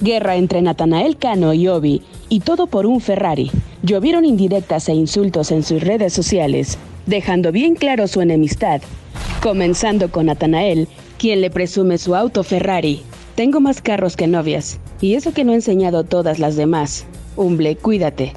Guerra 0.01 0.37
entre 0.37 0.61
Natanael 0.61 1.17
Cano 1.17 1.55
y 1.55 1.69
Obi, 1.69 2.03
y 2.29 2.41
todo 2.41 2.67
por 2.67 2.85
un 2.87 3.01
Ferrari. 3.01 3.51
Llovieron 3.83 4.25
indirectas 4.25 4.89
e 4.89 4.93
insultos 4.95 5.51
en 5.53 5.63
sus 5.63 5.83
redes 5.83 6.13
sociales, 6.13 6.77
dejando 7.07 7.51
bien 7.53 7.77
claro 7.77 8.07
su 8.09 8.21
enemistad. 8.21 8.83
Comenzando 9.43 10.11
con 10.11 10.27
Natanael, 10.27 10.89
quien 11.19 11.41
le 11.41 11.51
presume 11.51 11.99
su 11.99 12.15
auto 12.15 12.43
Ferrari. 12.43 13.03
Tengo 13.35 13.61
más 13.61 13.83
carros 13.83 14.17
que 14.17 14.27
novias, 14.27 14.79
y 15.01 15.15
eso 15.15 15.33
que 15.33 15.45
no 15.45 15.53
he 15.53 15.57
enseñado 15.57 16.05
todas 16.05 16.39
las 16.39 16.57
demás. 16.57 17.07
Humble, 17.37 17.77
cuídate. 17.77 18.33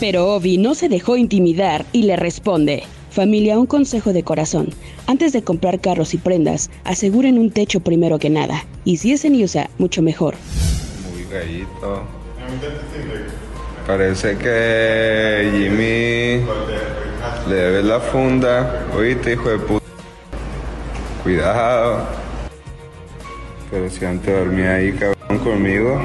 Pero 0.00 0.34
Obi 0.34 0.58
no 0.58 0.74
se 0.74 0.88
dejó 0.88 1.16
intimidar 1.16 1.84
y 1.92 2.02
le 2.02 2.16
responde. 2.16 2.82
Familia, 3.10 3.58
un 3.58 3.66
consejo 3.66 4.12
de 4.12 4.22
corazón. 4.22 4.70
Antes 5.06 5.32
de 5.32 5.42
comprar 5.42 5.80
carros 5.80 6.14
y 6.14 6.18
prendas, 6.18 6.70
aseguren 6.84 7.38
un 7.38 7.50
techo 7.50 7.80
primero 7.80 8.18
que 8.18 8.30
nada. 8.30 8.64
Y 8.84 8.98
si 8.98 9.12
es 9.12 9.24
en 9.24 9.42
USA, 9.42 9.68
mucho 9.78 10.00
mejor. 10.00 10.34
Muy 11.12 11.24
gallito. 11.24 12.02
Parece 13.86 14.36
que 14.36 15.50
Jimmy 15.52 16.46
Le 17.48 17.54
debes 17.54 17.84
la 17.84 18.00
funda. 18.00 18.86
Oíste, 18.96 19.32
hijo 19.32 19.48
de 19.48 19.58
puta. 19.58 19.79
Cuidado. 21.22 22.06
Pero 23.70 23.90
si 23.90 24.04
antes 24.04 24.34
dormía 24.34 24.74
ahí, 24.74 24.92
cabrón, 24.92 25.38
conmigo, 25.44 26.00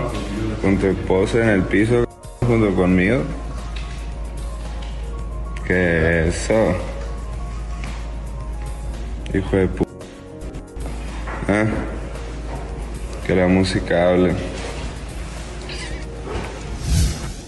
con 0.61 0.77
tu 0.77 0.87
esposa 0.87 1.41
en 1.41 1.49
el 1.49 1.63
piso, 1.63 2.05
junto 2.45 2.75
conmigo. 2.75 3.21
¿Qué 5.65 6.27
es 6.27 6.35
eso? 6.35 6.75
Hijo 9.33 9.55
de 9.55 9.67
puta. 9.67 9.91
Ah, 11.47 11.65
Que 13.25 13.35
la 13.35 13.47
música 13.47 14.09
hable. 14.11 14.33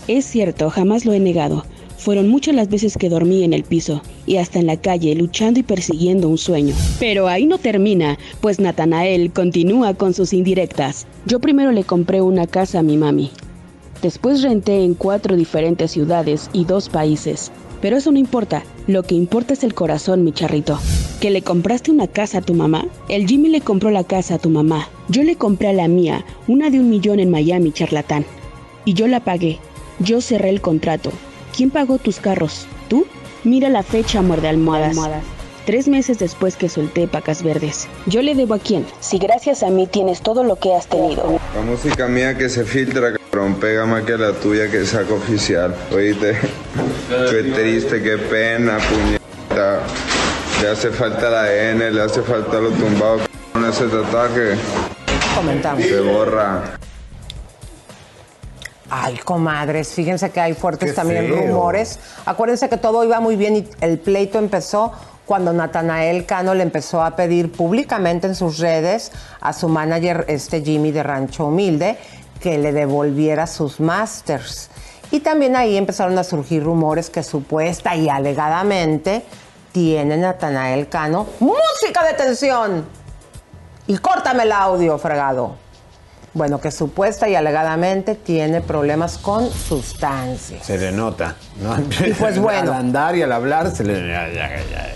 Es 0.07 0.25
cierto, 0.25 0.69
jamás 0.69 1.05
lo 1.05 1.13
he 1.13 1.19
negado. 1.19 1.65
Fueron 1.97 2.29
muchas 2.29 2.55
las 2.55 2.69
veces 2.69 2.97
que 2.97 3.09
dormí 3.09 3.43
en 3.43 3.53
el 3.53 3.63
piso 3.63 4.01
y 4.27 4.37
hasta 4.37 4.59
en 4.59 4.67
la 4.67 4.77
calle 4.77 5.15
luchando 5.15 5.59
y 5.59 5.63
persiguiendo 5.63 6.29
un 6.29 6.37
sueño. 6.37 6.75
Pero 6.99 7.27
ahí 7.27 7.47
no 7.47 7.57
termina, 7.57 8.19
pues 8.41 8.59
Natanael 8.59 9.31
continúa 9.31 9.95
con 9.95 10.13
sus 10.13 10.33
indirectas. 10.33 11.07
Yo 11.25 11.39
primero 11.39 11.71
le 11.71 11.83
compré 11.83 12.21
una 12.21 12.45
casa 12.45 12.79
a 12.79 12.83
mi 12.83 12.97
mami. 12.97 13.31
Después 14.03 14.43
renté 14.43 14.83
en 14.83 14.93
cuatro 14.93 15.35
diferentes 15.35 15.91
ciudades 15.91 16.51
y 16.53 16.65
dos 16.65 16.89
países. 16.89 17.51
Pero 17.81 17.97
eso 17.97 18.11
no 18.11 18.19
importa, 18.19 18.63
lo 18.87 19.03
que 19.03 19.15
importa 19.15 19.53
es 19.53 19.63
el 19.63 19.73
corazón, 19.73 20.23
mi 20.23 20.31
charrito. 20.31 20.79
¿Que 21.21 21.29
le 21.29 21.41
compraste 21.41 21.91
una 21.91 22.07
casa 22.07 22.39
a 22.39 22.41
tu 22.41 22.53
mamá? 22.53 22.85
El 23.07 23.27
Jimmy 23.27 23.49
le 23.49 23.61
compró 23.61 23.91
la 23.91 24.03
casa 24.03 24.35
a 24.35 24.39
tu 24.39 24.49
mamá. 24.49 24.89
Yo 25.09 25.23
le 25.23 25.35
compré 25.35 25.69
a 25.69 25.73
la 25.73 25.87
mía, 25.87 26.25
una 26.47 26.69
de 26.69 26.79
un 26.79 26.89
millón 26.89 27.19
en 27.19 27.29
Miami, 27.29 27.71
charlatán. 27.71 28.25
Y 28.85 28.93
yo 28.93 29.07
la 29.07 29.19
pagué. 29.19 29.59
Yo 29.99 30.21
cerré 30.21 30.49
el 30.49 30.61
contrato. 30.61 31.11
¿Quién 31.55 31.69
pagó 31.71 31.97
tus 31.97 32.19
carros? 32.19 32.67
¿Tú? 32.87 33.05
Mira 33.43 33.69
la 33.69 33.83
fecha, 33.83 34.21
muerde 34.21 34.49
almohadas. 34.49 34.97
Tres 35.65 35.89
meses 35.89 36.17
después 36.17 36.55
que 36.55 36.69
solté 36.69 37.07
pacas 37.07 37.43
verdes. 37.43 37.89
¿Yo 38.05 38.21
le 38.21 38.35
debo 38.35 38.53
a 38.53 38.59
quién? 38.59 38.85
Si 39.01 39.17
gracias 39.17 39.63
a 39.63 39.69
mí 39.69 39.85
tienes 39.85 40.21
todo 40.21 40.43
lo 40.43 40.55
que 40.55 40.73
has 40.73 40.87
tenido. 40.87 41.39
La 41.53 41.61
música 41.61 42.07
mía 42.07 42.37
que 42.37 42.47
se 42.47 42.63
filtra, 42.63 43.17
cabrón, 43.17 43.55
pega 43.55 43.85
más 43.85 44.03
que 44.03 44.17
la 44.17 44.31
tuya 44.31 44.71
que 44.71 44.85
saca 44.85 45.13
oficial. 45.13 45.75
Oíste, 45.93 46.37
qué 47.09 47.43
triste, 47.53 48.01
qué 48.01 48.17
pena, 48.17 48.77
puñeta. 48.77 49.81
Le 50.61 50.69
hace 50.69 50.89
falta 50.89 51.29
la 51.29 51.53
N, 51.53 51.91
le 51.91 52.01
hace 52.01 52.21
falta 52.21 52.59
lo 52.59 52.69
tumbado, 52.69 53.19
cabrón, 53.53 53.69
ese 53.69 53.87
tatuaje. 53.87 54.55
Comentamos. 55.35 55.83
Se 55.83 55.99
borra. 55.99 56.76
Ay, 58.89 59.17
comadres, 59.17 59.93
fíjense 59.93 60.29
que 60.29 60.39
hay 60.39 60.53
fuertes 60.53 60.91
Qué 60.91 60.95
también 60.95 61.27
feo. 61.27 61.47
rumores. 61.47 61.99
Acuérdense 62.25 62.69
que 62.69 62.77
todo 62.77 63.03
iba 63.03 63.19
muy 63.19 63.35
bien 63.35 63.57
y 63.57 63.69
el 63.81 63.99
pleito 63.99 64.39
empezó 64.39 64.93
cuando 65.25 65.51
Natanael 65.51 66.25
Cano 66.25 66.55
le 66.55 66.63
empezó 66.63 67.03
a 67.03 67.15
pedir 67.15 67.51
públicamente 67.51 68.27
en 68.27 68.35
sus 68.35 68.59
redes 68.59 69.11
a 69.41 69.51
su 69.51 69.67
manager, 69.67 70.23
este 70.29 70.61
Jimmy 70.61 70.91
de 70.91 71.03
Rancho 71.03 71.47
Humilde, 71.47 71.97
que 72.39 72.57
le 72.57 72.71
devolviera 72.71 73.45
sus 73.45 73.81
masters. 73.81 74.69
Y 75.11 75.19
también 75.19 75.55
ahí 75.57 75.75
empezaron 75.75 76.17
a 76.17 76.23
surgir 76.23 76.63
rumores 76.63 77.09
que 77.09 77.23
supuesta 77.23 77.95
y 77.95 78.07
alegadamente 78.07 79.23
tiene 79.73 80.17
Natanael 80.17 80.87
Cano 80.87 81.27
música 81.39 82.05
de 82.05 82.13
tensión. 82.13 82.85
Y 83.85 83.97
córtame 83.97 84.43
el 84.43 84.51
audio, 84.51 84.97
fregado. 84.97 85.66
Bueno, 86.37 86.61
que 86.61 86.69
supuesta 86.69 87.27
y 87.27 87.33
alegadamente 87.33 88.13
tiene 88.13 88.61
problemas 88.61 89.17
con 89.17 89.49
sustancias. 89.51 90.63
Se 90.63 90.77
le 90.77 90.91
nota, 90.91 91.35
¿no? 91.59 91.75
Y 92.05 92.13
pues 92.13 92.37
bueno. 92.39 92.73
Al 92.73 92.77
andar 92.77 93.15
y 93.15 93.23
al 93.23 93.31
hablar 93.31 93.71
se 93.75 93.83
le... 93.83 94.15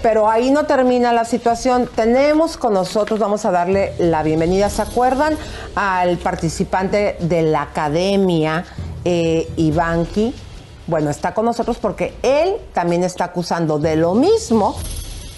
Pero 0.03 0.29
ahí 0.29 0.51
no 0.51 0.67
termina 0.67 1.11
la 1.13 1.25
situación. 1.25 1.89
Tenemos 1.95 2.57
con 2.57 2.75
nosotros, 2.75 3.19
vamos 3.19 3.43
a 3.45 3.49
darle 3.49 3.93
la 3.97 4.21
bienvenida, 4.21 4.69
¿se 4.69 4.83
acuerdan? 4.83 5.35
Al 5.73 6.19
participante 6.19 7.17
de 7.19 7.41
la 7.41 7.63
academia, 7.63 8.63
eh, 9.03 9.51
Ivanki. 9.57 10.35
Bueno, 10.85 11.09
está 11.09 11.33
con 11.33 11.45
nosotros 11.45 11.79
porque 11.81 12.13
él 12.21 12.57
también 12.71 13.03
está 13.03 13.23
acusando 13.23 13.79
de 13.79 13.95
lo 13.95 14.13
mismo, 14.13 14.75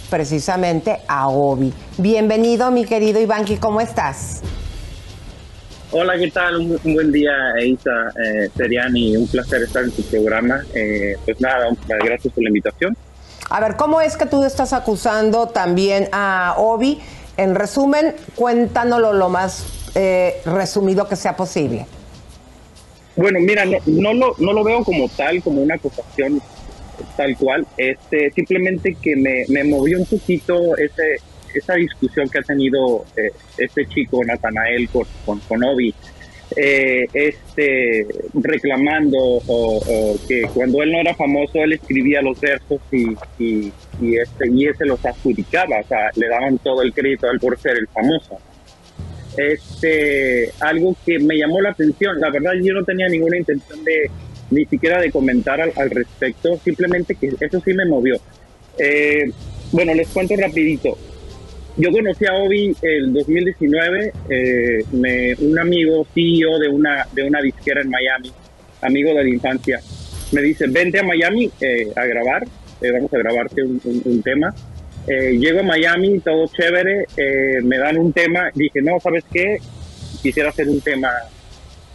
precisamente 0.10 1.00
a 1.08 1.30
Obi. 1.30 1.74
Bienvenido, 1.98 2.72
mi 2.72 2.84
querido 2.84 3.22
Ivanki, 3.22 3.56
¿cómo 3.56 3.80
estás? 3.80 4.42
Hola, 5.96 6.18
¿qué 6.18 6.32
tal? 6.32 6.58
Un, 6.58 6.80
un 6.84 6.94
buen 6.96 7.12
día, 7.12 7.32
Isa 7.64 8.12
eh, 8.20 8.50
Seriani. 8.58 9.16
Un 9.16 9.28
placer 9.28 9.62
estar 9.62 9.84
en 9.84 9.92
tu 9.92 10.02
programa. 10.02 10.64
Eh, 10.74 11.16
pues 11.24 11.40
nada, 11.40 11.68
gracias 11.88 12.34
por 12.34 12.44
la 12.44 12.50
invitación. 12.50 12.98
A 13.48 13.60
ver, 13.60 13.76
¿cómo 13.76 14.02
es 14.02 14.18
que 14.18 14.26
tú 14.26 14.44
estás 14.44 14.74
acusando 14.74 15.50
también 15.50 16.10
a 16.12 16.56
Obi? 16.58 17.00
En 17.38 17.54
resumen, 17.54 18.16
cuéntanoslo 18.34 19.14
lo 19.14 19.30
más 19.30 19.92
eh, 19.94 20.42
resumido 20.46 21.08
que 21.08 21.16
sea 21.16 21.36
posible. 21.36 21.86
Bueno, 23.16 23.40
mira, 23.40 23.64
no, 23.64 23.78
no 23.86 24.14
lo, 24.16 24.36
no 24.40 24.52
lo 24.52 24.64
veo 24.64 24.84
como 24.84 25.08
tal, 25.10 25.44
como 25.44 25.62
una 25.62 25.76
acusación 25.76 26.42
tal 27.16 27.38
cual. 27.38 27.68
Este, 27.78 28.32
simplemente 28.32 28.98
que 29.00 29.16
me, 29.16 29.46
me 29.48 29.64
movió 29.64 30.00
un 30.00 30.08
poquito 30.08 30.76
ese, 30.76 31.22
esa 31.60 31.76
discusión 31.76 32.30
que 32.30 32.40
ha 32.40 32.44
tenido 32.44 33.06
eh, 33.16 33.32
este 33.58 33.86
chico, 33.88 34.24
Natanael, 34.24 34.90
con, 34.90 35.06
con, 35.26 35.40
con 35.42 35.64
Obi. 35.64 35.94
eh, 36.56 37.06
este, 37.14 38.06
reclamando 38.34 39.42
que 40.28 40.44
cuando 40.54 40.84
él 40.84 40.92
no 40.92 41.00
era 41.00 41.16
famoso 41.16 41.64
él 41.64 41.74
escribía 41.74 42.22
los 42.22 42.40
versos 42.40 42.80
y, 42.92 43.16
y, 43.40 43.72
este, 44.18 44.50
y 44.50 44.68
ese 44.68 44.86
los 44.86 45.04
adjudicaba, 45.06 45.80
o 45.80 45.88
sea, 45.88 46.10
le 46.16 46.28
daban 46.28 46.58
todo 46.60 46.82
el 46.82 46.94
crédito 46.94 47.28
a 47.28 47.32
él 47.32 47.40
por 47.40 47.58
ser 47.60 47.78
el 47.78 47.88
famoso. 47.88 48.38
Este, 49.38 50.52
algo 50.60 50.96
que 51.06 51.18
me 51.20 51.36
llamó 51.38 51.60
la 51.62 51.72
atención, 51.72 52.20
la 52.20 52.30
verdad 52.30 52.52
yo 52.62 52.74
no 52.74 52.84
tenía 52.84 53.10
ninguna 53.10 53.38
intención 53.38 53.84
de 53.84 54.12
ni 54.52 54.66
siquiera 54.66 55.02
de 55.02 55.12
comentar 55.12 55.60
al, 55.60 55.72
al 55.76 55.90
respecto, 55.90 56.60
simplemente 56.64 57.16
que 57.16 57.34
eso 57.40 57.62
sí 57.66 57.74
me 57.74 57.86
movió. 57.86 58.18
Eh, 58.78 59.32
bueno, 59.72 59.96
les 59.96 60.08
cuento 60.10 60.36
rapidito. 60.36 60.96
Yo 61.76 61.92
conocí 61.92 62.26
a 62.26 62.34
Obi 62.36 62.76
el 62.84 63.14
2019, 63.14 64.14
eh, 64.30 64.84
me- 64.92 65.34
un 65.40 65.58
amigo 65.58 66.06
CEO 66.14 66.60
de 66.60 66.68
una, 66.70 67.08
de 67.14 67.24
una 67.24 67.42
disquera 67.42 67.82
en 67.82 67.90
Miami, 67.90 68.32
amigo 68.82 69.14
de 69.16 69.24
la 69.24 69.30
infancia, 69.30 69.80
me 70.32 70.42
dice, 70.42 70.68
vente 70.68 71.00
a 71.00 71.04
Miami 71.04 71.50
eh, 71.62 71.88
a 71.96 72.06
grabar, 72.06 72.44
eh, 72.82 72.92
vamos 72.92 73.12
a 73.14 73.18
grabarte 73.18 73.64
un, 73.64 73.82
un- 73.86 74.02
un 74.06 74.22
tema. 74.22 74.54
Eh, 75.08 75.38
llego 75.40 75.62
a 75.62 75.64
Miami, 75.64 76.20
todo 76.20 76.48
chévere, 76.48 77.06
eh, 77.18 77.60
me 77.64 77.78
dan 77.80 77.98
un 77.98 78.14
tema, 78.14 78.50
dije, 78.54 78.82
no, 78.82 79.00
¿sabes 79.00 79.24
qué? 79.34 79.58
Quisiera 80.22 80.50
hacer 80.50 80.70
un 80.70 80.80
tema, 80.80 81.10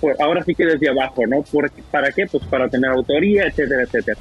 pues 0.01 0.19
ahora 0.21 0.43
sí 0.45 0.55
que 0.57 0.67
desde 0.67 0.89
abajo, 0.89 1.25
¿no? 1.27 1.45
¿Para 1.91 2.11
qué? 2.11 2.27
Pues 2.27 2.45
para 2.47 2.69
tener 2.69 2.91
autoría, 2.91 3.45
etcétera, 3.47 3.83
etcétera. 3.85 4.19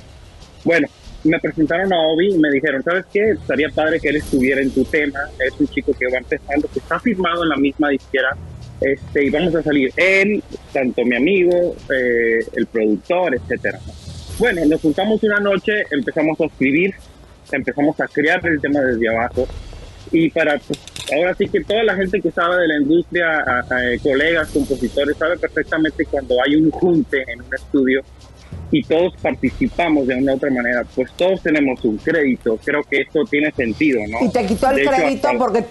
Bueno, 0.64 0.88
me 1.28 1.40
presentaron 1.40 1.92
a 1.94 2.00
Obi 2.00 2.34
y 2.34 2.38
me 2.38 2.50
dijeron, 2.52 2.82
¿sabes 2.84 3.06
qué? 3.14 3.32
Estaría 3.32 3.70
padre 3.70 4.00
que 4.00 4.10
él 4.10 4.16
estuviera 4.18 4.62
en 4.62 4.72
tu 4.72 4.84
tema. 4.86 5.20
Es 5.46 5.54
un 5.60 5.68
chico 5.68 5.94
que 5.94 6.08
va 6.12 6.18
empezando, 6.18 6.68
que 6.74 6.80
está 6.80 7.00
firmado 7.00 7.44
en 7.44 7.50
la 7.50 7.58
misma 7.58 7.90
disquera. 7.90 8.36
Este, 8.80 9.26
y 9.26 9.30
vamos 9.32 9.56
a 9.56 9.64
salir 9.64 9.92
él, 9.98 10.44
tanto 10.72 11.04
mi 11.04 11.16
amigo, 11.16 11.76
eh, 11.96 12.40
el 12.56 12.66
productor, 12.68 13.36
etcétera. 13.36 13.80
Bueno, 14.38 14.66
nos 14.66 14.82
juntamos 14.82 15.24
una 15.24 15.40
noche, 15.40 15.84
empezamos 15.90 16.40
a 16.42 16.46
escribir, 16.46 16.94
empezamos 17.52 18.00
a 18.00 18.08
crear 18.08 18.46
el 18.46 18.62
tema 18.62 18.82
desde 18.82 19.10
abajo. 19.10 19.48
Y 20.12 20.30
para, 20.30 20.60
pues, 20.60 20.80
ahora 21.16 21.34
sí 21.34 21.48
que 21.50 21.62
toda 21.64 21.84
la 21.84 21.96
gente 21.96 22.22
que 22.22 22.30
sabe 22.32 22.62
de 22.62 22.68
la 22.68 22.78
industria, 22.78 23.40
a- 23.40 23.66
a, 23.76 23.92
eh, 23.94 24.00
colegas, 24.00 24.48
compositores, 24.50 25.18
sabe 25.18 25.38
perfectamente 25.38 26.06
cuando 26.06 26.36
hay 26.46 26.56
un 26.56 26.70
junte 26.70 27.24
en 27.28 27.42
un 27.42 27.54
estudio 27.54 28.02
y 28.72 28.84
todos 28.84 29.14
participamos 29.22 30.08
de 30.08 30.16
una 30.16 30.34
u 30.34 30.36
otra 30.36 30.50
manera, 30.52 30.84
pues 30.96 31.12
todos 31.16 31.42
tenemos 31.42 31.84
un 31.86 31.98
crédito. 31.98 32.60
Creo 32.64 32.84
que 32.84 33.02
esto 33.02 33.24
tiene 33.30 33.52
sentido, 33.52 34.00
¿no? 34.10 34.26
Y 34.26 34.30
te 34.30 34.46
quitó 34.46 34.70
el 34.70 34.76
De 34.78 34.82
hecho, 34.84 34.92
crédito 34.92 35.28
hasta- 35.28 35.40
porque 35.40 35.64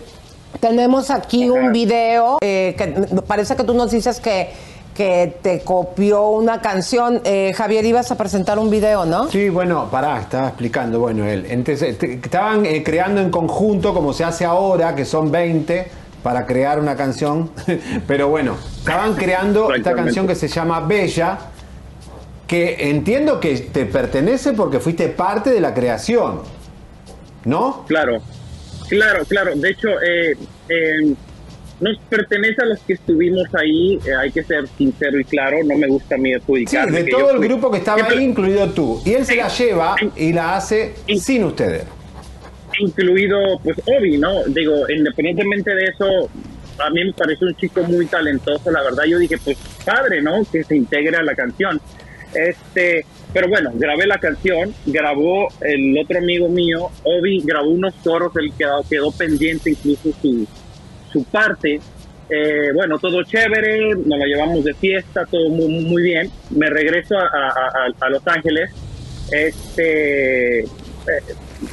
tenemos 0.60 1.10
aquí 1.10 1.48
un 1.50 1.72
video 1.72 2.38
eh, 2.40 2.74
que 2.78 2.86
parece 3.26 3.56
que 3.56 3.64
tú 3.64 3.74
nos 3.74 3.90
dices 3.90 4.20
que, 4.20 4.48
que 4.94 5.34
te 5.42 5.60
copió 5.60 6.28
una 6.30 6.62
canción. 6.62 7.20
Eh, 7.24 7.52
Javier, 7.54 7.84
ibas 7.84 8.10
a 8.10 8.16
presentar 8.16 8.58
un 8.58 8.70
video, 8.70 9.04
¿no? 9.04 9.28
Sí, 9.28 9.50
bueno, 9.50 9.88
pará, 9.90 10.18
estaba 10.20 10.48
explicando, 10.48 10.98
bueno, 11.00 11.26
él. 11.26 11.44
Entonces, 11.50 11.98
te- 11.98 12.14
estaban 12.14 12.64
eh, 12.64 12.82
creando 12.82 13.20
en 13.20 13.30
conjunto, 13.30 13.92
como 13.92 14.14
se 14.14 14.24
hace 14.24 14.46
ahora, 14.46 14.94
que 14.94 15.04
son 15.04 15.30
20, 15.30 15.86
para 16.22 16.46
crear 16.46 16.80
una 16.80 16.96
canción. 16.96 17.50
Pero 18.06 18.30
bueno, 18.30 18.56
estaban 18.78 19.14
creando 19.16 19.72
esta 19.74 19.94
canción 19.94 20.26
que 20.26 20.34
se 20.34 20.48
llama 20.48 20.80
Bella, 20.80 21.38
que 22.46 22.90
entiendo 22.90 23.40
que 23.40 23.56
te 23.58 23.86
pertenece 23.86 24.52
porque 24.52 24.78
fuiste 24.80 25.08
parte 25.08 25.50
de 25.50 25.60
la 25.60 25.74
creación. 25.74 26.40
¿No? 27.44 27.84
Claro, 27.86 28.22
claro, 28.88 29.24
claro. 29.24 29.54
De 29.54 29.70
hecho, 29.70 29.88
eh, 30.02 30.36
eh, 30.68 31.14
nos 31.80 31.98
pertenece 32.08 32.62
a 32.62 32.66
los 32.66 32.80
que 32.80 32.94
estuvimos 32.94 33.46
ahí, 33.54 33.98
eh, 34.06 34.14
hay 34.18 34.32
que 34.32 34.42
ser 34.42 34.66
sincero 34.78 35.20
y 35.20 35.24
claro, 35.24 35.58
no 35.64 35.76
me 35.76 35.86
gusta 35.86 36.14
a 36.16 36.18
mí 36.18 36.30
Sí, 36.30 36.34
adjudicarme 36.36 37.02
de 37.04 37.10
todo 37.10 37.30
el 37.32 37.36
fui- 37.38 37.48
grupo 37.48 37.70
que 37.70 37.78
estaba 37.78 38.04
ahí, 38.08 38.24
incluido 38.24 38.68
tú. 38.70 39.00
Y 39.04 39.12
él 39.14 39.24
se 39.24 39.36
la 39.36 39.48
lleva 39.48 39.94
y 40.16 40.32
la 40.32 40.56
hace 40.56 40.94
sin 41.20 41.44
ustedes. 41.44 41.84
incluido 42.78 43.38
pues 43.62 43.76
Obi, 43.98 44.18
¿no? 44.18 44.44
Digo, 44.48 44.88
independientemente 44.88 45.74
de 45.74 45.84
eso, 45.84 46.28
a 46.78 46.90
mí 46.90 47.04
me 47.04 47.12
parece 47.12 47.44
un 47.44 47.54
chico 47.54 47.82
muy 47.84 48.06
talentoso, 48.06 48.70
la 48.70 48.82
verdad 48.82 49.04
yo 49.04 49.18
dije, 49.18 49.38
pues 49.42 49.56
padre, 49.84 50.20
¿no? 50.20 50.42
Que 50.50 50.62
se 50.64 50.76
integre 50.76 51.16
a 51.16 51.22
la 51.22 51.34
canción. 51.34 51.80
Este, 52.34 53.04
pero 53.32 53.48
bueno, 53.48 53.70
grabé 53.74 54.06
la 54.06 54.18
canción, 54.18 54.74
grabó 54.86 55.48
el 55.60 55.96
otro 55.98 56.18
amigo 56.18 56.48
mío, 56.48 56.90
Obi 57.04 57.40
grabó 57.44 57.68
unos 57.70 57.94
coros, 58.04 58.32
él 58.36 58.52
quedó, 58.58 58.82
quedó 58.88 59.10
pendiente 59.12 59.70
incluso 59.70 60.10
su, 60.20 60.46
su 61.12 61.24
parte. 61.24 61.80
Eh, 62.28 62.72
bueno, 62.74 62.98
todo 62.98 63.22
chévere, 63.22 63.94
nos 63.94 64.18
la 64.18 64.26
llevamos 64.26 64.64
de 64.64 64.74
fiesta, 64.74 65.24
todo 65.30 65.48
muy, 65.48 65.68
muy 65.68 66.02
bien. 66.02 66.30
Me 66.50 66.68
regreso 66.68 67.16
a, 67.16 67.26
a- 68.00 68.10
Los 68.10 68.26
Ángeles. 68.26 68.70
Este, 69.30 70.60
eh, 70.60 70.66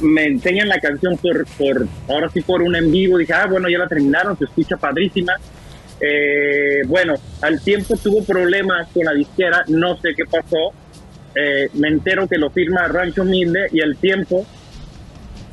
me 0.00 0.24
enseñan 0.24 0.68
la 0.68 0.78
canción 0.78 1.16
por, 1.18 1.44
por, 1.58 1.86
ahora 2.08 2.28
sí 2.28 2.40
por 2.40 2.62
un 2.62 2.76
en 2.76 2.90
vivo. 2.90 3.18
Dije, 3.18 3.32
ah, 3.32 3.46
bueno, 3.50 3.68
ya 3.68 3.78
la 3.78 3.88
terminaron, 3.88 4.38
se 4.38 4.44
escucha 4.44 4.76
padrísima. 4.76 5.34
Eh, 6.06 6.82
bueno, 6.86 7.14
al 7.40 7.60
tiempo 7.62 7.96
tuvo 7.96 8.22
problemas 8.24 8.88
con 8.92 9.04
la 9.04 9.12
disquera, 9.12 9.64
no 9.68 9.96
sé 9.96 10.10
qué 10.14 10.24
pasó. 10.26 10.72
Eh, 11.34 11.68
me 11.74 11.88
entero 11.88 12.28
que 12.28 12.36
lo 12.36 12.50
firma 12.50 12.86
Rancho 12.88 13.22
Humilde 13.22 13.68
y 13.72 13.80
al 13.80 13.96
tiempo 13.96 14.44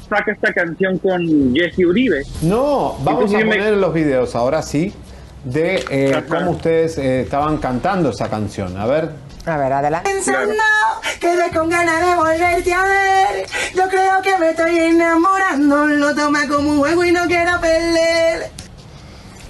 saca 0.10 0.32
esta 0.34 0.54
canción 0.54 0.98
con 0.98 1.56
Jesse 1.56 1.86
Uribe. 1.86 2.24
No, 2.42 2.98
vamos 3.04 3.32
Entonces 3.32 3.36
a 3.38 3.40
yo 3.40 3.46
me- 3.48 3.56
poner 3.58 3.78
los 3.78 3.94
videos 3.94 4.36
ahora 4.36 4.62
sí 4.62 4.94
de 5.46 5.84
eh, 5.90 6.22
cómo 6.28 6.52
ustedes 6.52 6.98
eh, 6.98 7.22
estaban 7.22 7.58
cantando 7.58 8.10
esa 8.10 8.30
canción. 8.30 8.76
A 8.78 8.86
ver. 8.86 9.10
A 9.46 9.58
ver, 9.58 9.74
adelante. 9.74 10.12
Pensando, 10.14 10.54
quedé 11.20 11.50
con 11.52 11.68
ganas 11.70 12.00
de 12.06 12.14
volverte 12.16 12.74
a 12.74 12.84
ver. 12.84 13.46
Yo 13.74 13.88
creo 13.90 14.22
que 14.22 14.38
me 14.38 14.50
estoy 14.52 14.78
enamorando. 14.78 15.88
Lo 15.88 16.14
toma 16.14 16.48
como 16.48 16.70
un 16.74 16.78
juego 16.80 17.06
y 17.06 17.12
no 17.12 17.26
quiero 17.26 17.60
perder. 17.60 18.52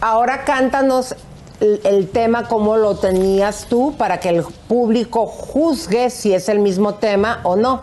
Ahora 0.01 0.43
cántanos 0.43 1.15
el, 1.59 1.79
el 1.83 2.09
tema 2.09 2.47
como 2.47 2.75
lo 2.75 2.95
tenías 2.95 3.67
tú 3.69 3.95
para 3.97 4.19
que 4.19 4.29
el 4.29 4.43
público 4.67 5.25
juzgue 5.27 6.09
si 6.09 6.33
es 6.33 6.49
el 6.49 6.59
mismo 6.59 6.95
tema 6.95 7.39
o 7.43 7.55
no. 7.55 7.81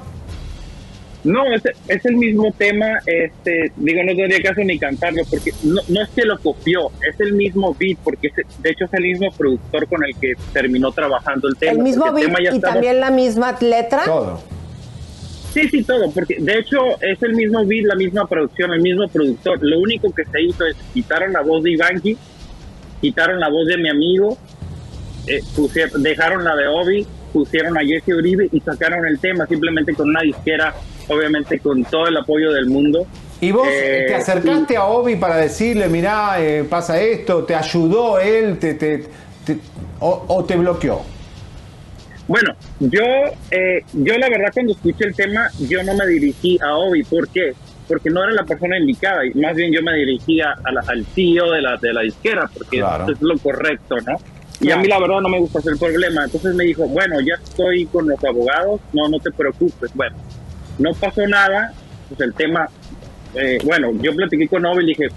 No, 1.25 1.45
es, 1.53 1.63
es 1.89 2.05
el 2.07 2.17
mismo 2.17 2.53
tema, 2.57 2.87
este, 3.05 3.73
digo, 3.77 4.03
no 4.05 4.15
tendría 4.17 4.41
caso 4.41 4.61
ni 4.65 4.79
cantarlo, 4.79 5.23
porque 5.29 5.53
no, 5.65 5.81
no 5.89 6.03
es 6.03 6.09
que 6.11 6.23
lo 6.25 6.39
copió, 6.39 6.91
es 7.09 7.19
el 7.21 7.33
mismo 7.35 7.75
beat, 7.79 7.99
porque 8.05 8.29
es- 8.29 8.63
de 8.63 8.71
hecho 8.71 8.85
es 8.85 8.95
el 8.95 9.03
mismo 9.03 9.27
productor 9.37 9.89
con 9.89 10.05
el 10.05 10.15
que 10.17 10.35
terminó 10.53 10.93
trabajando 10.93 11.49
el 11.49 11.57
tema. 11.57 11.73
El 11.73 11.79
mismo 11.81 12.13
beat 12.13 12.27
tema 12.27 12.39
ya 12.43 12.53
y 12.53 12.57
estaba- 12.57 12.75
también 12.75 13.01
la 13.01 13.11
misma 13.11 13.57
letra. 13.61 14.05
Todo. 14.05 14.41
Sí, 15.53 15.69
sí, 15.69 15.83
todo, 15.83 16.11
porque 16.13 16.37
de 16.39 16.59
hecho 16.59 16.77
es 17.01 17.23
el 17.23 17.35
mismo 17.35 17.65
beat, 17.65 17.85
la 17.87 17.95
misma 17.95 18.27
producción, 18.29 18.73
el 18.73 18.81
mismo 18.83 19.09
productor. 19.09 19.59
Lo 19.63 19.79
único 19.81 20.13
que 20.15 20.25
se 20.25 20.43
hizo 20.43 20.65
es 20.67 20.77
quitaron 20.93 21.33
la 21.33 21.41
voz 21.43 21.63
de 21.65 21.73
Ivanki, 21.73 22.17
quitaron 23.01 23.41
la 23.41 23.49
voz 23.49 23.67
de 23.67 23.79
mi 23.79 23.89
amigo, 23.89 24.37
eh, 25.27 25.41
pusie- 25.57 25.91
dejaron 25.99 26.45
la 26.45 26.55
de 26.55 26.67
Obi, 26.69 27.07
pusieron 27.33 27.77
a 27.77 27.81
Jesse 27.81 28.09
Uribe 28.17 28.49
y 28.53 28.61
sacaron 28.61 29.07
el 29.07 29.19
tema 29.19 29.47
simplemente 29.47 29.95
con 29.95 30.09
una 30.11 30.21
disquera, 30.23 30.75
obviamente 31.09 31.59
con 31.61 31.83
todo 31.85 32.07
el 32.09 32.17
apoyo 32.17 32.53
del 32.53 32.67
mundo. 32.67 33.07
¿Y 33.41 33.53
vos 33.53 33.69
Eh, 33.71 34.05
te 34.09 34.15
acercaste 34.17 34.77
a 34.77 34.85
Obi 34.85 35.17
para 35.17 35.37
decirle, 35.37 35.89
mirá, 35.89 36.37
eh, 36.41 36.65
pasa 36.69 37.01
esto? 37.01 37.45
¿Te 37.45 37.55
ayudó 37.55 38.19
él? 38.19 38.59
Te, 38.59 38.75
te- 38.75 39.05
te- 39.45 39.59
o, 40.01 40.25
o 40.29 40.45
te 40.45 40.57
bloqueó? 40.57 41.03
Bueno, 42.29 42.55
yo, 42.79 43.03
eh, 43.51 43.81
yo 43.95 44.19
la 44.19 44.29
verdad 44.29 44.51
cuando 44.53 44.73
escuché 44.73 45.05
el 45.07 45.15
tema, 45.17 45.49
yo 45.69 45.83
no 45.83 45.95
me 45.95 46.07
dirigí 46.07 46.59
a 46.63 46.77
Obi. 46.77 47.03
¿Por 47.03 47.27
qué? 47.31 47.53
Porque 47.89 48.11
no 48.11 48.23
era 48.23 48.33
la 48.33 48.45
persona 48.45 48.79
indicada, 48.79 49.25
y 49.25 49.33
más 49.33 49.57
bien 49.57 49.73
yo 49.73 49.83
me 49.83 49.95
dirigía 49.97 50.55
a 50.63 50.73
la- 50.73 50.85
al 50.87 51.07
CEO 51.07 51.51
de 51.53 51.63
la, 51.63 51.79
de 51.79 51.93
la 51.95 52.03
disquera, 52.03 52.49
porque 52.53 52.79
Claro. 52.79 53.11
es 53.11 53.21
lo 53.23 53.37
correcto, 53.39 53.97
¿no? 54.07 54.17
Y 54.61 54.71
a 54.71 54.77
mí 54.77 54.89
la 54.89 54.99
verdad 54.99 55.21
no 55.23 55.29
me 55.31 55.39
gusta 55.39 55.61
hacer 55.61 55.73
problema. 55.79 56.25
Entonces 56.25 56.55
me 56.55 56.65
dijo, 56.65 56.87
bueno, 56.89 57.19
ya 57.21 57.35
estoy 57.43 57.87
con 57.87 58.07
los 58.09 58.23
abogados, 58.23 58.81
no, 58.93 59.09
no 59.09 59.19
te 59.21 59.31
preocupes. 59.31 59.91
Bueno, 59.95 60.17
no 60.79 60.91
pasó 60.95 61.27
nada, 61.27 61.73
pues 62.09 62.21
el 62.21 62.35
tema, 62.35 62.69
eh, 63.37 63.59
bueno, 63.65 63.91
yo 64.03 64.15
platiqué 64.15 64.49
con 64.49 64.67
Obi 64.67 64.83
y 64.83 64.87
le 64.87 64.89
dije, 64.89 65.09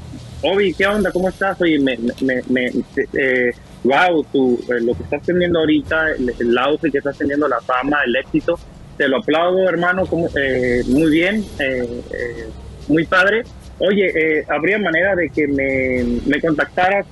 Obi, 0.44 0.74
¿qué 0.76 0.86
onda? 0.88 1.12
¿Cómo 1.12 1.28
estás? 1.28 1.60
Oye, 1.60 1.78
me, 1.80 1.98
me, 2.22 2.42
me, 2.50 2.68
eh, 2.68 3.52
wow, 3.84 4.24
tú, 4.32 4.60
eh, 4.70 4.82
lo 4.82 4.94
que 4.94 5.04
estás 5.04 5.22
teniendo 5.24 5.60
ahorita, 5.60 6.12
el, 6.12 6.34
el 6.40 6.58
auge 6.58 6.92
que 6.92 7.00
estás 7.00 7.18
teniendo, 7.18 7.48
la 7.48 7.60
fama, 7.62 8.00
el 8.06 8.16
éxito, 8.16 8.60
te 8.98 9.08
lo 9.08 9.18
aplaudo, 9.18 9.68
hermano, 9.68 10.06
como, 10.06 10.28
eh, 10.36 10.84
muy 10.88 11.10
bien, 11.10 11.46
eh, 11.60 12.02
eh, 12.12 12.48
muy 12.88 13.06
padre. 13.06 13.44
Oye, 13.80 14.12
eh, 14.40 14.46
¿habría 14.48 14.78
manera 14.78 15.16
de 15.16 15.30
que 15.30 15.48
me, 15.48 16.04
me 16.28 16.40
contactaras 16.40 17.08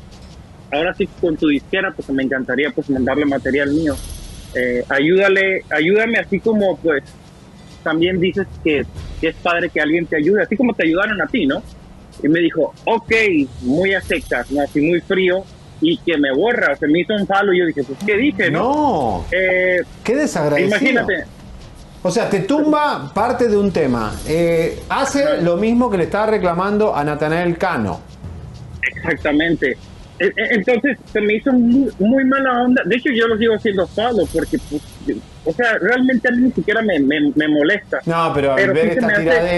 ahora 0.72 0.94
sí 0.94 1.08
con 1.20 1.36
tu 1.36 1.48
disquera? 1.48 1.92
Porque 1.96 2.12
me 2.12 2.24
encantaría 2.24 2.70
pues 2.70 2.90
mandarle 2.92 3.26
material 3.26 3.72
mío. 3.72 3.96
Eh, 4.54 4.84
ayúdale, 4.90 5.64
ayúdame 5.72 6.20
así 6.20 6.40
como 6.40 6.78
pues 6.78 7.04
también 7.84 8.20
dices 8.20 8.46
que, 8.64 8.86
que 9.20 9.30
es 9.30 9.36
padre 9.38 9.70
que 9.70 9.80
alguien 9.82 10.06
te 10.06 10.18
ayude, 10.18 10.44
así 10.44 10.56
como 10.56 10.74
te 10.74 10.86
ayudaron 10.86 11.20
a 11.22 11.28
ti, 11.28 11.46
¿no? 11.46 11.64
Y 12.22 12.28
me 12.28 12.40
dijo, 12.40 12.74
ok, 12.86 13.12
muy 13.62 13.94
a 13.94 14.02
secas, 14.02 14.52
¿no? 14.52 14.62
Así 14.62 14.82
muy 14.82 15.00
frío, 15.02 15.44
y 15.82 15.98
que 15.98 16.18
me 16.18 16.32
borra, 16.34 16.76
se 16.76 16.88
me 16.88 17.00
hizo 17.02 17.14
un 17.14 17.26
palo, 17.26 17.54
y 17.54 17.60
yo 17.60 17.66
dije, 17.68 17.84
pues, 17.84 17.98
¿qué 18.06 18.18
dije, 18.18 18.52
no? 18.52 18.60
No. 18.64 19.26
Eh, 19.32 19.82
Qué 20.04 20.16
desagradecido. 20.16 20.78
Imagínate. 20.78 21.24
O 22.02 22.12
sea, 22.12 22.30
te 22.30 22.40
tumba 22.42 23.12
parte 23.14 23.48
de 23.50 23.58
un 23.58 23.72
tema. 23.72 24.14
Eh, 24.28 24.80
hace 24.90 25.42
lo 25.42 25.58
mismo 25.58 25.90
que 25.90 25.98
le 25.98 26.06
estaba 26.06 26.28
reclamando 26.28 26.96
a 26.96 27.04
Natanael 27.04 27.58
Cano. 27.58 28.00
Exactamente. 28.96 29.78
E- 30.20 30.26
e- 30.26 30.32
Entonces 30.56 30.98
se 31.12 31.22
me 31.22 31.36
hizo 31.36 31.52
muy, 31.52 31.90
muy 32.00 32.26
mala 32.26 32.64
onda. 32.64 32.82
De 32.86 32.96
hecho, 32.96 33.10
yo 33.14 33.28
lo 33.28 33.38
sigo 33.38 33.56
haciendo 33.56 33.88
solo 33.88 34.26
porque, 34.34 34.58
pues, 34.70 34.82
o 35.46 35.54
sea, 35.54 35.78
realmente 35.80 36.28
a 36.28 36.32
mí 36.32 36.44
ni 36.44 36.52
siquiera 36.52 36.82
me, 36.82 37.00
me, 37.00 37.32
me 37.36 37.48
molesta. 37.48 38.00
No, 38.06 38.32
pero, 38.34 38.54
al 38.54 38.60
sí 38.60 38.68
ver 38.68 38.88
esta 38.90 39.08
hace- 39.08 39.58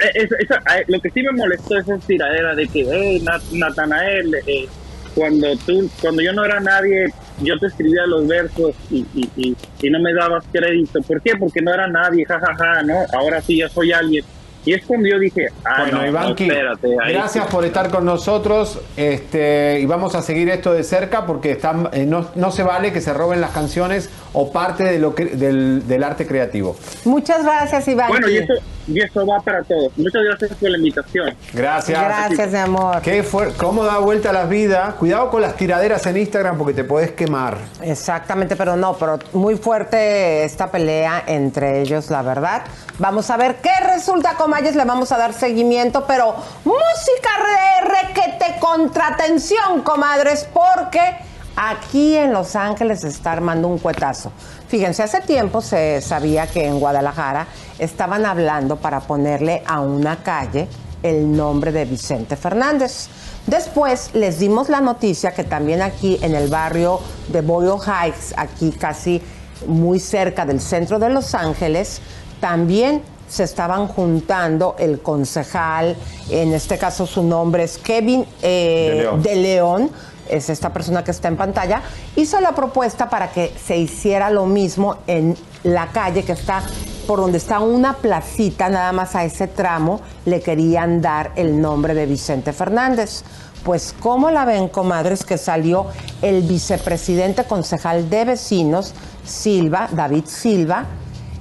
Eh, 0.00 0.10
esa- 0.14 0.36
esa- 0.40 0.78
eh, 0.78 0.84
lo 0.88 1.00
que 1.00 1.10
sí 1.10 1.22
me 1.22 1.32
molestó 1.32 1.78
es 1.78 1.88
esa 1.88 1.98
tiradera 2.06 2.54
de 2.54 2.66
que, 2.68 2.86
hey, 2.90 3.22
Nat- 3.24 3.50
Natanael, 3.52 4.34
eh, 4.46 4.66
cuando 5.14 5.46
tú, 5.66 5.88
cuando 6.00 6.22
yo 6.22 6.32
no 6.32 6.44
era 6.44 6.58
nadie, 6.60 7.06
yo 7.40 7.58
te 7.58 7.66
escribía 7.66 8.06
los 8.06 8.26
versos 8.26 8.74
y, 8.90 9.04
y, 9.14 9.28
y, 9.36 9.56
y 9.82 9.90
no 9.90 10.00
me 10.00 10.14
dabas 10.14 10.44
crédito. 10.52 11.00
¿Por 11.02 11.20
qué? 11.20 11.32
Porque 11.36 11.60
no 11.60 11.72
era 11.74 11.86
nadie, 11.88 12.24
jajaja, 12.24 12.82
¿no? 12.82 12.94
Ahora 13.12 13.40
sí 13.42 13.58
ya 13.58 13.68
soy 13.68 13.92
alguien. 13.92 14.24
Y 14.64 14.74
es 14.74 14.84
cuando 14.86 15.08
yo 15.08 15.18
dije, 15.18 15.48
ah, 15.64 15.80
Bueno, 15.90 16.12
no, 16.12 16.28
espérate. 16.30 16.88
gracias 17.08 17.46
por 17.48 17.64
estar 17.64 17.90
con 17.90 18.04
nosotros 18.04 18.78
este, 18.96 19.80
y 19.80 19.86
vamos 19.86 20.14
a 20.14 20.22
seguir 20.22 20.48
esto 20.50 20.72
de 20.72 20.84
cerca 20.84 21.26
porque 21.26 21.50
están, 21.50 21.88
eh, 21.92 22.06
no, 22.06 22.28
no 22.36 22.52
se 22.52 22.62
vale 22.62 22.92
que 22.92 23.00
se 23.00 23.12
roben 23.12 23.40
las 23.40 23.50
canciones 23.50 24.08
o 24.32 24.52
parte 24.52 24.84
de 24.84 25.00
lo 25.00 25.16
que, 25.16 25.24
del, 25.24 25.88
del 25.88 26.04
arte 26.04 26.28
creativo. 26.28 26.76
Muchas 27.04 27.42
gracias, 27.42 27.88
Iván. 27.88 28.06
Bueno, 28.06 28.28
y 28.28 28.36
eso, 28.36 28.52
y 28.86 29.00
eso 29.00 29.26
va 29.26 29.40
para 29.40 29.62
todos. 29.62 29.96
Muchas 29.96 30.22
gracias 30.22 30.54
por 30.58 30.70
la 30.70 30.78
invitación. 30.78 31.34
Gracias. 31.52 32.00
Gracias, 32.00 32.50
mi 32.50 32.58
amor. 32.58 33.00
Qué 33.02 33.24
¿Cómo 33.56 33.84
da 33.84 33.98
vuelta 33.98 34.32
las 34.32 34.48
vidas? 34.48 34.94
Cuidado 34.94 35.30
con 35.30 35.42
las 35.42 35.56
tiraderas 35.56 36.06
en 36.06 36.16
Instagram 36.16 36.58
porque 36.58 36.74
te 36.74 36.84
puedes 36.84 37.12
quemar. 37.12 37.58
Exactamente, 37.82 38.56
pero 38.56 38.76
no, 38.76 38.94
pero 38.94 39.18
muy 39.32 39.56
fuerte 39.56 40.44
esta 40.44 40.70
pelea 40.70 41.24
entre 41.26 41.80
ellos, 41.80 42.10
la 42.10 42.22
verdad. 42.22 42.62
Vamos 42.98 43.30
a 43.30 43.36
ver 43.36 43.56
qué 43.56 43.72
resulta, 43.84 44.34
comayes, 44.34 44.76
le 44.76 44.84
vamos 44.84 45.12
a 45.12 45.18
dar 45.18 45.32
seguimiento, 45.32 46.04
pero 46.06 46.34
música 46.64 47.30
re, 47.38 48.08
requete 48.08 48.58
contratención, 48.60 49.82
comadres, 49.82 50.48
porque 50.52 51.16
aquí 51.56 52.16
en 52.16 52.32
Los 52.32 52.56
Ángeles 52.56 53.00
se 53.00 53.08
está 53.08 53.32
armando 53.32 53.68
un 53.68 53.78
cuetazo. 53.78 54.32
Fíjense, 54.68 55.02
hace 55.02 55.20
tiempo 55.20 55.60
se 55.60 56.00
sabía 56.00 56.46
que 56.46 56.66
en 56.66 56.80
Guadalajara 56.80 57.46
estaban 57.78 58.24
hablando 58.26 58.76
para 58.76 59.00
ponerle 59.00 59.62
a 59.66 59.80
una 59.80 60.22
calle 60.22 60.68
el 61.02 61.36
nombre 61.36 61.72
de 61.72 61.84
Vicente 61.84 62.36
Fernández. 62.36 63.08
Después 63.46 64.10
les 64.14 64.38
dimos 64.38 64.68
la 64.68 64.80
noticia 64.80 65.32
que 65.32 65.44
también 65.44 65.82
aquí 65.82 66.18
en 66.22 66.34
el 66.34 66.48
barrio 66.48 67.00
de 67.28 67.40
Boyle 67.40 67.80
Heights, 67.84 68.34
aquí 68.36 68.70
casi 68.70 69.20
muy 69.66 69.98
cerca 70.00 70.44
del 70.46 70.60
centro 70.60 70.98
de 70.98 71.08
Los 71.08 71.34
Ángeles, 71.34 72.00
también 72.40 73.02
se 73.28 73.44
estaban 73.44 73.88
juntando 73.88 74.76
el 74.78 75.00
concejal, 75.00 75.96
en 76.28 76.52
este 76.52 76.76
caso 76.76 77.06
su 77.06 77.22
nombre 77.22 77.62
es 77.62 77.78
Kevin 77.78 78.26
eh, 78.42 78.90
De 78.90 79.02
León. 79.02 79.22
de 79.22 79.36
León, 79.36 79.90
es 80.28 80.50
esta 80.50 80.72
persona 80.72 81.04
que 81.04 81.10
está 81.10 81.28
en 81.28 81.36
pantalla, 81.36 81.82
hizo 82.16 82.40
la 82.40 82.52
propuesta 82.52 83.08
para 83.10 83.30
que 83.30 83.52
se 83.64 83.76
hiciera 83.76 84.30
lo 84.30 84.46
mismo 84.46 84.96
en 85.06 85.36
la 85.64 85.88
calle 85.88 86.24
que 86.24 86.32
está 86.32 86.62
por 87.06 87.20
donde 87.20 87.38
está 87.38 87.60
una 87.60 87.94
placita, 87.94 88.68
nada 88.68 88.92
más 88.92 89.14
a 89.16 89.24
ese 89.24 89.48
tramo, 89.48 90.00
le 90.24 90.40
querían 90.40 91.00
dar 91.00 91.32
el 91.36 91.60
nombre 91.60 91.94
de 91.94 92.06
Vicente 92.06 92.52
Fernández. 92.52 93.24
Pues, 93.64 93.94
¿cómo 93.98 94.30
la 94.30 94.44
ven, 94.44 94.68
comadres, 94.68 95.24
que 95.24 95.38
salió 95.38 95.86
el 96.20 96.42
vicepresidente 96.42 97.44
concejal 97.44 98.10
de 98.10 98.24
vecinos, 98.24 98.94
Silva, 99.24 99.88
David 99.92 100.24
Silva, 100.26 100.86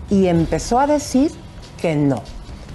y 0.10 0.28
empezó 0.28 0.80
a 0.80 0.88
decir 0.88 1.32
que 1.80 1.96
no? 1.96 2.22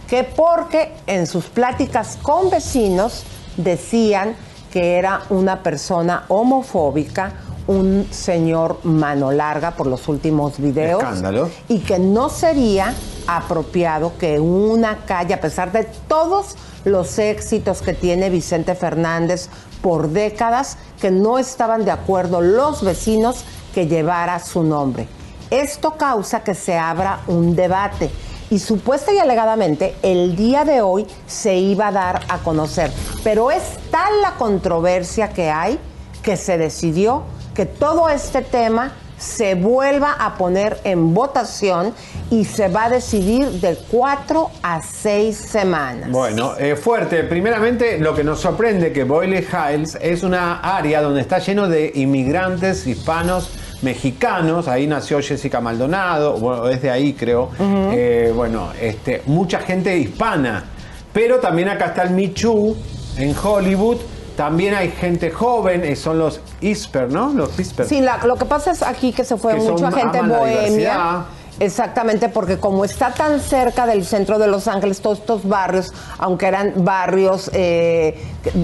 Que 0.09 0.25
porque 0.25 0.95
en 1.07 1.27
sus 1.27 1.47
pláticas 1.47 2.19
con 2.23 2.51
vecinos 2.51 3.25
decían 3.57 4.35
que 4.73 4.97
era 4.97 5.23
una 5.31 5.63
persona 5.63 6.25
homofóbica, 6.29 7.33
un 7.67 8.07
señor 8.11 8.85
mano 8.85 9.33
larga 9.33 9.73
por 9.73 9.87
los 9.87 10.09
últimos 10.09 10.59
videos. 10.59 11.03
Escándalo. 11.03 11.51
Y 11.69 11.81
que 11.81 11.99
no 11.99 12.29
sería 12.29 12.95
apropiado 13.27 14.17
que 14.19 14.39
una 14.39 14.99
calle, 15.05 15.35
a 15.35 15.41
pesar 15.41 15.73
de 15.73 15.85
todos 16.09 16.57
los 16.85 17.19
éxitos 17.19 17.83
que 17.83 17.93
tiene 17.93 18.31
Vicente 18.31 18.75
Fernández 18.75 19.49
por 19.83 20.11
décadas, 20.11 20.79
que 21.01 21.11
no 21.11 21.39
estaban 21.39 21.85
de 21.85 21.91
acuerdo 21.91 22.41
los 22.41 22.85
vecinos 22.85 23.45
que 23.75 23.87
llevara 23.87 24.39
su 24.39 24.63
nombre. 24.63 25.09
Esto 25.51 25.93
causa 25.97 26.43
que 26.43 26.55
se 26.55 26.77
abra 26.77 27.21
un 27.27 27.55
debate 27.55 28.11
y 28.51 28.59
supuesta 28.59 29.13
y 29.13 29.19
alegadamente 29.19 29.95
el 30.03 30.37
día 30.37 30.65
de 30.65 30.83
hoy 30.83 31.07
se 31.27 31.57
iba 31.57 31.89
a 31.89 31.93
dar 31.93 32.21
a 32.29 32.39
conocer. 32.39 32.91
Pero 33.25 33.51
es 33.51 33.63
tal 33.91 34.23
la 34.23 34.33
controversia 34.33 35.31
que 35.31 35.51
hay 35.51 35.79
que 36.23 36.37
se 36.37 36.59
decidió 36.59 37.23
que 37.55 37.67
todo 37.67 38.09
este 38.09 38.43
tema 38.43 38.93
se 39.19 39.55
vuelva 39.55 40.13
a 40.13 40.37
poner 40.37 40.79
en 40.85 41.15
votación 41.15 41.95
y 42.31 42.45
se 42.45 42.69
va 42.69 42.85
a 42.85 42.91
decidir 42.91 43.49
de 43.61 43.79
cuatro 43.91 44.51
a 44.63 44.83
seis 44.83 45.37
semanas. 45.37 46.11
Bueno, 46.11 46.55
eh, 46.59 46.77
fuerte. 46.77 47.25
Primeramente, 47.25 47.99
lo 47.99 48.15
que 48.15 48.23
nos 48.23 48.41
sorprende 48.41 48.93
que 48.93 49.05
Boyle 49.05 49.41
Hills 49.41 49.97
es 50.01 50.23
una 50.23 50.61
área 50.61 51.01
donde 51.01 51.23
está 51.23 51.39
lleno 51.39 51.69
de 51.69 51.93
inmigrantes 51.95 52.87
hispanos 52.87 53.51
mexicanos, 53.83 54.69
ahí 54.69 54.87
nació 54.87 55.21
Jessica 55.21 55.61
Maldonado, 55.61 56.35
bueno, 56.39 56.69
es 56.69 56.83
de 56.83 56.91
ahí 56.91 57.13
creo, 57.13 57.51
Eh, 57.59 58.33
bueno, 58.35 58.69
este, 58.81 59.23
mucha 59.27 59.59
gente 59.61 59.97
hispana, 59.97 60.65
pero 61.13 61.39
también 61.41 61.69
acá 61.69 61.87
está 61.87 62.03
el 62.05 62.11
Michu 62.11 62.77
en 63.17 63.35
Hollywood, 63.43 63.99
también 64.37 64.75
hay 64.75 64.91
gente 64.91 65.31
joven, 65.31 65.85
eh, 65.85 65.97
son 65.97 66.19
los 66.19 66.41
Hisper, 66.61 67.11
¿no? 67.11 67.33
Los 67.33 67.59
Hisper. 67.59 67.87
Sí, 67.87 68.01
la- 68.01 68.19
lo 68.27 68.37
que 68.37 68.45
pasa 68.45 68.71
es 68.71 68.83
aquí 68.83 69.13
que 69.13 69.25
se 69.25 69.37
fue 69.37 69.55
Que 69.55 69.61
son- 69.61 69.73
mucha 69.73 69.91
gente 69.93 70.21
bohemia. 70.23 71.25
Exactamente, 71.59 72.29
porque 72.29 72.59
como 72.59 72.85
está 72.85 73.13
tan 73.15 73.41
cerca 73.41 73.87
del 73.87 74.05
centro 74.05 74.39
de 74.39 74.47
Los 74.47 74.69
Ángeles, 74.69 75.01
todos 75.01 75.21
estos 75.21 75.49
barrios, 75.49 75.91
aunque 76.19 76.47
eran 76.49 76.75
barrios 76.85 77.51
eh, 77.55 78.15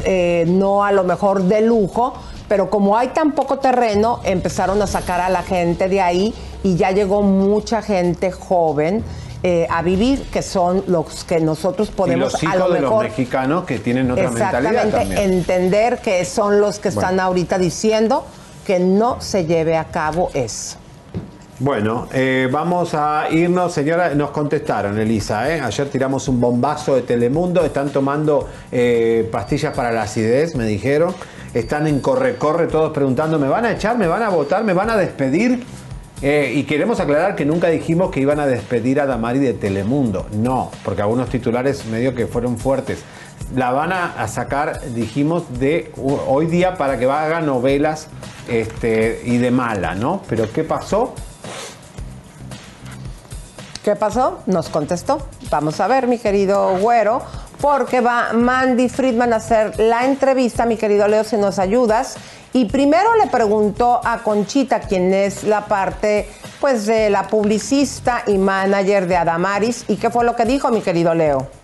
eh, 0.05 0.45
no 0.47 0.85
a 0.85 0.93
lo 0.93 1.03
mejor 1.03 1.43
de 1.45 1.63
lujo, 1.63 2.13
pero 2.53 2.69
como 2.69 2.99
hay 2.99 3.09
tan 3.09 3.33
poco 3.33 3.61
terreno, 3.61 4.21
empezaron 4.25 4.83
a 4.83 4.87
sacar 4.87 5.23
a 5.23 5.31
la 5.31 5.43
gente 5.43 5.89
de 5.89 6.03
ahí 6.03 6.35
y 6.63 6.77
ya 6.77 6.91
llegó 6.91 7.23
mucha 7.23 7.81
gente 7.81 8.31
joven 8.31 9.03
eh, 9.43 9.67
a 9.71 9.81
vivir, 9.81 10.25
que 10.31 10.43
son 10.43 10.85
los 10.87 11.25
que 11.25 11.41
nosotros 11.41 11.89
y 11.89 11.93
podemos 11.93 12.35
los 12.35 12.43
a 12.43 12.45
hijos 12.45 12.59
lo 12.59 12.75
de 12.75 12.81
los 12.83 12.91
mejor 12.91 13.05
mexicanos 13.05 13.65
que 13.65 13.79
tienen 13.79 14.11
otra 14.11 14.31
mentalidad 14.31 14.65
Exactamente, 14.85 14.99
también. 14.99 15.33
entender 15.33 15.99
que 16.01 16.27
son 16.27 16.61
los 16.61 16.79
que 16.79 16.89
están 16.91 17.05
Bueno. 17.05 17.23
ahorita 17.23 17.57
diciendo 17.57 18.27
que 18.67 18.79
no 18.79 19.19
se 19.23 19.47
lleve 19.47 19.79
a 19.79 19.85
cabo 19.85 20.29
eso. 20.35 20.77
Bueno, 21.59 22.09
eh, 22.13 22.49
vamos 22.53 22.93
a 22.93 23.29
irnos, 23.31 23.73
señora. 23.73 24.15
Nos 24.15 24.31
contestaron, 24.31 24.99
Elisa. 24.99 25.49
¿eh? 25.51 25.59
Ayer 25.59 25.89
tiramos 25.89 26.29
un 26.29 26.39
bombazo 26.39 26.97
de 26.97 27.03
Telemundo. 27.03 27.65
Están 27.65 27.89
tomando 27.89 28.47
pastillas 29.31 29.75
para 29.75 29.91
la 29.91 30.03
acidez, 30.03 30.55
me 30.55 30.67
dijeron. 30.67 31.15
Están 31.55 31.87
en 31.87 32.01
corre-corre 32.01 32.67
todos 32.67 32.93
preguntando: 32.93 33.39
¿me 33.39 33.49
van 33.49 33.65
a 33.65 33.73
echar? 33.73 33.99
¿Me 33.99 34.07
van 34.07 34.23
a 34.23 34.29
votar? 34.29 34.65
¿Me 34.65 34.73
van 34.73 34.91
a 34.91 34.97
despedir? 34.97 35.65
Eh, 36.23 36.53
y 36.55 36.63
queremos 36.63 37.01
aclarar 37.01 37.35
que 37.35 37.45
nunca 37.45 37.69
dijimos 37.69 38.13
que 38.13 38.21
iban 38.21 38.39
a 38.39 38.47
despedir 38.47 39.01
a 39.01 39.07
Damari 39.07 39.41
de 39.41 39.55
Telemundo. 39.55 40.29
No, 40.33 40.71
porque 40.85 41.03
algunos 41.03 41.29
titulares 41.29 41.85
medio 41.87 42.15
que 42.15 42.29
fueron 42.29 42.59
fuertes. 42.59 43.03
La 43.57 43.73
van 43.73 43.93
a, 43.93 44.29
sacar, 44.29 44.81
dijimos, 44.95 45.59
de 45.59 45.91
hoy 45.99 46.47
día 46.47 46.77
para 46.77 46.97
que 46.97 47.07
haga 47.07 47.41
novelas 47.41 48.07
este, 48.49 49.21
y 49.25 49.39
de 49.39 49.51
mala, 49.51 49.97
¿no? 49.97 50.23
Pero 50.29 50.51
¿qué 50.53 50.63
pasó? 50.63 51.13
¿Qué 53.85 53.97
pasó? 53.97 54.39
Nos 54.47 54.69
contestó. 54.69 55.27
Vamos 55.51 55.81
a 55.81 55.89
ver, 55.89 56.07
mi 56.07 56.19
querido 56.19 56.79
güero, 56.79 57.21
porque 57.63 58.01
va 58.01 58.33
Mandy 58.33 58.89
Friedman 58.89 59.33
a 59.33 59.37
hacer 59.37 59.79
la 59.79 60.05
entrevista, 60.05 60.67
mi 60.67 60.77
querido 60.77 61.07
Leo, 61.07 61.23
si 61.23 61.37
nos 61.37 61.61
ayudas. 61.61 62.17
Y 62.53 62.65
primero 62.65 63.15
le 63.15 63.29
preguntó 63.29 64.01
a 64.05 64.19
Conchita, 64.19 64.81
quien 64.81 65.15
es 65.15 65.45
la 65.45 65.67
parte, 65.67 66.29
pues, 66.61 66.87
de 66.87 67.09
la 67.09 67.29
publicista 67.29 68.25
y 68.27 68.37
manager 68.37 69.07
de 69.07 69.17
Adamaris, 69.17 69.85
y 69.87 69.97
qué 69.97 70.11
fue 70.11 70.25
lo 70.25 70.35
que 70.35 70.45
dijo, 70.45 70.71
mi 70.71 70.81
querido 70.81 71.15
Leo. 71.15 71.62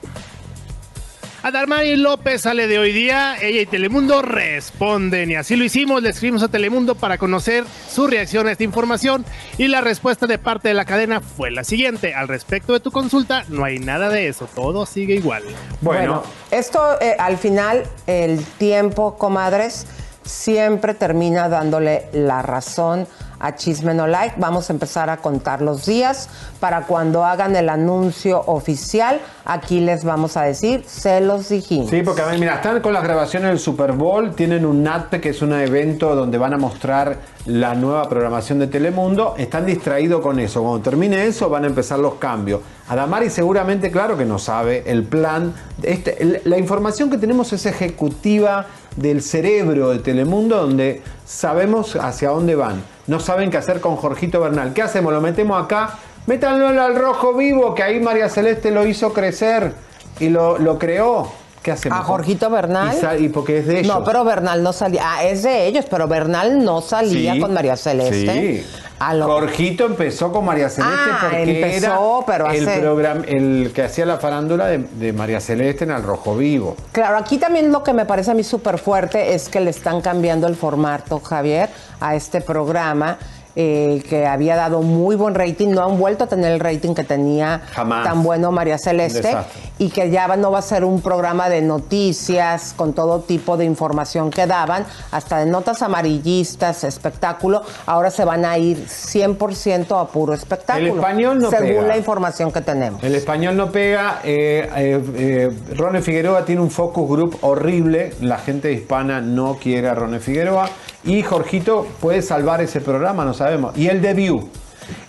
Adalmari 1.49 1.97
López 1.97 2.43
sale 2.43 2.67
de 2.67 2.79
hoy 2.79 2.93
día, 2.93 3.39
ella 3.41 3.63
y 3.63 3.65
Telemundo 3.65 4.21
responden 4.21 5.31
y 5.31 5.35
así 5.35 5.57
lo 5.57 5.65
hicimos, 5.65 6.03
le 6.03 6.11
escribimos 6.11 6.43
a 6.43 6.49
Telemundo 6.49 6.95
para 6.95 7.17
conocer 7.17 7.65
su 7.89 8.07
reacción 8.07 8.47
a 8.47 8.53
esta 8.53 8.65
información 8.65 9.25
y 9.57 9.69
la 9.69 9.81
respuesta 9.81 10.27
de 10.27 10.37
parte 10.37 10.69
de 10.69 10.75
la 10.75 10.85
cadena 10.85 11.23
fue 11.23 11.51
la 11.51 11.65
siguiente, 11.65 12.13
al 12.13 12.29
respecto 12.29 12.75
de 12.75 12.81
tu 12.81 12.91
consulta 12.91 13.47
no 13.49 13.65
hay 13.65 13.79
nada 13.79 14.11
de 14.11 14.29
eso, 14.29 14.47
todo 14.55 14.85
sigue 14.85 15.15
igual. 15.15 15.43
Bueno, 15.81 16.23
esto 16.51 17.01
eh, 17.01 17.17
al 17.19 17.39
final, 17.39 17.85
el 18.07 18.45
tiempo, 18.59 19.17
comadres, 19.17 19.87
siempre 20.29 20.95
termina 20.95 21.49
dándole 21.49 22.09
la 22.13 22.43
razón 22.43 23.07
a 23.41 23.55
Chisme 23.55 23.95
No 23.95 24.07
Like. 24.07 24.35
Vamos 24.39 24.69
a 24.69 24.73
empezar 24.73 25.11
a 25.11 25.19
contar 25.19 25.63
los 25.63 25.87
días 25.87 26.29
para 26.61 26.83
cuando 26.83 27.25
hagan 27.25 27.55
el 27.57 27.69
anuncio 27.69 28.43
oficial. 28.47 29.21
Aquí 29.45 29.81
les 29.81 30.05
vamos 30.05 30.37
a 30.37 30.43
decir, 30.43 30.85
se 30.87 31.21
los 31.21 31.49
dijimos. 31.49 31.91
Sí, 31.91 32.03
porque 32.03 32.23
a 32.23 32.27
ver, 32.27 32.39
mira, 32.39 32.57
están 32.57 32.81
con 32.81 32.93
las 32.93 33.03
grabaciones 33.03 33.49
del 33.49 33.59
Super 33.59 33.93
Bowl, 33.93 34.35
tienen 34.35 34.67
un 34.67 34.83
NATPE, 34.83 35.21
que 35.21 35.29
es 35.31 35.43
un 35.43 35.53
evento 35.53 36.15
donde 36.15 36.37
van 36.39 36.55
a 36.55 36.59
mostrar 36.59 37.17
la 37.47 37.75
nueva 37.75 38.09
programación 38.09 38.59
de 38.59 38.67
Telemundo, 38.67 39.35
están 39.39 39.65
distraídos 39.65 40.21
con 40.21 40.39
eso. 40.39 40.63
Cuando 40.63 40.83
termine 40.83 41.27
eso, 41.27 41.49
van 41.49 41.65
a 41.65 41.69
empezar 41.69 41.99
los 41.99 42.15
cambios. 42.15 42.61
Adamari 42.89 43.31
seguramente, 43.31 43.91
claro 43.91 44.19
que 44.19 44.27
no 44.27 44.39
sabe 44.39 44.83
el 44.87 45.05
plan. 45.05 45.55
Este, 45.83 46.43
la 46.45 46.59
información 46.59 47.09
que 47.09 47.17
tenemos 47.17 47.53
es 47.53 47.65
ejecutiva 47.65 48.67
del 48.99 49.23
cerebro 49.23 49.91
de 49.91 50.01
Telemundo, 50.01 50.57
donde 50.57 51.03
sabemos 51.25 51.97
hacia 51.97 52.31
dónde 52.31 52.55
van. 52.55 52.83
No 53.07 53.21
saben 53.21 53.51
qué 53.51 53.57
hacer 53.57 53.81
con 53.81 53.97
Jorgito 53.97 54.41
Bernal. 54.41 54.73
¿Qué 54.73 54.83
hacemos? 54.83 55.13
Lo 55.13 55.21
metemos 55.21 55.63
acá. 55.63 55.99
Métanlo 56.27 56.69
al 56.69 56.95
rojo 56.95 57.35
vivo, 57.35 57.75
que 57.75 57.83
ahí 57.83 58.01
María 58.01 58.29
Celeste 58.29 58.71
lo 58.71 58.87
hizo 58.87 59.13
crecer 59.13 59.73
y 60.21 60.29
lo, 60.29 60.59
lo 60.59 60.79
creó. 60.79 61.31
¿Qué 61.63 61.73
hacemos? 61.73 61.99
A 61.99 62.03
Jorgito 62.03 62.51
Bernal. 62.51 62.97
Y, 63.19 63.29
porque 63.29 63.59
es 63.59 63.67
de 63.67 63.81
ellos. 63.81 63.95
No, 63.95 64.05
pero 64.05 64.25
Bernal 64.25 64.63
no 64.63 64.73
salía. 64.73 65.03
Ah, 65.05 65.25
es 65.25 65.43
de 65.43 65.67
ellos, 65.67 65.87
pero 65.91 66.07
Bernal 66.07 66.63
no 66.65 66.81
salía 66.81 67.35
Sí, 67.35 67.41
con 67.41 67.55
María 67.55 67.77
Celeste. 67.77 68.65
Sí. 68.65 68.67
A 69.01 69.15
lo- 69.15 69.27
Jorgito 69.27 69.87
empezó 69.87 70.33
con 70.33 70.45
María 70.45 70.69
Celeste 70.69 70.97
Ah, 70.99 71.19
porque 71.31 71.67
empezó, 71.67 71.87
era 71.87 72.27
pero 72.27 72.51
el 72.51 72.81
programa, 72.81 73.25
el 73.27 73.71
que 73.75 73.83
hacía 73.83 74.05
la 74.07 74.17
farándula 74.19 74.67
de, 74.67 74.79
de 74.79 75.13
María 75.13 75.41
Celeste 75.41 75.85
en 75.85 75.91
el 75.93 76.03
Rojo 76.03 76.37
Vivo. 76.37 76.77
Claro, 76.93 77.17
aquí 77.17 77.39
también 77.39 77.71
lo 77.71 77.83
que 77.85 77.93
me 77.93 78.07
parece 78.07 78.33
a 78.33 78.35
mí 78.35 78.43
súper 78.43 78.79
fuerte 78.79 79.35
es 79.35 79.49
que 79.49 79.61
le 79.61 79.71
están 79.71 80.01
cambiando 80.01 80.47
el 80.49 80.57
formato, 80.57 81.21
Javier, 81.21 81.71
a 82.01 82.15
este 82.17 82.41
programa. 82.41 83.19
Eh, 83.61 84.05
que 84.09 84.25
había 84.25 84.55
dado 84.55 84.83
muy 84.83 85.17
buen 85.17 85.35
rating, 85.35 85.71
no 85.71 85.83
han 85.85 85.99
vuelto 85.99 86.23
a 86.23 86.27
tener 86.29 86.53
el 86.53 86.61
rating 86.61 86.95
que 86.95 87.03
tenía 87.03 87.63
Jamás. 87.73 88.05
tan 88.05 88.23
bueno 88.23 88.53
María 88.53 88.79
Celeste 88.79 89.37
y 89.79 89.91
que 89.91 90.11
ya 90.11 90.29
no 90.37 90.53
va 90.53 90.61
a 90.61 90.63
ser 90.63 90.85
un 90.85 91.01
programa 91.01 91.49
de 91.49 91.61
noticias 91.61 92.73
con 92.77 92.93
todo 92.93 93.19
tipo 93.19 93.57
de 93.57 93.65
información 93.65 94.31
que 94.31 94.47
daban, 94.47 94.87
hasta 95.11 95.39
de 95.39 95.47
notas 95.47 95.83
amarillistas, 95.83 96.85
espectáculo, 96.85 97.63
ahora 97.87 98.13
se 98.13 98.25
van 98.25 98.45
a 98.45 98.57
ir 98.59 98.87
100% 98.87 100.01
a 100.01 100.07
puro 100.07 100.35
espectáculo. 100.35 100.87
El 100.87 100.95
español 100.95 101.41
no 101.41 101.51
según 101.51 101.67
pega. 101.67 101.83
la 101.83 101.97
información 101.97 102.53
que 102.53 102.61
tenemos. 102.61 103.03
El 103.03 103.17
español 103.17 103.57
no 103.57 103.73
pega. 103.73 104.21
Eh, 104.23 104.71
eh, 104.77 105.03
eh, 105.17 105.75
Rone 105.77 106.01
Figueroa 106.01 106.45
tiene 106.45 106.61
un 106.61 106.71
focus 106.71 107.09
group 107.09 107.39
horrible. 107.41 108.15
La 108.21 108.39
gente 108.39 108.73
hispana 108.73 109.21
no 109.21 109.59
quiere 109.61 109.89
a 109.89 109.95
Rone 109.95 110.21
Figueroa. 110.21 110.71
Y 111.09 111.23
Jorgito 111.23 111.87
puede 112.03 112.21
salvar 112.21 112.61
ese 112.61 112.83
programa, 112.83 113.25
no 113.25 113.33
sabemos. 113.33 113.75
Y 113.79 113.89
el 113.89 114.03
debut. 114.03 114.47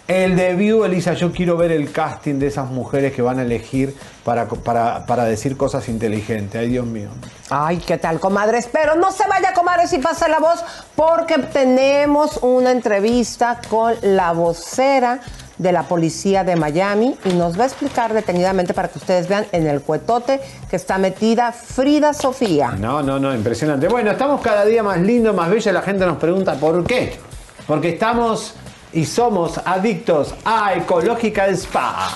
El 0.08 0.38
debut, 0.38 0.86
Elisa, 0.86 1.12
yo 1.14 1.34
quiero 1.34 1.58
ver 1.58 1.74
el 1.74 1.92
casting 1.92 2.36
de 2.40 2.48
esas 2.48 2.72
mujeres 2.72 3.12
que 3.12 3.22
van 3.22 3.38
a 3.38 3.42
elegir 3.42 3.94
para, 4.24 4.48
para, 4.48 5.06
para 5.06 5.26
decir 5.26 5.58
cosas 5.58 5.90
inteligentes. 5.90 6.62
Ay, 6.62 6.70
Dios 6.70 6.86
mío. 6.86 7.10
Ay, 7.50 7.80
¿qué 7.86 7.98
tal, 7.98 8.18
comadres? 8.22 8.70
Pero 8.72 8.96
no 8.96 9.12
se 9.12 9.28
vaya, 9.28 9.54
comadres, 9.54 9.92
y 9.92 9.98
pase 9.98 10.30
la 10.30 10.40
voz, 10.40 10.64
porque 10.96 11.38
tenemos 11.38 12.40
una 12.44 12.72
entrevista 12.72 13.60
con 13.70 13.94
la 14.02 14.32
vocera 14.32 15.20
de 15.60 15.72
la 15.72 15.84
policía 15.84 16.44
de 16.44 16.56
Miami 16.56 17.16
y 17.26 17.34
nos 17.34 17.60
va 17.60 17.66
a 17.66 17.68
explicar 17.68 18.14
detenidamente 18.14 18.74
para 18.74 18.88
que 18.88 18.98
ustedes 18.98 19.28
vean 19.28 19.46
en 19.52 19.68
el 19.68 19.82
cuetote 19.82 20.40
que 20.70 20.76
está 20.78 20.98
metida 20.98 21.52
Frida 21.52 22.14
Sofía. 22.14 22.72
No, 22.72 23.04
no, 23.04 23.20
no, 23.20 23.36
impresionante. 23.36 23.88
Bueno, 23.88 24.12
estamos 24.12 24.42
cada 24.42 24.66
día 24.66 24.82
más 24.82 25.00
lindo, 25.00 25.34
más 25.34 25.50
bello. 25.50 25.72
La 25.72 25.82
gente 25.82 26.06
nos 26.06 26.18
pregunta 26.18 26.56
por 26.56 26.84
qué. 26.86 27.20
Porque 27.68 27.90
estamos 27.90 28.56
y 28.94 29.06
somos 29.06 29.60
adictos 29.64 30.34
a 30.44 30.74
Ecological 30.74 31.52
Spa. 31.54 32.10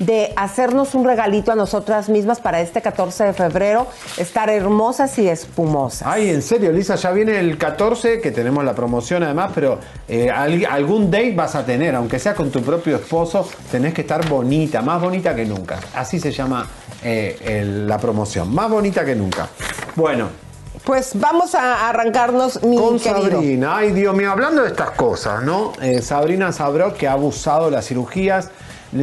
de 0.00 0.32
hacernos 0.34 0.94
un 0.94 1.04
regalito 1.04 1.52
a 1.52 1.54
nosotras 1.54 2.08
mismas 2.08 2.40
para 2.40 2.60
este 2.62 2.80
14 2.82 3.22
de 3.24 3.32
febrero, 3.34 3.86
estar 4.16 4.48
hermosas 4.50 5.16
y 5.18 5.28
espumosas. 5.28 6.08
Ay, 6.08 6.30
en 6.30 6.40
serio, 6.42 6.72
Lisa, 6.72 6.94
ya 6.96 7.10
viene 7.12 7.38
el 7.38 7.58
14, 7.58 8.20
que 8.20 8.30
tenemos 8.32 8.64
la 8.64 8.74
promoción 8.74 9.22
además, 9.22 9.52
pero 9.54 9.78
eh, 10.08 10.30
al- 10.30 10.64
algún 10.64 11.10
date 11.10 11.34
vas 11.34 11.54
a 11.54 11.64
tener, 11.66 11.94
aunque 11.94 12.18
sea 12.18 12.34
con 12.34 12.50
tu 12.50 12.62
propio 12.62 12.96
esposo, 12.96 13.46
tenés 13.70 13.92
que 13.92 14.00
estar 14.00 14.26
bonita, 14.26 14.80
más 14.80 15.00
bonita 15.02 15.34
que 15.36 15.44
nunca. 15.44 15.78
Así 15.94 16.18
se 16.18 16.32
llama 16.32 16.66
eh, 17.04 17.38
el- 17.44 17.86
la 17.86 17.98
promoción, 17.98 18.54
más 18.54 18.70
bonita 18.70 19.04
que 19.04 19.14
nunca. 19.14 19.48
Bueno, 19.96 20.28
Pues 20.84 21.10
vamos 21.14 21.54
a 21.54 21.90
arrancarnos, 21.90 22.62
mi 22.62 22.76
con 22.78 22.98
querido. 22.98 23.32
Sabrina, 23.32 23.76
ay 23.76 23.92
Dios 23.92 24.14
mío, 24.14 24.30
hablando 24.32 24.62
de 24.62 24.68
estas 24.68 24.92
cosas, 24.92 25.42
¿no? 25.42 25.74
Eh, 25.82 26.00
Sabrina 26.00 26.52
Sabró 26.52 26.94
que 26.94 27.06
ha 27.06 27.12
abusado 27.12 27.66
de 27.66 27.72
las 27.72 27.86
cirugías, 27.86 28.48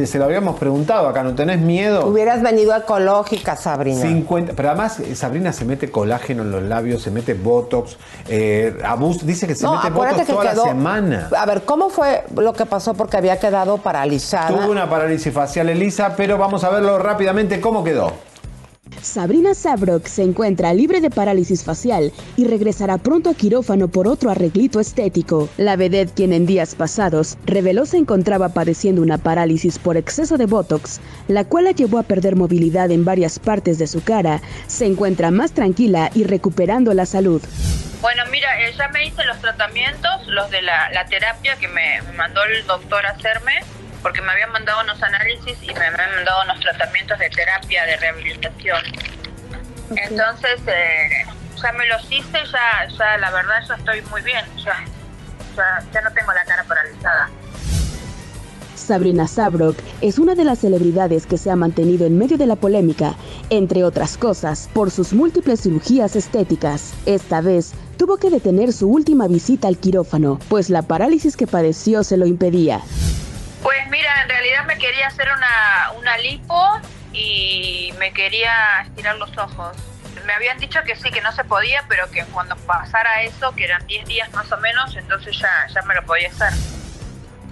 se 0.06 0.18
lo 0.18 0.24
habíamos 0.26 0.58
preguntado 0.58 1.08
acá, 1.08 1.22
¿no 1.22 1.34
tenés 1.34 1.58
miedo? 1.60 2.06
Hubieras 2.06 2.42
venido 2.42 2.76
ecológica, 2.76 3.56
Sabrina. 3.56 4.00
50, 4.02 4.52
pero 4.54 4.68
además 4.70 5.00
eh, 5.00 5.14
Sabrina 5.14 5.52
se 5.52 5.64
mete 5.64 5.90
colágeno 5.90 6.42
en 6.42 6.50
los 6.50 6.62
labios, 6.62 7.02
se 7.02 7.10
mete 7.10 7.34
botox, 7.34 7.96
eh, 8.28 8.76
abus- 8.84 9.22
dice 9.22 9.46
que 9.46 9.54
se 9.54 9.64
No, 9.64 9.76
mete 9.76 9.90
botox 9.90 10.16
que 10.26 10.32
toda 10.32 10.50
quedó. 10.50 10.64
la 10.66 10.70
semana. 10.72 11.28
A 11.36 11.46
ver, 11.46 11.62
¿cómo 11.62 11.88
fue 11.88 12.22
lo 12.36 12.52
que 12.52 12.66
pasó? 12.66 12.92
Porque 12.94 13.16
había 13.16 13.38
quedado 13.38 13.78
paralizada. 13.78 14.48
Tuvo 14.48 14.70
una 14.70 14.88
parálisis 14.90 15.32
facial 15.32 15.68
Elisa, 15.70 16.14
pero 16.16 16.36
vamos 16.36 16.64
a 16.64 16.70
verlo 16.70 16.98
rápidamente 16.98 17.60
cómo 17.60 17.82
quedó. 17.82 18.12
Sabrina 19.02 19.54
Sabrok 19.54 20.06
se 20.06 20.22
encuentra 20.22 20.74
libre 20.74 21.00
de 21.00 21.10
parálisis 21.10 21.64
facial 21.64 22.12
y 22.36 22.44
regresará 22.44 22.98
pronto 22.98 23.30
a 23.30 23.34
quirófano 23.34 23.88
por 23.88 24.08
otro 24.08 24.30
arreglito 24.30 24.80
estético. 24.80 25.48
La 25.56 25.76
vedette, 25.76 26.14
quien 26.14 26.32
en 26.32 26.46
días 26.46 26.74
pasados 26.74 27.36
reveló 27.46 27.86
se 27.86 27.96
encontraba 27.96 28.50
padeciendo 28.50 29.02
una 29.02 29.18
parálisis 29.18 29.78
por 29.78 29.96
exceso 29.96 30.36
de 30.36 30.46
botox, 30.46 31.00
la 31.28 31.44
cual 31.44 31.64
la 31.64 31.72
llevó 31.72 31.98
a 31.98 32.02
perder 32.02 32.36
movilidad 32.36 32.90
en 32.90 33.04
varias 33.04 33.38
partes 33.38 33.78
de 33.78 33.86
su 33.86 34.02
cara, 34.02 34.40
se 34.66 34.86
encuentra 34.86 35.30
más 35.30 35.52
tranquila 35.52 36.10
y 36.14 36.24
recuperando 36.24 36.94
la 36.94 37.06
salud. 37.06 37.42
Bueno, 38.00 38.22
mira, 38.30 38.48
eh, 38.60 38.72
ya 38.76 38.88
me 38.88 39.06
hice 39.06 39.24
los 39.24 39.40
tratamientos, 39.40 40.26
los 40.28 40.50
de 40.50 40.62
la, 40.62 40.90
la 40.92 41.04
terapia 41.06 41.56
que 41.56 41.66
me, 41.66 42.00
mandó 42.16 42.44
el 42.44 42.64
doctor 42.66 43.04
hacerme, 43.06 43.54
porque 44.02 44.20
me 44.22 44.32
habían 44.32 44.52
mandado 44.52 44.82
unos 44.82 45.02
análisis 45.02 45.58
y 45.62 45.74
me 45.74 45.86
habían 45.86 46.14
mandado 46.14 46.42
unos 46.44 46.60
tratamientos 46.60 47.18
de 47.18 47.30
terapia, 47.30 47.84
de 47.84 47.96
rehabilitación. 47.96 48.82
Entonces, 49.90 50.60
eh, 50.66 51.24
ya 51.60 51.72
me 51.72 51.86
los 51.86 52.04
hice, 52.10 52.38
ya, 52.52 52.88
ya 52.96 53.18
la 53.18 53.30
verdad 53.30 53.62
ya 53.66 53.74
estoy 53.74 54.02
muy 54.02 54.22
bien, 54.22 54.44
ya, 54.56 54.84
ya, 55.56 55.84
ya 55.92 56.00
no 56.02 56.12
tengo 56.12 56.32
la 56.32 56.44
cara 56.44 56.64
paralizada. 56.64 57.30
Sabrina 58.88 59.26
Sabrok 59.26 59.76
es 60.00 60.18
una 60.18 60.34
de 60.34 60.44
las 60.44 60.60
celebridades 60.60 61.26
que 61.26 61.36
se 61.36 61.50
ha 61.50 61.56
mantenido 61.56 62.06
en 62.06 62.16
medio 62.16 62.38
de 62.38 62.46
la 62.46 62.56
polémica, 62.56 63.16
entre 63.50 63.84
otras 63.84 64.16
cosas, 64.16 64.70
por 64.72 64.90
sus 64.90 65.12
múltiples 65.12 65.60
cirugías 65.60 66.16
estéticas. 66.16 66.94
Esta 67.04 67.40
vez 67.40 67.72
tuvo 67.98 68.16
que 68.16 68.30
detener 68.30 68.72
su 68.72 68.88
última 68.88 69.26
visita 69.26 69.68
al 69.68 69.76
quirófano, 69.76 70.38
pues 70.48 70.70
la 70.70 70.82
parálisis 70.82 71.36
que 71.36 71.46
padeció 71.46 72.02
se 72.02 72.16
lo 72.16 72.24
impedía. 72.24 72.80
Pues 73.62 73.78
mira, 73.90 74.22
en 74.22 74.28
realidad 74.28 74.64
me 74.66 74.78
quería 74.78 75.08
hacer 75.08 75.28
una, 75.36 75.92
una 75.98 76.18
lipo 76.18 76.80
y 77.12 77.92
me 77.98 78.12
quería 78.12 78.82
estirar 78.82 79.16
los 79.16 79.36
ojos. 79.36 79.76
Me 80.26 80.32
habían 80.32 80.58
dicho 80.58 80.80
que 80.84 80.94
sí, 80.94 81.10
que 81.10 81.20
no 81.20 81.32
se 81.32 81.44
podía, 81.44 81.84
pero 81.88 82.10
que 82.10 82.24
cuando 82.26 82.56
pasara 82.56 83.22
eso, 83.22 83.54
que 83.54 83.64
eran 83.64 83.86
10 83.86 84.06
días 84.06 84.32
más 84.32 84.50
o 84.52 84.58
menos, 84.58 84.94
entonces 84.96 85.38
ya, 85.38 85.66
ya 85.72 85.82
me 85.82 85.94
lo 85.94 86.02
podía 86.04 86.28
hacer. 86.28 86.52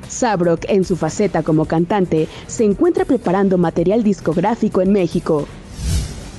Sabrok, 0.09 0.65
en 0.69 0.85
su 0.85 0.97
faceta 0.97 1.43
como 1.43 1.67
cantante, 1.67 2.29
se 2.47 2.65
encuentra 2.65 3.05
preparando 3.05 3.59
material 3.59 4.05
discográfico 4.05 4.81
en 4.83 4.93
México. 4.93 5.49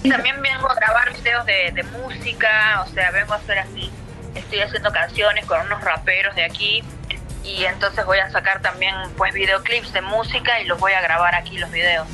También 0.08 0.42
vengo 0.42 0.70
a 0.70 0.76
grabar 0.76 1.12
videos 1.14 1.46
de, 1.46 1.72
de 1.74 1.84
música, 1.84 2.86
o 2.86 2.94
sea, 2.94 3.12
vengo 3.12 3.34
a 3.34 3.38
hacer 3.38 3.60
así. 3.60 3.92
Estoy 4.36 4.60
haciendo 4.60 4.92
canciones 4.92 5.46
con 5.46 5.60
unos 5.66 5.82
raperos 5.82 6.36
de 6.36 6.46
aquí 6.46 6.84
y 7.48 7.66
entonces 7.66 8.06
voy 8.06 8.20
a 8.20 8.30
sacar 8.30 8.62
también 8.62 8.94
pues 9.16 9.34
videoclips 9.34 9.94
de 9.94 10.02
música 10.02 10.60
y 10.62 10.66
los 10.66 10.80
voy 10.80 10.92
a 10.92 11.02
grabar 11.02 11.34
aquí 11.36 11.58
los 11.58 11.72
videos. 11.72 12.08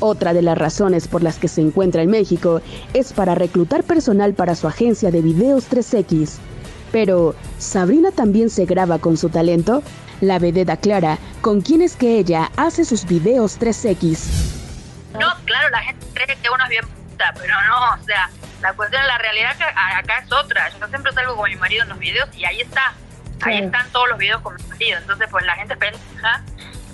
Otra 0.00 0.34
de 0.34 0.42
las 0.42 0.58
razones 0.58 1.08
por 1.08 1.22
las 1.22 1.38
que 1.38 1.48
se 1.48 1.62
encuentra 1.62 2.02
en 2.02 2.10
México 2.10 2.60
es 2.92 3.14
para 3.14 3.34
reclutar 3.34 3.82
personal 3.82 4.34
para 4.34 4.54
su 4.54 4.68
agencia 4.68 5.10
de 5.10 5.22
videos 5.22 5.70
3X. 5.70 6.36
Pero, 6.92 7.34
¿Sabrina 7.58 8.10
también 8.10 8.50
se 8.50 8.66
graba 8.66 8.98
con 8.98 9.16
su 9.16 9.30
talento? 9.30 9.82
La 10.20 10.38
vedette 10.38 10.70
aclara 10.70 11.18
con 11.40 11.62
quién 11.62 11.80
es 11.82 11.96
que 11.96 12.18
ella 12.18 12.50
hace 12.56 12.84
sus 12.84 13.06
videos 13.06 13.58
3X. 13.58 14.28
No, 15.18 15.28
claro, 15.44 15.70
la 15.70 15.82
gente 15.82 16.06
cree 16.12 16.36
que 16.36 16.50
uno 16.50 16.62
es 16.64 16.70
bien 16.70 16.84
puta, 16.86 17.34
pero 17.38 17.54
no, 17.68 18.02
o 18.02 18.04
sea, 18.04 18.30
La 18.60 18.72
cuestión, 18.72 19.06
la 19.06 19.18
realidad 19.18 19.52
acá 19.98 20.18
es 20.24 20.32
otra. 20.32 20.70
Yo 20.78 20.88
siempre 20.88 21.12
salgo 21.12 21.36
con 21.36 21.48
mi 21.50 21.56
marido 21.56 21.82
en 21.82 21.90
los 21.90 21.98
videos 21.98 22.28
y 22.36 22.44
ahí 22.44 22.60
está. 22.60 22.94
Ahí 23.42 23.58
están 23.58 23.90
todos 23.90 24.08
los 24.08 24.18
videos 24.18 24.40
con 24.42 24.54
mi 24.56 24.62
marido. 24.64 24.98
Entonces, 24.98 25.28
pues 25.30 25.44
la 25.44 25.54
gente 25.54 25.76
pendeja, 25.76 26.42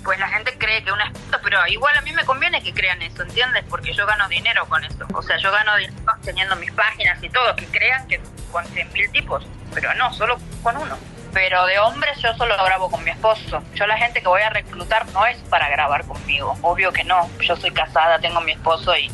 pues 0.03 0.19
la 0.19 0.27
gente 0.27 0.57
cree 0.57 0.83
que 0.83 0.91
una 0.91 1.05
es 1.05 1.11
puta, 1.11 1.39
pero 1.41 1.65
igual 1.67 1.97
a 1.97 2.01
mí 2.01 2.11
me 2.11 2.25
conviene 2.25 2.61
que 2.61 2.73
crean 2.73 3.01
eso, 3.01 3.23
¿entiendes? 3.23 3.63
Porque 3.69 3.93
yo 3.93 4.05
gano 4.05 4.27
dinero 4.27 4.65
con 4.67 4.83
eso. 4.83 5.05
O 5.13 5.21
sea, 5.21 5.37
yo 5.37 5.51
gano 5.51 5.75
dinero 5.77 5.95
teniendo 6.23 6.55
mis 6.57 6.71
páginas 6.71 7.21
y 7.23 7.29
todo, 7.29 7.55
que 7.55 7.65
crean 7.67 8.07
que 8.07 8.19
con 8.51 8.65
100.000 8.65 9.11
tipos, 9.11 9.45
pero 9.73 9.93
no, 9.95 10.13
solo 10.13 10.37
con 10.61 10.77
uno. 10.77 10.97
Pero 11.33 11.65
de 11.65 11.79
hombres 11.79 12.19
yo 12.19 12.31
solo 12.35 12.55
grabo 12.63 12.91
con 12.91 13.03
mi 13.03 13.09
esposo. 13.09 13.63
Yo 13.73 13.87
la 13.87 13.97
gente 13.97 14.21
que 14.21 14.27
voy 14.27 14.41
a 14.41 14.51
reclutar 14.51 15.07
no 15.13 15.25
es 15.25 15.37
para 15.49 15.67
grabar 15.69 16.05
conmigo, 16.05 16.55
obvio 16.61 16.91
que 16.91 17.03
no. 17.03 17.27
Yo 17.39 17.55
soy 17.55 17.71
casada, 17.71 18.19
tengo 18.19 18.39
mi 18.41 18.51
esposo 18.51 18.95
y, 18.95 19.09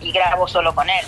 y 0.00 0.12
grabo 0.12 0.48
solo 0.48 0.74
con 0.74 0.88
él. 0.88 1.04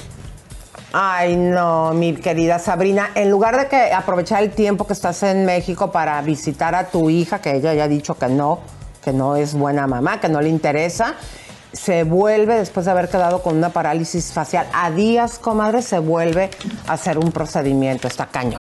Ay, 0.93 1.37
no, 1.37 1.93
mi 1.95 2.15
querida 2.15 2.59
Sabrina, 2.59 3.11
en 3.15 3.31
lugar 3.31 3.57
de 3.57 3.69
que 3.69 3.93
aprovechar 3.93 4.43
el 4.43 4.51
tiempo 4.51 4.89
que 4.89 4.93
estás 4.93 5.23
en 5.23 5.45
México 5.45 5.93
para 5.93 6.21
visitar 6.21 6.75
a 6.75 6.89
tu 6.89 7.11
hija, 7.11 7.41
que 7.41 7.55
ella 7.55 7.75
ya 7.75 7.85
ha 7.85 7.89
dicho 7.89 8.19
que 8.19 8.27
no, 8.27 8.59
que 9.05 9.13
no 9.13 9.37
es 9.37 9.55
buena 9.55 9.87
mamá, 9.87 10.19
que 10.21 10.29
no 10.29 10.41
le 10.41 10.49
interesa, 10.49 11.15
se 11.73 12.03
vuelve, 12.03 12.57
después 12.57 12.87
de 12.87 12.93
haber 12.93 13.09
quedado 13.09 13.41
con 13.41 13.57
una 13.57 13.69
parálisis 13.69 14.33
facial, 14.33 14.67
a 14.75 14.91
días, 14.91 15.39
comadre, 15.39 15.83
se 15.83 16.01
vuelve 16.01 16.51
a 16.89 16.95
hacer 16.95 17.19
un 17.19 17.31
procedimiento. 17.31 18.09
Está 18.09 18.27
cañón. 18.27 18.60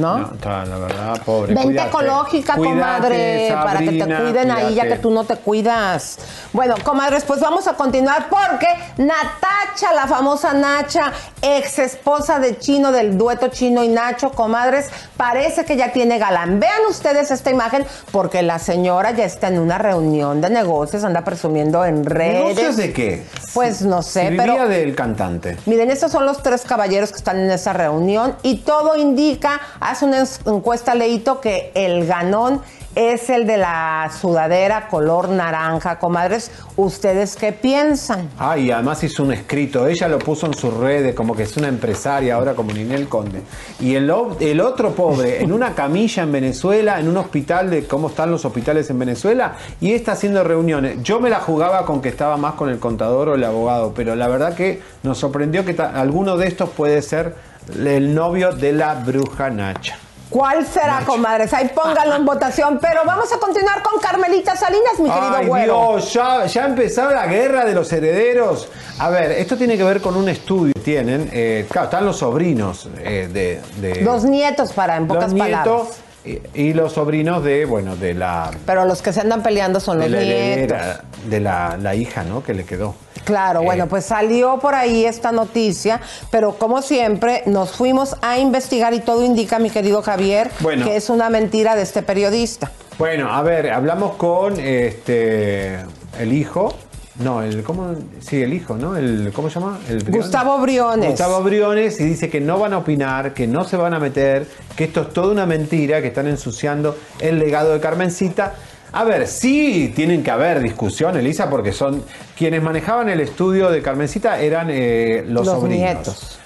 ¿No? 0.00 0.32
está, 0.32 0.64
la 0.64 0.78
verdad, 0.78 1.22
pobre. 1.24 1.48
Vente 1.54 1.62
cuídate. 1.68 1.88
ecológica, 1.88 2.54
Cuídate, 2.54 2.74
comadre, 2.80 3.52
para 3.54 3.78
que 3.80 3.92
te 3.92 4.04
cuiden 4.04 4.50
ahí 4.50 4.74
ya 4.74 4.88
que 4.88 4.96
tú 4.96 5.10
no 5.10 5.24
te 5.24 5.36
cuidas. 5.36 6.18
Bueno, 6.52 6.74
comadres, 6.82 7.24
pues 7.24 7.40
vamos 7.40 7.66
a 7.68 7.74
continuar 7.74 8.28
porque 8.28 8.66
Natacha, 8.96 9.92
la 9.94 10.06
famosa 10.06 10.52
Nacha, 10.52 11.12
ex 11.42 11.78
esposa 11.78 12.38
de 12.38 12.58
Chino, 12.58 12.92
del 12.92 13.16
dueto 13.18 13.48
Chino 13.48 13.82
y 13.82 13.88
Nacho, 13.88 14.30
comadres, 14.32 14.88
parece 15.16 15.64
que 15.64 15.76
ya 15.76 15.92
tiene 15.92 16.18
galán. 16.18 16.60
Vean 16.60 16.82
ustedes 16.88 17.30
esta 17.30 17.50
imagen 17.50 17.84
porque 18.12 18.42
la 18.42 18.58
señora 18.58 19.10
ya 19.12 19.24
está 19.24 19.48
en 19.48 19.58
una 19.58 19.78
reunión 19.78 20.40
de 20.40 20.50
negocios, 20.50 21.04
anda 21.04 21.22
presumiendo 21.24 21.84
en 21.84 22.04
redes. 22.04 22.34
¿Negocios 22.34 22.76
de 22.76 22.92
qué? 22.92 23.26
Pues 23.54 23.82
no 23.82 24.02
Si 24.02 24.10
sé, 24.12 24.30
vivía 24.30 24.44
pero... 24.46 24.68
del 24.68 24.94
cantante. 24.94 25.56
Miren, 25.66 25.90
estos 25.90 26.12
son 26.12 26.24
los 26.26 26.42
tres 26.42 26.62
caballeros 26.62 27.10
que 27.10 27.16
están 27.18 27.38
en 27.38 27.50
esa 27.50 27.72
reunión 27.72 28.36
y 28.42 28.58
todo 28.58 28.96
indica, 28.96 29.60
hace 29.90 30.04
una 30.04 30.22
es- 30.22 30.40
encuesta 30.46 30.94
Leito 30.94 31.40
que 31.40 31.70
el 31.74 32.06
ganón 32.06 32.60
es 32.96 33.30
el 33.30 33.46
de 33.46 33.56
la 33.56 34.10
sudadera 34.20 34.88
color 34.88 35.28
naranja, 35.28 36.00
comadres. 36.00 36.50
¿Ustedes 36.76 37.36
qué 37.36 37.52
piensan? 37.52 38.28
Ah, 38.36 38.58
y 38.58 38.72
además 38.72 39.04
hizo 39.04 39.22
un 39.22 39.32
escrito. 39.32 39.86
Ella 39.86 40.08
lo 40.08 40.18
puso 40.18 40.46
en 40.46 40.54
sus 40.54 40.74
redes 40.74 41.14
como 41.14 41.36
que 41.36 41.44
es 41.44 41.56
una 41.56 41.68
empresaria 41.68 42.34
ahora 42.34 42.54
como 42.54 42.72
Ninel 42.72 43.08
Conde. 43.08 43.42
Y 43.78 43.94
el, 43.94 44.12
el 44.40 44.60
otro 44.60 44.90
pobre, 44.92 45.40
en 45.42 45.52
una 45.52 45.74
camilla 45.76 46.24
en 46.24 46.32
Venezuela, 46.32 46.98
en 46.98 47.06
un 47.08 47.16
hospital 47.16 47.70
de 47.70 47.86
cómo 47.86 48.08
están 48.08 48.32
los 48.32 48.44
hospitales 48.44 48.90
en 48.90 48.98
Venezuela, 48.98 49.54
y 49.80 49.92
está 49.92 50.12
haciendo 50.12 50.42
reuniones. 50.42 51.00
Yo 51.04 51.20
me 51.20 51.30
la 51.30 51.38
jugaba 51.38 51.84
con 51.86 52.02
que 52.02 52.08
estaba 52.08 52.36
más 52.38 52.54
con 52.54 52.68
el 52.70 52.80
contador 52.80 53.28
o 53.28 53.34
el 53.36 53.44
abogado, 53.44 53.92
pero 53.94 54.16
la 54.16 54.26
verdad 54.26 54.54
que 54.54 54.82
nos 55.04 55.16
sorprendió 55.18 55.64
que 55.64 55.80
alguno 55.80 56.36
de 56.36 56.48
estos 56.48 56.70
puede 56.70 57.02
ser 57.02 57.36
el 57.74 58.14
novio 58.14 58.52
de 58.52 58.72
la 58.72 58.94
bruja 58.94 59.50
Nacha. 59.50 59.96
¿Cuál 60.28 60.64
será, 60.64 61.00
comadres? 61.04 61.52
Ahí 61.52 61.70
pónganlo 61.74 62.14
en 62.14 62.24
votación. 62.24 62.78
Pero 62.80 63.00
vamos 63.04 63.32
a 63.32 63.38
continuar 63.38 63.82
con 63.82 64.00
Carmelita 64.00 64.54
Salinas, 64.54 64.92
mi 65.00 65.08
querido 65.10 65.34
Ay, 65.36 65.46
güero. 65.48 65.88
Dios, 65.96 66.12
ya, 66.12 66.46
ya 66.46 66.66
empezó 66.66 67.10
la 67.10 67.26
guerra 67.26 67.64
de 67.64 67.74
los 67.74 67.92
herederos. 67.92 68.68
A 69.00 69.10
ver, 69.10 69.32
esto 69.32 69.56
tiene 69.56 69.76
que 69.76 69.82
ver 69.82 70.00
con 70.00 70.14
un 70.16 70.28
estudio 70.28 70.72
que 70.72 70.80
tienen. 70.80 71.28
eh, 71.32 71.66
claro, 71.68 71.86
están 71.86 72.06
los 72.06 72.18
sobrinos 72.18 72.88
eh, 72.98 73.28
de, 73.32 73.60
de- 73.80 74.02
Los 74.02 74.22
nietos, 74.22 74.72
para, 74.72 74.96
en 74.96 75.08
pocas 75.08 75.24
los 75.24 75.32
nietos 75.32 75.62
palabras. 75.64 75.96
Y, 76.24 76.38
y 76.54 76.72
los 76.74 76.92
sobrinos 76.92 77.42
de, 77.44 77.64
bueno, 77.64 77.96
de 77.96 78.14
la, 78.14 78.50
Pero 78.66 78.84
los 78.84 79.02
que 79.02 79.12
se 79.12 79.20
andan 79.20 79.42
peleando 79.42 79.80
son 79.80 79.98
de 80.00 80.08
los 80.08 80.18
la 80.20 80.24
nietos. 80.26 80.42
heredera, 80.78 81.04
de 81.28 81.40
la, 81.40 81.76
la 81.80 81.94
hija, 81.94 82.24
¿no? 82.24 82.42
Que 82.42 82.54
le 82.54 82.64
quedó. 82.64 82.94
Claro, 83.24 83.62
bueno, 83.62 83.86
pues 83.86 84.06
salió 84.06 84.58
por 84.58 84.74
ahí 84.74 85.04
esta 85.04 85.30
noticia, 85.30 86.00
pero 86.30 86.54
como 86.58 86.80
siempre 86.82 87.42
nos 87.46 87.70
fuimos 87.72 88.16
a 88.22 88.38
investigar 88.38 88.94
y 88.94 89.00
todo 89.00 89.24
indica, 89.24 89.58
mi 89.58 89.70
querido 89.70 90.02
Javier, 90.02 90.50
Bueno. 90.60 90.84
que 90.86 90.96
es 90.96 91.10
una 91.10 91.28
mentira 91.30 91.76
de 91.76 91.82
este 91.82 92.02
periodista. 92.02 92.70
Bueno, 92.98 93.32
a 93.32 93.42
ver, 93.42 93.70
hablamos 93.70 94.16
con 94.16 94.58
este 94.60 95.78
el 96.18 96.32
hijo. 96.32 96.74
No, 97.22 97.42
el 97.42 97.62
¿cómo? 97.62 97.94
Sí, 98.20 98.42
el 98.42 98.52
hijo, 98.54 98.76
¿no? 98.76 98.96
El 98.96 99.30
¿cómo 99.34 99.50
se 99.50 99.60
llama? 99.60 99.78
El 99.88 99.98
Briones. 99.98 100.22
Gustavo 100.22 100.58
Briones. 100.60 101.10
Gustavo 101.10 101.42
Briones 101.42 102.00
y 102.00 102.04
dice 102.04 102.30
que 102.30 102.40
no 102.40 102.58
van 102.58 102.72
a 102.72 102.78
opinar, 102.78 103.34
que 103.34 103.46
no 103.46 103.64
se 103.64 103.76
van 103.76 103.92
a 103.94 103.98
meter, 103.98 104.46
que 104.76 104.84
esto 104.84 105.02
es 105.02 105.12
toda 105.12 105.32
una 105.32 105.44
mentira, 105.46 106.00
que 106.00 106.08
están 106.08 106.26
ensuciando 106.28 106.96
el 107.20 107.38
legado 107.38 107.72
de 107.74 107.80
Carmencita. 107.80 108.54
A 108.92 109.04
ver, 109.04 109.26
sí 109.28 109.92
tienen 109.94 110.22
que 110.24 110.30
haber 110.30 110.60
discusión, 110.60 111.16
Elisa, 111.16 111.48
porque 111.50 111.72
son 111.72 112.02
quienes 112.36 112.62
manejaban 112.62 113.08
el 113.08 113.20
estudio 113.20 113.70
de 113.70 113.82
Carmencita 113.82 114.40
eran 114.40 114.68
eh, 114.70 115.22
los, 115.26 115.46
Los 115.46 115.60
sobrinos. 115.60 115.78
nietos. 115.78 116.38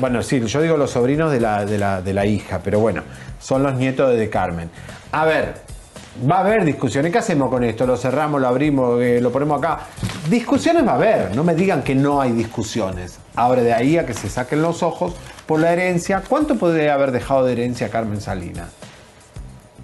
Bueno, 0.00 0.22
sí, 0.22 0.40
yo 0.40 0.62
digo 0.62 0.78
los 0.78 0.92
sobrinos 0.92 1.30
de 1.30 1.40
la, 1.40 1.66
de 1.66 1.76
la, 1.76 2.00
de 2.00 2.14
la 2.14 2.24
hija, 2.24 2.60
pero 2.64 2.80
bueno, 2.80 3.02
son 3.38 3.62
los 3.62 3.74
nietos 3.74 4.16
de 4.16 4.30
Carmen. 4.30 4.70
A 5.12 5.26
ver, 5.26 5.54
va 6.30 6.36
a 6.36 6.40
haber 6.40 6.64
discusiones. 6.64 7.12
¿Qué 7.12 7.18
hacemos 7.18 7.50
con 7.50 7.64
esto? 7.64 7.86
¿Lo 7.86 7.96
cerramos, 7.96 8.40
lo 8.40 8.48
abrimos, 8.48 9.00
eh, 9.02 9.20
lo 9.20 9.32
ponemos 9.32 9.58
acá? 9.58 9.80
Discusiones 10.28 10.86
va 10.86 10.92
a 10.92 10.96
haber, 10.96 11.34
no 11.34 11.44
me 11.44 11.54
digan 11.54 11.82
que 11.82 11.94
no 11.94 12.20
hay 12.20 12.32
discusiones. 12.32 13.18
Ahora, 13.34 13.62
de 13.62 13.72
ahí 13.72 13.98
a 13.98 14.06
que 14.06 14.14
se 14.14 14.28
saquen 14.28 14.62
los 14.62 14.82
ojos 14.82 15.14
por 15.46 15.60
la 15.60 15.72
herencia, 15.72 16.22
¿cuánto 16.28 16.56
podría 16.56 16.94
haber 16.94 17.12
dejado 17.12 17.44
de 17.44 17.52
herencia 17.52 17.88
Carmen 17.88 18.20
Salinas? 18.20 18.68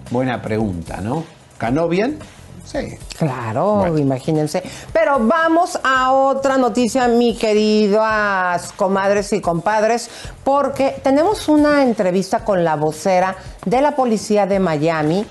Buena 0.09 0.41
pregunta, 0.41 0.99
¿no? 1.01 1.23
¿Ganó 1.59 1.87
bien? 1.87 2.19
Sí. 2.65 2.97
Claro, 3.17 3.97
imagínense. 3.97 4.63
Pero 4.93 5.19
vamos 5.19 5.79
a 5.83 6.11
otra 6.13 6.57
noticia, 6.57 7.07
mi 7.07 7.35
queridas 7.35 8.71
comadres 8.73 9.33
y 9.33 9.41
compadres, 9.41 10.09
porque 10.43 10.95
tenemos 11.03 11.49
una 11.49 11.83
entrevista 11.83 12.45
con 12.45 12.63
la 12.63 12.75
vocera 12.75 13.35
de 13.65 13.81
la 13.81 13.95
policía 13.95 14.45
de 14.45 14.59
Miami, 14.59 15.25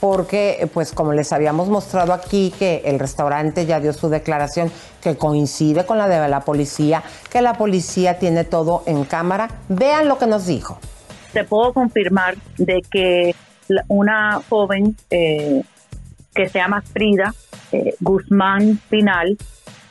porque, 0.00 0.68
pues 0.72 0.92
como 0.92 1.12
les 1.12 1.32
habíamos 1.32 1.68
mostrado 1.68 2.12
aquí, 2.12 2.52
que 2.58 2.82
el 2.84 2.98
restaurante 2.98 3.66
ya 3.66 3.80
dio 3.80 3.92
su 3.92 4.08
declaración 4.08 4.70
que 5.02 5.16
coincide 5.16 5.86
con 5.86 5.98
la 5.98 6.08
de 6.08 6.28
la 6.28 6.40
policía, 6.40 7.02
que 7.30 7.40
la 7.42 7.54
policía 7.54 8.18
tiene 8.18 8.44
todo 8.44 8.82
en 8.86 9.04
cámara. 9.04 9.48
Vean 9.68 10.08
lo 10.08 10.18
que 10.18 10.26
nos 10.26 10.46
dijo. 10.46 10.78
te 11.32 11.44
puedo 11.44 11.72
confirmar 11.72 12.36
de 12.56 12.82
que 12.90 13.34
una 13.88 14.40
joven 14.48 14.96
eh, 15.10 15.62
que 16.34 16.48
se 16.48 16.58
llama 16.58 16.82
Frida 16.82 17.34
eh, 17.72 17.94
Guzmán 18.00 18.80
Pinal 18.88 19.36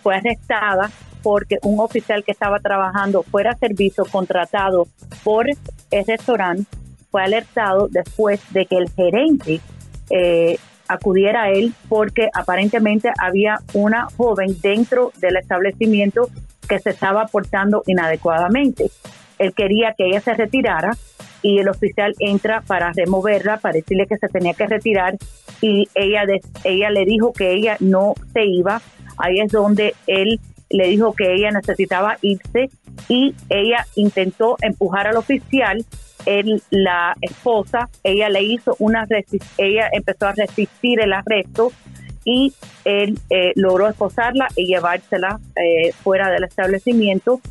fue 0.02 0.16
arrestada 0.16 0.90
porque 1.24 1.58
un 1.64 1.80
oficial 1.80 2.24
que 2.24 2.32
estaba 2.32 2.60
trabajando 2.60 3.24
fuera 3.24 3.54
de 3.54 3.68
servicio 3.68 4.06
contratado 4.06 4.88
por 5.24 5.48
el 5.50 6.06
restaurante 6.06 6.66
fue 7.10 7.24
alertado 7.24 7.88
después 7.90 8.40
de 8.52 8.66
que 8.68 8.78
el 8.78 8.90
gerente 8.92 9.62
eh, 10.10 10.58
acudiera 10.88 11.44
a 11.44 11.50
él 11.50 11.74
porque 11.90 12.30
aparentemente 12.34 13.12
había 13.20 13.60
una 13.74 14.08
joven 14.18 14.56
dentro 14.62 15.12
del 15.20 15.38
establecimiento 15.38 16.30
que 16.68 16.80
se 16.80 16.92
estaba 16.92 17.26
portando 17.28 17.84
inadecuadamente. 17.86 18.92
Él 19.40 19.54
quería 19.54 19.94
que 19.98 20.06
ella 20.06 20.22
se 20.22 20.34
retirara 20.34 20.96
y 21.42 21.60
el 21.60 21.70
oficial 21.70 22.16
entra 22.20 22.62
para 22.62 22.92
removerla, 22.92 23.58
para 23.58 23.74
decirle 23.74 24.08
que 24.08 24.18
se 24.18 24.28
tenía 24.30 24.54
que 24.54 24.68
retirar 24.68 25.18
y 25.62 25.88
ella, 25.94 26.24
ella 26.64 26.90
le 26.90 27.06
dijo 27.06 27.34
que 27.34 27.54
ella 27.54 27.78
no 27.80 28.16
se 28.34 28.46
iba. 28.46 28.82
Ahí 29.18 29.40
es 29.40 29.52
donde 29.52 29.96
él 30.08 30.40
le 30.70 30.88
dijo 30.88 31.14
que 31.14 31.34
ella 31.34 31.52
necesitaba 31.52 32.18
irse 32.22 32.70
y 33.08 33.36
ella 33.50 33.86
intentó 33.96 34.58
empujar 34.62 35.08
al 35.08 35.18
oficial. 35.18 35.86
Él, 36.26 36.62
la 36.72 37.16
esposa, 37.22 37.90
ella 38.04 38.30
le 38.30 38.42
hizo 38.42 38.76
una 38.80 39.06
ella 39.58 39.90
empezó 39.92 40.28
a 40.28 40.34
resistir 40.34 41.00
el 41.00 41.14
arresto 41.14 41.72
y 42.24 42.52
él 42.84 43.20
eh, 43.30 43.52
logró 43.56 43.88
esposarla 43.88 44.48
y 44.56 44.66
llevársela 44.66 45.40
eh, 45.56 45.92
fuera 45.92 46.32
del 46.32 46.46
establecimiento 46.46 47.42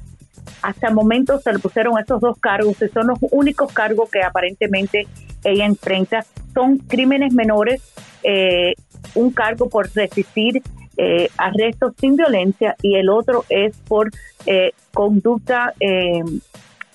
hasta 0.64 0.88
el 0.88 0.94
momento 0.94 1.38
se 1.40 1.52
le 1.52 1.58
pusieron 1.58 1.98
estos 1.98 2.20
dos 2.20 2.38
cargos, 2.38 2.76
que 2.78 2.88
son 2.88 3.08
los 3.08 3.18
únicos 3.30 3.70
cargos 3.72 4.10
que 4.10 4.22
aparentemente 4.22 5.06
ella 5.44 5.66
enfrenta. 5.66 6.24
Son 6.54 6.78
crímenes 6.78 7.34
menores, 7.34 7.82
eh, 8.22 8.74
un 9.14 9.30
cargo 9.30 9.68
por 9.68 9.88
resistir 9.94 10.62
eh, 10.96 11.28
arrestos 11.36 11.94
sin 12.00 12.16
violencia 12.16 12.76
y 12.82 12.96
el 12.96 13.08
otro 13.08 13.44
es 13.48 13.76
por 13.88 14.10
eh, 14.46 14.72
conducta 14.92 15.72
eh, 15.80 16.22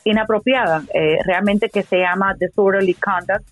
inapropiada, 0.06 0.84
eh, 0.94 1.18
realmente 1.26 1.70
que 1.70 1.84
se 1.84 2.00
llama 2.00 2.36
disorderly 2.40 2.94
conduct. 2.94 3.46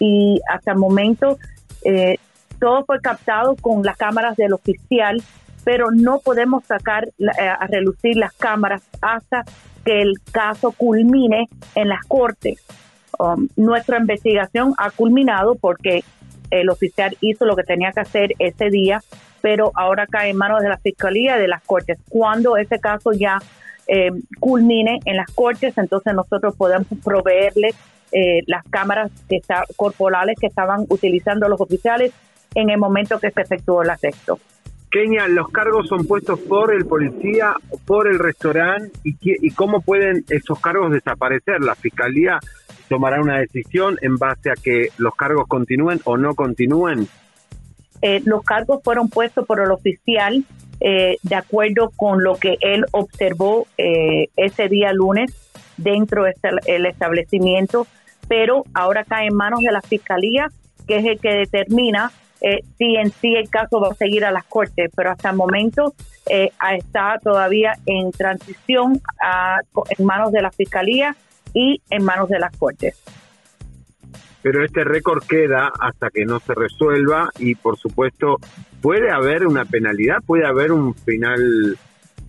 Y 0.00 0.40
hasta 0.52 0.72
el 0.72 0.78
momento 0.78 1.38
eh, 1.84 2.16
todo 2.58 2.84
fue 2.84 3.00
captado 3.00 3.56
con 3.56 3.82
las 3.82 3.96
cámaras 3.96 4.36
del 4.36 4.52
oficial, 4.52 5.22
pero 5.64 5.90
no 5.92 6.18
podemos 6.18 6.64
sacar 6.64 7.04
eh, 7.04 7.48
a 7.48 7.66
relucir 7.66 8.16
las 8.16 8.32
cámaras 8.32 8.82
hasta 9.00 9.44
que 9.84 10.02
el 10.02 10.14
caso 10.32 10.72
culmine 10.72 11.48
en 11.74 11.88
las 11.88 12.02
cortes. 12.06 12.62
Um, 13.18 13.48
nuestra 13.56 13.98
investigación 13.98 14.74
ha 14.76 14.90
culminado 14.90 15.54
porque 15.54 16.02
el 16.60 16.70
oficial 16.70 17.16
hizo 17.20 17.44
lo 17.44 17.56
que 17.56 17.62
tenía 17.62 17.92
que 17.92 18.00
hacer 18.00 18.34
ese 18.38 18.70
día, 18.70 19.02
pero 19.40 19.72
ahora 19.74 20.06
cae 20.06 20.30
en 20.30 20.36
manos 20.36 20.62
de 20.62 20.68
la 20.68 20.78
Fiscalía 20.78 21.36
y 21.36 21.40
de 21.40 21.48
las 21.48 21.62
Cortes. 21.62 21.98
Cuando 22.08 22.56
ese 22.56 22.78
caso 22.80 23.12
ya 23.12 23.38
eh, 23.86 24.10
culmine 24.40 25.00
en 25.04 25.16
las 25.16 25.30
Cortes, 25.30 25.76
entonces 25.76 26.14
nosotros 26.14 26.54
podemos 26.56 26.86
proveerle 27.04 27.74
eh, 28.12 28.42
las 28.46 28.64
cámaras 28.70 29.10
corporales 29.76 30.36
que 30.40 30.46
estaban 30.46 30.86
utilizando 30.88 31.48
los 31.48 31.60
oficiales 31.60 32.12
en 32.54 32.70
el 32.70 32.78
momento 32.78 33.18
que 33.18 33.30
se 33.30 33.40
efectuó 33.40 33.82
el 33.82 33.90
arresto. 33.90 34.38
Kenia, 34.94 35.26
los 35.26 35.48
cargos 35.48 35.88
son 35.88 36.06
puestos 36.06 36.38
por 36.38 36.72
el 36.72 36.86
policía, 36.86 37.56
por 37.84 38.06
el 38.06 38.20
restaurante, 38.20 38.92
y, 39.02 39.50
cómo 39.50 39.80
pueden 39.80 40.24
esos 40.28 40.60
cargos 40.60 40.92
desaparecer. 40.92 41.60
La 41.62 41.74
fiscalía 41.74 42.38
tomará 42.88 43.20
una 43.20 43.40
decisión 43.40 43.98
en 44.02 44.18
base 44.18 44.52
a 44.52 44.54
que 44.54 44.90
los 44.98 45.16
cargos 45.16 45.48
continúen 45.48 46.00
o 46.04 46.16
no 46.16 46.36
continúen. 46.36 47.08
Eh, 48.02 48.22
los 48.24 48.44
cargos 48.44 48.84
fueron 48.84 49.08
puestos 49.08 49.44
por 49.48 49.60
el 49.60 49.72
oficial 49.72 50.44
eh, 50.78 51.16
de 51.24 51.34
acuerdo 51.34 51.90
con 51.96 52.22
lo 52.22 52.36
que 52.36 52.56
él 52.60 52.84
observó 52.92 53.66
eh, 53.76 54.28
ese 54.36 54.68
día 54.68 54.92
lunes 54.92 55.34
dentro 55.76 56.22
del 56.22 56.86
establecimiento, 56.86 57.88
pero 58.28 58.62
ahora 58.74 59.02
cae 59.02 59.26
en 59.26 59.34
manos 59.34 59.58
de 59.58 59.72
la 59.72 59.82
fiscalía, 59.82 60.52
que 60.86 60.98
es 60.98 61.04
el 61.04 61.18
que 61.18 61.34
determina 61.34 62.12
eh, 62.46 62.60
si 62.76 62.96
en 62.96 63.10
sí 63.10 63.34
el 63.34 63.48
caso 63.48 63.80
va 63.80 63.88
a 63.88 63.94
seguir 63.94 64.22
a 64.24 64.30
las 64.30 64.44
cortes, 64.44 64.90
pero 64.94 65.10
hasta 65.10 65.30
el 65.30 65.36
momento 65.36 65.94
eh, 66.28 66.50
está 66.78 67.18
todavía 67.22 67.72
en 67.86 68.10
transición 68.12 69.00
a- 69.22 69.60
en 69.96 70.04
manos 70.04 70.30
de 70.30 70.42
la 70.42 70.50
fiscalía 70.50 71.16
y 71.54 71.80
en 71.88 72.04
manos 72.04 72.28
de 72.28 72.38
las 72.38 72.54
cortes. 72.56 73.02
Pero 74.42 74.62
este 74.62 74.84
récord 74.84 75.24
queda 75.26 75.72
hasta 75.80 76.10
que 76.10 76.26
no 76.26 76.38
se 76.38 76.52
resuelva 76.54 77.30
y, 77.38 77.54
por 77.54 77.78
supuesto, 77.78 78.36
puede 78.82 79.10
haber 79.10 79.46
una 79.46 79.64
penalidad, 79.64 80.18
puede 80.26 80.46
haber 80.46 80.70
un 80.70 80.94
final 80.94 81.78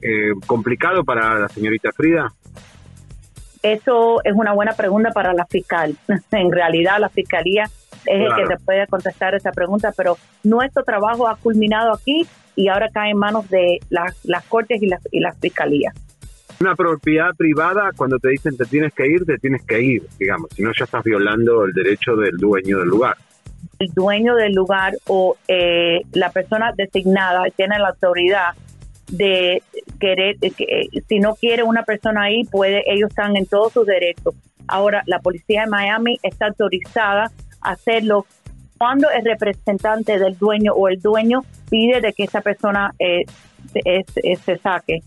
eh, 0.02 0.32
complicado 0.48 1.04
para 1.04 1.38
la 1.40 1.50
señorita 1.50 1.92
Frida. 1.92 2.32
Eso 3.64 4.22
es 4.24 4.34
una 4.34 4.54
buena 4.54 4.74
pregunta 4.74 5.10
para 5.12 5.34
la 5.34 5.46
fiscal. 5.46 5.96
En 6.32 6.52
realidad, 6.52 7.00
la 7.00 7.10
fiscalía 7.10 7.66
es 8.06 8.22
el 8.22 8.36
que 8.36 8.56
te 8.56 8.58
puede 8.64 8.88
contestar 8.88 9.36
esa 9.36 9.52
pregunta, 9.52 9.92
pero 9.96 10.18
nuestro 10.44 10.84
trabajo 10.84 11.28
ha 11.28 11.36
culminado 11.36 11.94
aquí 11.94 12.26
y 12.56 12.68
ahora 12.70 12.90
cae 12.94 13.12
en 13.12 13.18
manos 13.18 13.50
de 13.50 13.80
las, 13.90 14.24
las 14.26 14.44
cortes 14.46 14.82
y 14.82 14.88
las, 14.88 15.02
y 15.12 15.20
las 15.20 15.38
fiscalías. 15.40 15.94
Una 16.62 16.76
propiedad 16.76 17.32
privada, 17.36 17.92
cuando 17.96 18.18
te 18.18 18.30
dicen 18.30 18.56
te 18.56 18.66
tienes 18.66 18.94
que 18.94 19.08
ir, 19.08 19.26
te 19.26 19.38
tienes 19.38 19.64
que 19.64 19.82
ir, 19.82 20.04
digamos, 20.18 20.50
si 20.56 20.64
no 20.64 20.72
ya 20.78 20.86
estás 20.86 21.04
violando 21.04 21.66
el 21.66 21.74
derecho 21.74 22.16
del 22.16 22.38
dueño 22.38 22.80
del 22.80 22.88
lugar. 22.88 23.18
El 23.80 23.90
dueño 23.94 24.36
del 24.36 24.54
lugar 24.54 24.94
o 25.08 25.36
eh, 25.50 26.02
la 26.14 26.30
persona 26.30 26.72
designada 26.78 27.44
tiene 27.56 27.78
la 27.78 27.90
autoridad 27.90 28.54
de 29.12 29.62
querer, 30.00 30.38
que, 30.40 30.64
eh, 30.64 31.02
si 31.08 31.20
no 31.20 31.36
quiere 31.36 31.64
una 31.64 31.84
persona 31.84 32.24
ahí, 32.24 32.44
puede, 32.46 32.84
ellos 32.88 33.10
están 33.10 33.36
en 33.36 33.46
todos 33.46 33.74
sus 33.74 33.86
derechos. 33.86 34.34
Ahora, 34.68 35.04
la 35.08 35.20
policía 35.20 35.62
de 35.62 35.68
Miami 35.68 36.18
está 36.24 36.48
autorizada 36.48 37.32
hacerlo 37.72 38.26
cuando 38.78 39.10
el 39.10 39.24
representante 39.26 40.20
del 40.20 40.38
dueño 40.38 40.74
o 40.74 40.88
el 40.90 41.02
dueño 41.02 41.42
pide 41.70 42.02
de 42.02 42.14
que 42.14 42.24
esa 42.24 42.42
persona 42.42 42.94
eh, 43.00 43.24
se- 43.74 43.82
es- 44.24 44.40
se 44.42 44.58
saque. 44.58 45.00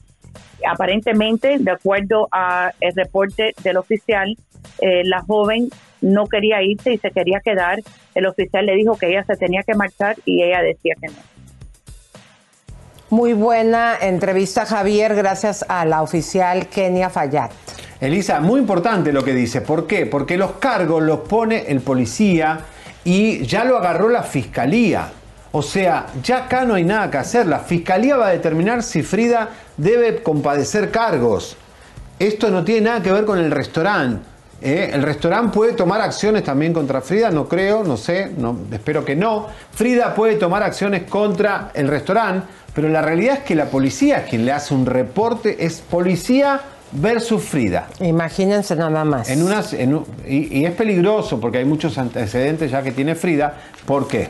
Aparentemente, 0.67 1.59
de 1.59 1.71
acuerdo 1.71 2.29
al 2.31 2.73
reporte 2.95 3.55
del 3.63 3.77
oficial, 3.77 4.37
eh, 4.81 5.03
la 5.05 5.21
joven 5.23 5.69
no 6.01 6.27
quería 6.27 6.63
irse 6.63 6.93
y 6.93 6.99
se 6.99 7.11
quería 7.11 7.41
quedar. 7.41 7.79
El 8.15 8.27
oficial 8.27 8.67
le 8.67 8.75
dijo 8.75 8.97
que 8.97 9.09
ella 9.09 9.25
se 9.25 9.37
tenía 9.37 9.63
que 9.63 9.75
marchar 9.75 10.17
y 10.25 10.43
ella 10.43 10.63
decía 10.63 10.95
que 11.01 11.09
no. 11.09 11.15
Muy 13.11 13.33
buena 13.33 13.97
entrevista, 13.99 14.67
Javier, 14.67 15.15
gracias 15.15 15.65
a 15.67 15.87
la 15.87 16.03
oficial 16.03 16.67
Kenia 16.67 17.09
Fayad. 17.09 17.49
Elisa, 18.03 18.39
muy 18.41 18.61
importante 18.61 19.15
lo 19.15 19.25
que 19.25 19.33
dice. 19.33 19.63
¿Por 19.63 19.87
qué? 19.87 20.05
Porque 20.05 20.37
los 20.37 20.53
cargos 20.53 21.03
los 21.03 21.21
pone 21.21 21.65
el 21.69 21.81
policía 21.81 22.61
y 23.05 23.47
ya 23.47 23.65
lo 23.65 23.79
agarró 23.79 24.11
la 24.11 24.23
fiscalía. 24.23 25.11
O 25.53 25.63
sea, 25.63 26.09
ya 26.23 26.45
acá 26.45 26.67
no 26.67 26.75
hay 26.75 26.85
nada 26.85 27.11
que 27.11 27.17
hacer. 27.17 27.47
La 27.47 27.61
fiscalía 27.61 28.19
va 28.19 28.27
a 28.27 28.31
determinar 28.33 28.83
si 28.83 29.03
Frida 29.03 29.49
debe 29.79 30.23
compadecer 30.23 30.91
cargos. 30.91 31.57
Esto 32.19 32.51
no 32.51 32.63
tiene 32.63 32.91
nada 32.91 33.03
que 33.03 33.11
ver 33.11 33.25
con 33.25 33.39
el 33.39 33.51
restaurante. 33.51 34.21
¿eh? 34.61 34.91
El 34.93 35.03
restaurante 35.03 35.55
puede 35.55 35.73
tomar 35.73 36.03
acciones 36.03 36.45
también 36.45 36.73
contra 36.75 37.01
Frida, 37.01 37.31
no 37.31 37.49
creo, 37.49 37.85
no 37.85 37.97
sé, 37.97 38.33
espero 38.71 39.03
que 39.05 39.17
no. 39.17 39.47
Frida 39.73 40.15
puede 40.15 40.35
tomar 40.35 40.63
acciones 40.63 41.05
contra 41.05 41.71
el 41.75 41.89
restaurante, 41.89 42.47
pero 42.79 42.91
la 42.91 43.03
realidad 43.03 43.39
es 43.39 43.41
que 43.43 43.57
la 43.57 43.65
policía 43.65 44.25
quien 44.25 44.45
le 44.45 44.53
hace 44.53 44.73
un 44.73 44.87
reporte, 44.87 45.67
es 45.67 45.81
policía 45.81 46.61
versus 46.93 47.43
Frida. 47.43 47.89
Imagínense 47.99 48.77
nada 48.77 49.03
más. 49.05 49.29
En 49.31 49.43
unas, 49.43 49.73
en 49.73 49.97
un- 49.97 50.07
y, 50.25 50.61
y 50.61 50.65
es 50.65 50.73
peligroso 50.75 51.41
porque 51.41 51.59
hay 51.59 51.65
muchos 51.65 51.99
antecedentes 51.99 52.71
ya 52.71 52.81
que 52.83 52.93
tiene 52.93 53.17
Frida. 53.17 53.53
¿Por 53.85 54.07
qué? 54.07 54.29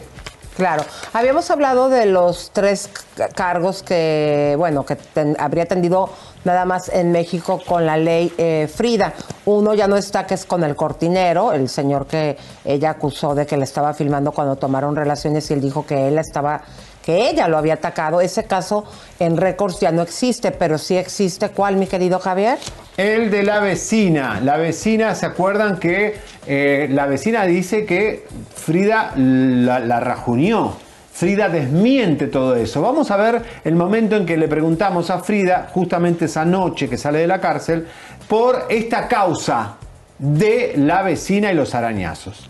Claro, 0.57 0.83
habíamos 1.13 1.51
hablado 1.51 1.91
de 1.91 2.07
los 2.07 2.51
tres 2.55 2.89
cargos 3.35 3.83
que, 3.83 4.55
bueno, 4.57 4.87
que 4.87 4.97
ten- 4.97 5.37
habría 5.39 5.67
tendido 5.67 6.09
nada 6.45 6.65
más 6.65 6.89
en 6.89 7.13
México 7.13 7.61
con 7.65 7.85
la 7.85 7.99
ley 7.99 8.33
eh, 8.39 8.67
Frida. 8.75 9.13
Uno 9.45 9.75
ya 9.75 9.87
no 9.87 9.97
está, 9.99 10.27
que 10.27 10.33
es 10.35 10.47
con 10.47 10.65
el 10.65 10.75
cortinero, 10.75 11.53
el 11.53 11.69
señor 11.69 12.07
que 12.07 12.39
ella 12.65 12.91
acusó 12.91 13.35
de 13.35 13.45
que 13.47 13.59
le 13.59 13.65
estaba 13.65 13.93
filmando 13.93 14.33
cuando 14.33 14.57
tomaron 14.57 14.97
relaciones 14.97 15.49
y 15.51 15.55
él 15.55 15.61
dijo 15.61 15.85
que 15.87 16.09
él 16.09 16.19
estaba, 16.19 16.63
que 17.09 17.31
ella 17.31 17.49
lo 17.49 17.57
había 17.57 17.73
atacado. 17.73 18.21
Ese 18.21 18.45
caso 18.45 18.85
en 19.19 19.39
récords 19.39 19.81
ya 19.81 19.91
no 19.91 20.03
existe, 20.03 20.51
pero 20.51 20.77
sí 20.77 20.95
existe. 20.95 21.49
¿Cuál, 21.49 21.77
mi 21.77 21.87
querido 21.87 22.19
Javier? 22.19 22.59
El 22.99 23.31
de 23.31 23.45
la 23.45 23.61
vecina. 23.61 24.43
La 24.43 24.59
vecina, 24.59 25.15
¿se 25.15 25.25
acuerdan 25.25 25.79
que 25.79 26.17
eh, 26.47 26.87
la 26.91 27.07
vecina 27.07 27.47
dice 27.47 27.87
que 27.87 28.27
Frida 28.55 29.15
la, 29.17 29.79
la 29.79 30.01
rajuñó? 30.01 30.77
Frida 31.11 31.49
desmiente 31.49 32.27
todo 32.27 32.55
eso. 32.57 32.83
Vamos 32.83 33.11
a 33.11 33.17
ver 33.17 33.43
el 33.65 33.75
momento 33.75 34.15
en 34.15 34.27
que 34.27 34.37
le 34.37 34.47
preguntamos 34.47 35.09
a 35.09 35.21
Frida, 35.21 35.71
justamente 35.73 36.27
esa 36.27 36.45
noche 36.45 36.91
que 36.91 36.99
sale 36.99 37.21
de 37.21 37.27
la 37.27 37.41
cárcel, 37.41 37.89
por 38.29 38.67
esta 38.69 39.09
causa 39.09 39.77
de 40.19 40.75
la 40.77 41.01
vecina 41.01 41.51
y 41.53 41.55
los 41.55 41.75
arañazos. 41.75 42.47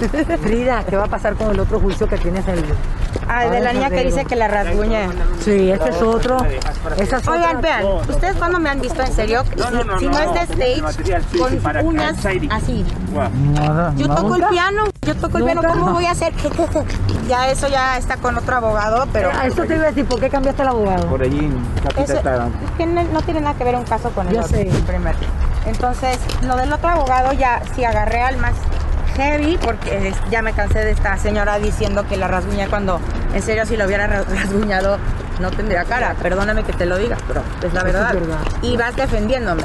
Frida, 0.42 0.84
¿qué 0.88 0.96
va 0.96 1.04
a 1.04 1.08
pasar 1.08 1.34
con 1.34 1.50
el 1.50 1.60
otro 1.60 1.78
juicio 1.80 2.06
que 2.08 2.16
tienes 2.18 2.46
el 2.48 2.64
Ah, 3.28 3.44
de 3.48 3.60
la 3.60 3.72
niña 3.72 3.90
que 3.90 4.04
dice 4.04 4.24
que 4.24 4.34
la 4.34 4.48
rasguña. 4.48 5.08
Sí, 5.44 5.70
este 5.70 5.90
es 5.90 6.02
otro. 6.02 6.38
Oigan, 6.38 7.60
vean, 7.60 7.84
¿ustedes 8.08 8.36
cuándo 8.36 8.58
me 8.58 8.70
han 8.70 8.80
visto 8.80 9.00
en 9.02 9.12
serio? 9.12 9.44
si, 9.44 9.98
si 10.00 10.08
no 10.08 10.18
es 10.18 10.48
de 10.48 10.80
stage, 10.80 11.38
con 11.38 11.86
uñas 11.86 12.16
así. 12.50 12.84
Yo 13.96 14.08
toco 14.08 14.34
el 14.36 14.44
piano, 14.46 14.84
yo 15.02 15.14
toco 15.16 15.38
el 15.38 15.44
piano. 15.44 15.62
¿cómo 15.62 15.92
voy 15.92 16.06
a 16.06 16.10
hacer? 16.12 16.32
Ya 17.28 17.48
eso 17.48 17.68
ya 17.68 17.96
está 17.96 18.16
con 18.16 18.36
otro 18.36 18.56
abogado, 18.56 19.06
pero... 19.12 19.30
Ah, 19.32 19.46
Eso 19.46 19.62
te 19.62 19.76
iba 19.76 19.84
a 19.84 19.88
decir, 19.88 20.04
¿por 20.04 20.18
qué 20.18 20.28
cambiaste 20.28 20.62
el 20.62 20.68
abogado? 20.68 21.06
Por 21.06 21.22
allí, 21.22 21.48
Eso- 21.96 22.14
es 22.14 22.20
que 22.76 22.86
no, 22.86 23.04
no 23.04 23.22
tiene 23.22 23.40
nada 23.40 23.54
que 23.54 23.62
ver 23.62 23.76
un 23.76 23.84
caso 23.84 24.10
con 24.10 24.26
el 24.26 24.34
Yo 24.34 24.40
otro, 24.40 24.56
sé. 24.56 24.62
el. 24.62 25.14
Entonces, 25.66 26.18
lo 26.42 26.56
del 26.56 26.72
otro 26.72 26.88
abogado 26.88 27.32
ya 27.34 27.62
sí 27.76 27.84
agarré 27.84 28.20
al 28.22 28.36
más 28.38 28.54
heavy 29.16 29.58
porque 29.62 30.12
ya 30.30 30.42
me 30.42 30.52
cansé 30.52 30.80
de 30.80 30.90
esta 30.92 31.16
señora 31.16 31.58
diciendo 31.58 32.06
que 32.08 32.16
la 32.16 32.28
rasguña 32.28 32.68
cuando 32.68 33.00
en 33.34 33.42
serio 33.42 33.66
si 33.66 33.76
lo 33.76 33.86
hubiera 33.86 34.06
ra- 34.06 34.24
rasguñado 34.34 34.98
no 35.40 35.50
tendría 35.50 35.84
cara. 35.84 36.14
Perdóname 36.22 36.62
que 36.64 36.72
te 36.72 36.86
lo 36.86 36.98
diga, 36.98 37.16
pero 37.26 37.42
es 37.62 37.72
la 37.72 37.80
Eso 37.80 37.88
es 37.88 37.94
verdad. 37.94 38.14
verdad. 38.14 38.38
Y 38.62 38.76
vas 38.76 38.94
defendiéndome. 38.96 39.62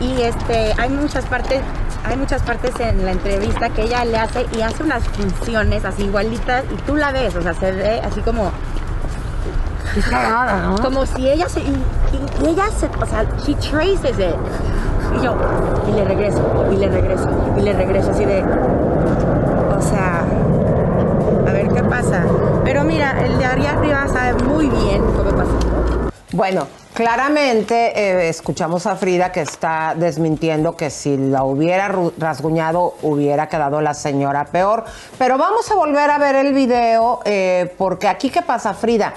Y 0.00 0.22
este, 0.22 0.72
hay 0.78 0.88
muchas 0.90 1.24
partes, 1.26 1.60
hay 2.04 2.16
muchas 2.16 2.42
partes 2.42 2.72
en 2.80 3.04
la 3.04 3.12
entrevista 3.12 3.68
que 3.70 3.82
ella 3.82 4.04
le 4.04 4.18
hace 4.18 4.46
y 4.56 4.62
hace 4.62 4.82
unas 4.82 5.04
funciones 5.04 5.84
así 5.84 6.04
igualitas 6.04 6.64
y 6.72 6.76
tú 6.82 6.96
la 6.96 7.12
ves, 7.12 7.34
o 7.36 7.42
sea, 7.42 7.54
se 7.54 7.70
ve 7.72 8.00
así 8.04 8.20
como 8.22 8.50
Qué 9.94 10.00
cagada, 10.00 10.62
¿no? 10.62 10.78
Como 10.78 11.06
si 11.06 11.28
ella 11.28 11.48
se. 11.48 11.60
Y, 11.60 11.64
y- 11.66 12.44
y 12.44 12.48
ella 12.48 12.64
se. 12.76 12.86
O 13.00 13.06
sea, 13.06 13.24
she 13.46 13.54
traces 13.54 14.18
it. 14.18 14.34
Y 15.18 15.22
yo. 15.22 15.34
Y 15.88 15.92
le 15.92 16.04
regreso, 16.04 16.40
y 16.72 16.76
le 16.76 16.88
regreso, 16.88 17.28
y 17.56 17.60
le 17.60 17.72
regreso, 17.72 18.10
así 18.10 18.24
de. 18.24 18.42
O 18.42 19.82
sea. 19.82 20.24
A 21.46 21.52
ver 21.52 21.68
qué 21.68 21.82
pasa. 21.82 22.24
Pero 22.64 22.84
mira, 22.84 23.22
el 23.24 23.38
de 23.38 23.44
allá 23.44 23.72
arriba 23.72 24.06
sabe 24.08 24.42
muy 24.44 24.68
bien 24.68 25.02
cómo 25.16 25.30
pasó. 25.30 26.10
Bueno, 26.32 26.66
claramente 26.94 27.92
eh, 27.96 28.28
escuchamos 28.28 28.86
a 28.86 28.96
Frida 28.96 29.30
que 29.30 29.42
está 29.42 29.94
desmintiendo 29.96 30.76
que 30.76 30.90
si 30.90 31.16
la 31.16 31.44
hubiera 31.44 31.94
rasguñado 32.18 32.94
hubiera 33.02 33.48
quedado 33.48 33.80
la 33.80 33.94
señora 33.94 34.46
peor. 34.46 34.84
Pero 35.16 35.38
vamos 35.38 35.70
a 35.70 35.76
volver 35.76 36.10
a 36.10 36.18
ver 36.18 36.34
el 36.34 36.52
video 36.52 37.20
eh, 37.24 37.72
porque 37.78 38.08
aquí 38.08 38.30
qué 38.30 38.42
pasa, 38.42 38.74
Frida. 38.74 39.14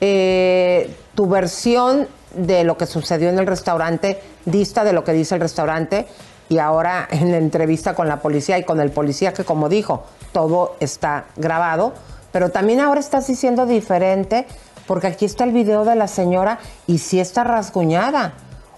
Eh, 0.00 0.94
tu 1.14 1.26
versión 1.26 2.06
de 2.38 2.64
lo 2.64 2.76
que 2.78 2.86
sucedió 2.86 3.28
en 3.28 3.38
el 3.38 3.46
restaurante 3.46 4.20
dista 4.44 4.84
de 4.84 4.92
lo 4.92 5.04
que 5.04 5.12
dice 5.12 5.34
el 5.34 5.40
restaurante 5.40 6.06
y 6.48 6.58
ahora 6.58 7.06
en 7.10 7.30
la 7.30 7.36
entrevista 7.36 7.94
con 7.94 8.08
la 8.08 8.20
policía 8.20 8.56
y 8.58 8.64
con 8.64 8.80
el 8.80 8.90
policía 8.90 9.32
que 9.32 9.44
como 9.44 9.68
dijo, 9.68 10.04
todo 10.32 10.76
está 10.80 11.26
grabado, 11.36 11.92
pero 12.32 12.50
también 12.50 12.80
ahora 12.80 13.00
estás 13.00 13.26
diciendo 13.26 13.66
diferente 13.66 14.46
porque 14.86 15.08
aquí 15.08 15.26
está 15.26 15.44
el 15.44 15.52
video 15.52 15.84
de 15.84 15.94
la 15.96 16.08
señora 16.08 16.58
y 16.86 16.98
sí 16.98 17.20
está 17.20 17.44
rasguñada. 17.44 18.32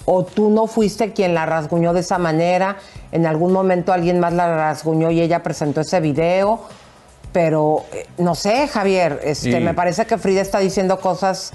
O 0.06 0.24
tú 0.24 0.50
no 0.50 0.66
fuiste 0.66 1.12
quien 1.12 1.34
la 1.34 1.46
rasguñó 1.46 1.92
de 1.92 2.00
esa 2.00 2.18
manera, 2.18 2.78
en 3.12 3.26
algún 3.26 3.52
momento 3.52 3.92
alguien 3.92 4.18
más 4.18 4.32
la 4.32 4.56
rasguñó 4.56 5.10
y 5.10 5.20
ella 5.20 5.42
presentó 5.42 5.82
ese 5.82 6.00
video, 6.00 6.60
pero 7.32 7.84
eh, 7.92 8.06
no 8.18 8.34
sé, 8.34 8.66
Javier, 8.66 9.20
este, 9.22 9.52
Sí. 9.52 9.60
me 9.60 9.74
parece 9.74 10.06
que 10.06 10.18
Frida 10.18 10.40
está 10.40 10.58
diciendo 10.58 10.98
cosas 10.98 11.52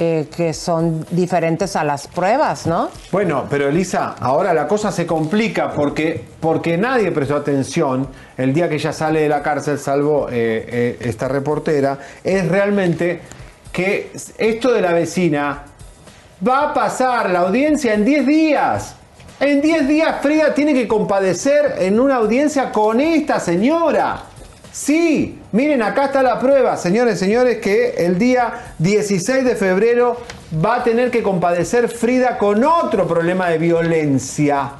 eh, 0.00 0.26
que 0.36 0.52
son 0.52 1.06
diferentes 1.10 1.76
a 1.76 1.84
las 1.84 2.08
pruebas, 2.08 2.66
¿no? 2.66 2.88
Bueno, 3.12 3.44
pero 3.48 3.68
Elisa, 3.68 4.16
ahora 4.18 4.52
la 4.52 4.66
cosa 4.66 4.90
se 4.90 5.06
complica 5.06 5.72
porque, 5.72 6.20
porque 6.40 6.76
nadie 6.76 7.12
prestó 7.12 7.36
atención 7.36 8.08
el 8.36 8.52
día 8.52 8.68
que 8.68 8.74
ella 8.74 8.92
sale 8.92 9.20
de 9.20 9.28
la 9.28 9.40
cárcel, 9.40 9.78
salvo 9.78 10.28
eh, 10.28 10.66
eh, 10.68 10.98
esta 11.00 11.28
reportera, 11.28 11.96
es 12.24 12.48
realmente 12.48 13.20
que 13.70 14.10
esto 14.36 14.72
de 14.72 14.80
la 14.80 14.92
vecina 14.92 15.62
va 16.46 16.70
a 16.70 16.74
pasar 16.74 17.30
la 17.30 17.40
audiencia 17.40 17.94
en 17.94 18.04
10 18.04 18.26
días. 18.26 18.96
En 19.38 19.60
10 19.60 19.86
días 19.86 20.16
Frida 20.20 20.54
tiene 20.54 20.74
que 20.74 20.88
compadecer 20.88 21.76
en 21.78 22.00
una 22.00 22.16
audiencia 22.16 22.72
con 22.72 23.00
esta 23.00 23.38
señora. 23.38 24.33
Sí, 24.74 25.38
miren, 25.52 25.82
acá 25.82 26.06
está 26.06 26.20
la 26.20 26.40
prueba, 26.40 26.76
señores, 26.76 27.20
señores, 27.20 27.58
que 27.58 27.90
el 27.90 28.18
día 28.18 28.72
16 28.80 29.44
de 29.44 29.54
febrero 29.54 30.16
va 30.52 30.78
a 30.78 30.82
tener 30.82 31.12
que 31.12 31.22
compadecer 31.22 31.88
Frida 31.88 32.36
con 32.38 32.64
otro 32.64 33.06
problema 33.06 33.50
de 33.50 33.58
violencia. 33.58 34.72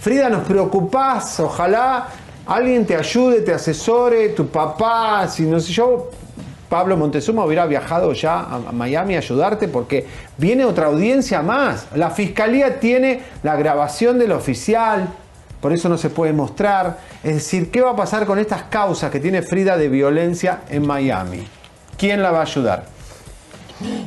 Frida, 0.00 0.28
nos 0.28 0.46
preocupás, 0.46 1.40
ojalá 1.40 2.06
alguien 2.46 2.86
te 2.86 2.94
ayude, 2.94 3.40
te 3.40 3.52
asesore, 3.52 4.28
tu 4.28 4.46
papá, 4.46 5.26
si 5.26 5.42
no 5.42 5.58
sé 5.58 5.72
yo, 5.72 6.10
Pablo 6.68 6.96
Montezuma 6.96 7.44
hubiera 7.44 7.66
viajado 7.66 8.12
ya 8.12 8.38
a 8.38 8.70
Miami 8.70 9.16
a 9.16 9.18
ayudarte 9.18 9.66
porque 9.66 10.06
viene 10.38 10.64
otra 10.64 10.86
audiencia 10.86 11.42
más. 11.42 11.88
La 11.96 12.10
fiscalía 12.10 12.78
tiene 12.78 13.22
la 13.42 13.56
grabación 13.56 14.16
del 14.16 14.30
oficial, 14.30 15.08
por 15.64 15.72
eso 15.72 15.88
no 15.88 15.96
se 15.96 16.10
puede 16.10 16.34
mostrar. 16.34 16.98
Es 17.22 17.36
decir, 17.36 17.70
¿qué 17.70 17.80
va 17.80 17.92
a 17.92 17.96
pasar 17.96 18.26
con 18.26 18.38
estas 18.38 18.64
causas 18.64 19.10
que 19.10 19.18
tiene 19.18 19.40
Frida 19.40 19.78
de 19.78 19.88
violencia 19.88 20.60
en 20.68 20.86
Miami? 20.86 21.48
¿Quién 21.96 22.20
la 22.20 22.30
va 22.30 22.40
a 22.40 22.42
ayudar? 22.42 22.84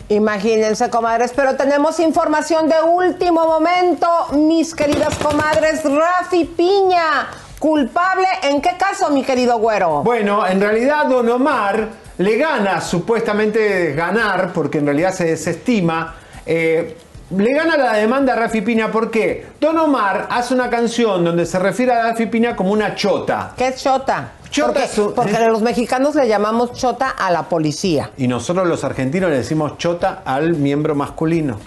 Imagínense, 0.08 0.92
comadres, 0.92 1.34
pero 1.36 1.56
tenemos 1.56 2.00
información 2.00 2.70
de 2.70 2.76
último 2.88 3.44
momento, 3.48 4.08
mis 4.34 4.76
queridas 4.76 5.16
comadres. 5.16 5.82
Rafi 5.84 6.46
Piña, 6.46 7.28
culpable, 7.58 8.28
¿en 8.44 8.62
qué 8.62 8.78
caso, 8.78 9.10
mi 9.10 9.24
querido 9.24 9.58
güero? 9.58 10.04
Bueno, 10.04 10.46
en 10.46 10.62
realidad 10.62 11.08
Don 11.08 11.28
Omar 11.28 11.88
le 12.20 12.38
gana, 12.38 12.82
supuestamente 12.82 13.94
ganar, 13.94 14.54
porque 14.54 14.78
en 14.78 14.86
realidad 14.86 15.12
se 15.12 15.26
desestima, 15.26 16.18
eh, 16.46 16.96
le 17.32 17.54
gana 17.54 17.78
la 17.78 17.94
demanda 17.94 18.34
a 18.34 18.36
Rafi 18.38 18.62
Piña. 18.62 18.92
¿Por 18.92 19.12
qué? 19.12 19.46
Don 19.60 19.78
Omar 19.78 20.28
hace 20.32 20.54
una 20.54 20.70
canción 20.70 21.24
donde 21.26 21.46
se 21.46 21.60
refiere 21.60 21.92
a 21.94 22.04
Rafi 22.04 22.26
Piña 22.28 22.56
como 22.56 22.72
una 22.72 22.96
chota. 22.96 23.54
¿Qué 23.58 23.68
es 23.68 23.84
chota? 23.84 24.32
Chota 24.50 24.68
porque, 24.72 24.84
es 24.86 24.98
un- 24.98 25.14
porque 25.14 25.40
los 25.48 25.62
mexicanos 25.62 26.16
le 26.16 26.28
llamamos 26.28 26.72
chota 26.74 27.10
a 27.10 27.30
la 27.32 27.44
policía. 27.44 28.12
Y 28.18 28.28
nosotros 28.30 28.66
los 28.68 28.84
argentinos 28.86 29.30
le 29.30 29.38
decimos 29.38 29.78
chota 29.78 30.22
al 30.24 30.54
miembro 30.56 30.96
masculino. 30.96 31.60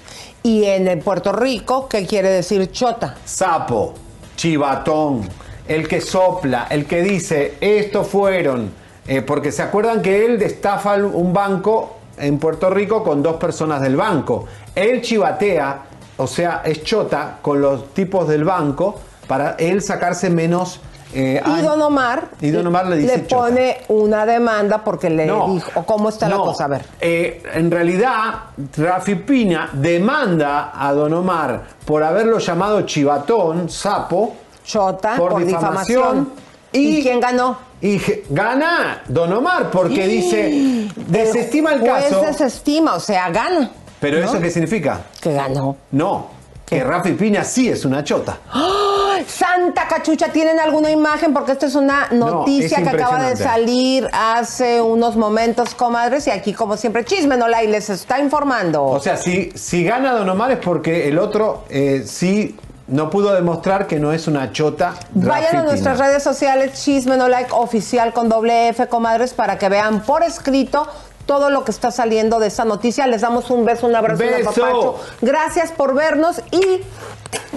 Y 0.42 0.64
en 0.64 0.88
el 0.88 1.00
Puerto 1.00 1.32
Rico, 1.32 1.86
¿qué 1.88 2.06
quiere 2.06 2.30
decir 2.30 2.72
chota? 2.72 3.16
Sapo, 3.26 3.92
chivatón, 4.34 5.28
el 5.68 5.86
que 5.86 6.00
sopla, 6.00 6.66
el 6.70 6.86
que 6.86 7.02
dice, 7.02 7.56
estos 7.60 8.08
fueron, 8.08 8.72
eh, 9.06 9.20
porque 9.20 9.52
se 9.52 9.60
acuerdan 9.62 10.00
que 10.00 10.24
él 10.24 10.38
destafa 10.38 10.94
un 10.94 11.34
banco 11.34 11.98
en 12.20 12.38
Puerto 12.38 12.70
Rico 12.70 13.02
con 13.02 13.22
dos 13.22 13.36
personas 13.36 13.80
del 13.80 13.96
banco. 13.96 14.46
Él 14.74 15.00
chivatea, 15.02 15.82
o 16.16 16.26
sea, 16.26 16.62
es 16.64 16.82
chota 16.84 17.38
con 17.42 17.60
los 17.60 17.92
tipos 17.94 18.28
del 18.28 18.44
banco 18.44 19.00
para 19.26 19.52
él 19.58 19.80
sacarse 19.82 20.28
menos... 20.30 20.80
eh, 21.14 21.42
Y. 21.44 21.62
Don 21.62 21.80
Omar, 21.82 22.28
Y 22.40 22.50
Don 22.50 22.66
Omar 22.66 22.86
le 22.86 22.96
dice 22.96 23.18
pone 23.20 23.78
una 23.88 24.24
demanda 24.26 24.82
porque 24.84 25.10
le 25.10 25.26
No. 25.26 25.48
dijo, 25.54 25.70
¿o 25.74 25.82
¿cómo 25.84 26.08
está 26.08 26.28
la 26.28 26.36
cosa? 26.36 26.64
A 26.64 26.68
ver. 26.68 26.84
eh, 27.00 27.42
en 27.54 27.70
realidad, 27.70 28.34
Rafi 28.76 29.14
Piña 29.16 29.70
demanda 29.72 30.70
a 30.74 30.92
Don 30.92 31.12
Omar 31.14 31.62
por 31.84 32.02
haberlo 32.04 32.38
llamado 32.38 32.82
chivatón, 32.82 33.68
sapo, 33.68 34.34
Chota, 34.64 35.16
por, 35.16 35.32
por 35.32 35.44
difamación. 35.44 36.02
difamación. 36.24 36.32
¿Y 36.72 37.02
quién 37.02 37.18
ganó? 37.18 37.56
Y 37.82 38.00
gana 38.28 39.02
Don 39.08 39.32
Omar 39.32 39.70
porque 39.70 40.06
dice, 40.06 40.88
desestima 40.96 41.72
el 41.74 41.84
caso. 41.84 42.20
desestima, 42.20 42.94
o 42.94 43.00
sea, 43.00 43.30
gana. 43.30 43.70
Pero 44.00 44.18
¿no? 44.18 44.26
¿eso 44.26 44.40
qué 44.40 44.50
significa? 44.50 45.00
Que 45.20 45.32
ganó. 45.32 45.76
No, 45.90 46.28
que 46.66 46.84
Rafi 46.84 47.12
Piña 47.12 47.42
sí 47.42 47.68
es 47.68 47.84
una 47.84 48.04
chota. 48.04 48.38
¡Ay! 48.52 49.24
Santa 49.26 49.88
cachucha, 49.88 50.28
¿tienen 50.28 50.60
alguna 50.60 50.90
imagen? 50.90 51.32
Porque 51.32 51.52
esta 51.52 51.66
es 51.66 51.74
una 51.74 52.08
noticia 52.10 52.78
es 52.78 52.84
que 52.84 52.90
acaba 52.90 53.28
de 53.28 53.36
salir 53.36 54.08
hace 54.12 54.80
unos 54.80 55.16
momentos, 55.16 55.74
comadres, 55.74 56.26
y 56.26 56.30
aquí, 56.30 56.52
como 56.52 56.76
siempre, 56.76 57.04
Chisme 57.04 57.36
No 57.36 57.48
Like 57.48 57.70
les 57.70 57.90
está 57.90 58.20
informando. 58.20 58.84
O 58.84 59.00
sea, 59.00 59.16
si, 59.16 59.52
si 59.54 59.84
gana 59.84 60.12
Don 60.12 60.28
Omar 60.28 60.52
es 60.52 60.58
porque 60.58 61.08
el 61.08 61.18
otro 61.18 61.64
eh, 61.68 62.04
sí 62.06 62.56
no 62.90 63.08
pudo 63.08 63.32
demostrar 63.32 63.86
que 63.86 63.98
no 63.98 64.12
es 64.12 64.26
una 64.26 64.52
chota. 64.52 64.94
Vayan 65.12 65.56
a 65.56 65.62
nuestras 65.62 65.98
redes 65.98 66.22
sociales, 66.22 66.82
Chisme 66.82 67.16
No 67.16 67.28
Like 67.28 67.50
Oficial 67.52 68.12
con 68.12 68.28
doble 68.28 68.68
F, 68.68 68.86
comadres, 68.88 69.32
para 69.32 69.58
que 69.58 69.68
vean 69.68 70.02
por 70.02 70.22
escrito 70.22 70.86
todo 71.26 71.50
lo 71.50 71.64
que 71.64 71.70
está 71.70 71.92
saliendo 71.92 72.40
de 72.40 72.48
esta 72.48 72.64
noticia. 72.64 73.06
Les 73.06 73.20
damos 73.20 73.50
un 73.50 73.64
beso, 73.64 73.86
un 73.86 73.94
abrazo, 73.94 74.22
un 74.24 74.30
Beso. 74.30 74.50
apapacho. 74.50 75.00
Gracias 75.20 75.70
por 75.70 75.94
vernos 75.94 76.42
y 76.50 76.80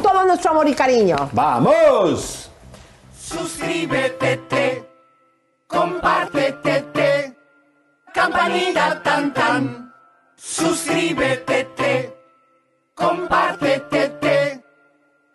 todo 0.01 0.23
nuestro 0.25 0.51
amor 0.51 0.67
y 0.67 0.75
cariño. 0.75 1.15
¡Vamos! 1.31 2.51
Suscríbete, 3.19 4.37
te, 4.47 4.89
compártete, 5.65 6.81
te, 6.93 7.37
campanita 8.13 9.01
tan 9.01 9.33
tan. 9.33 9.93
Suscríbete, 10.35 11.63
te, 11.75 12.17
compártete, 12.93 14.09
te, 14.09 14.12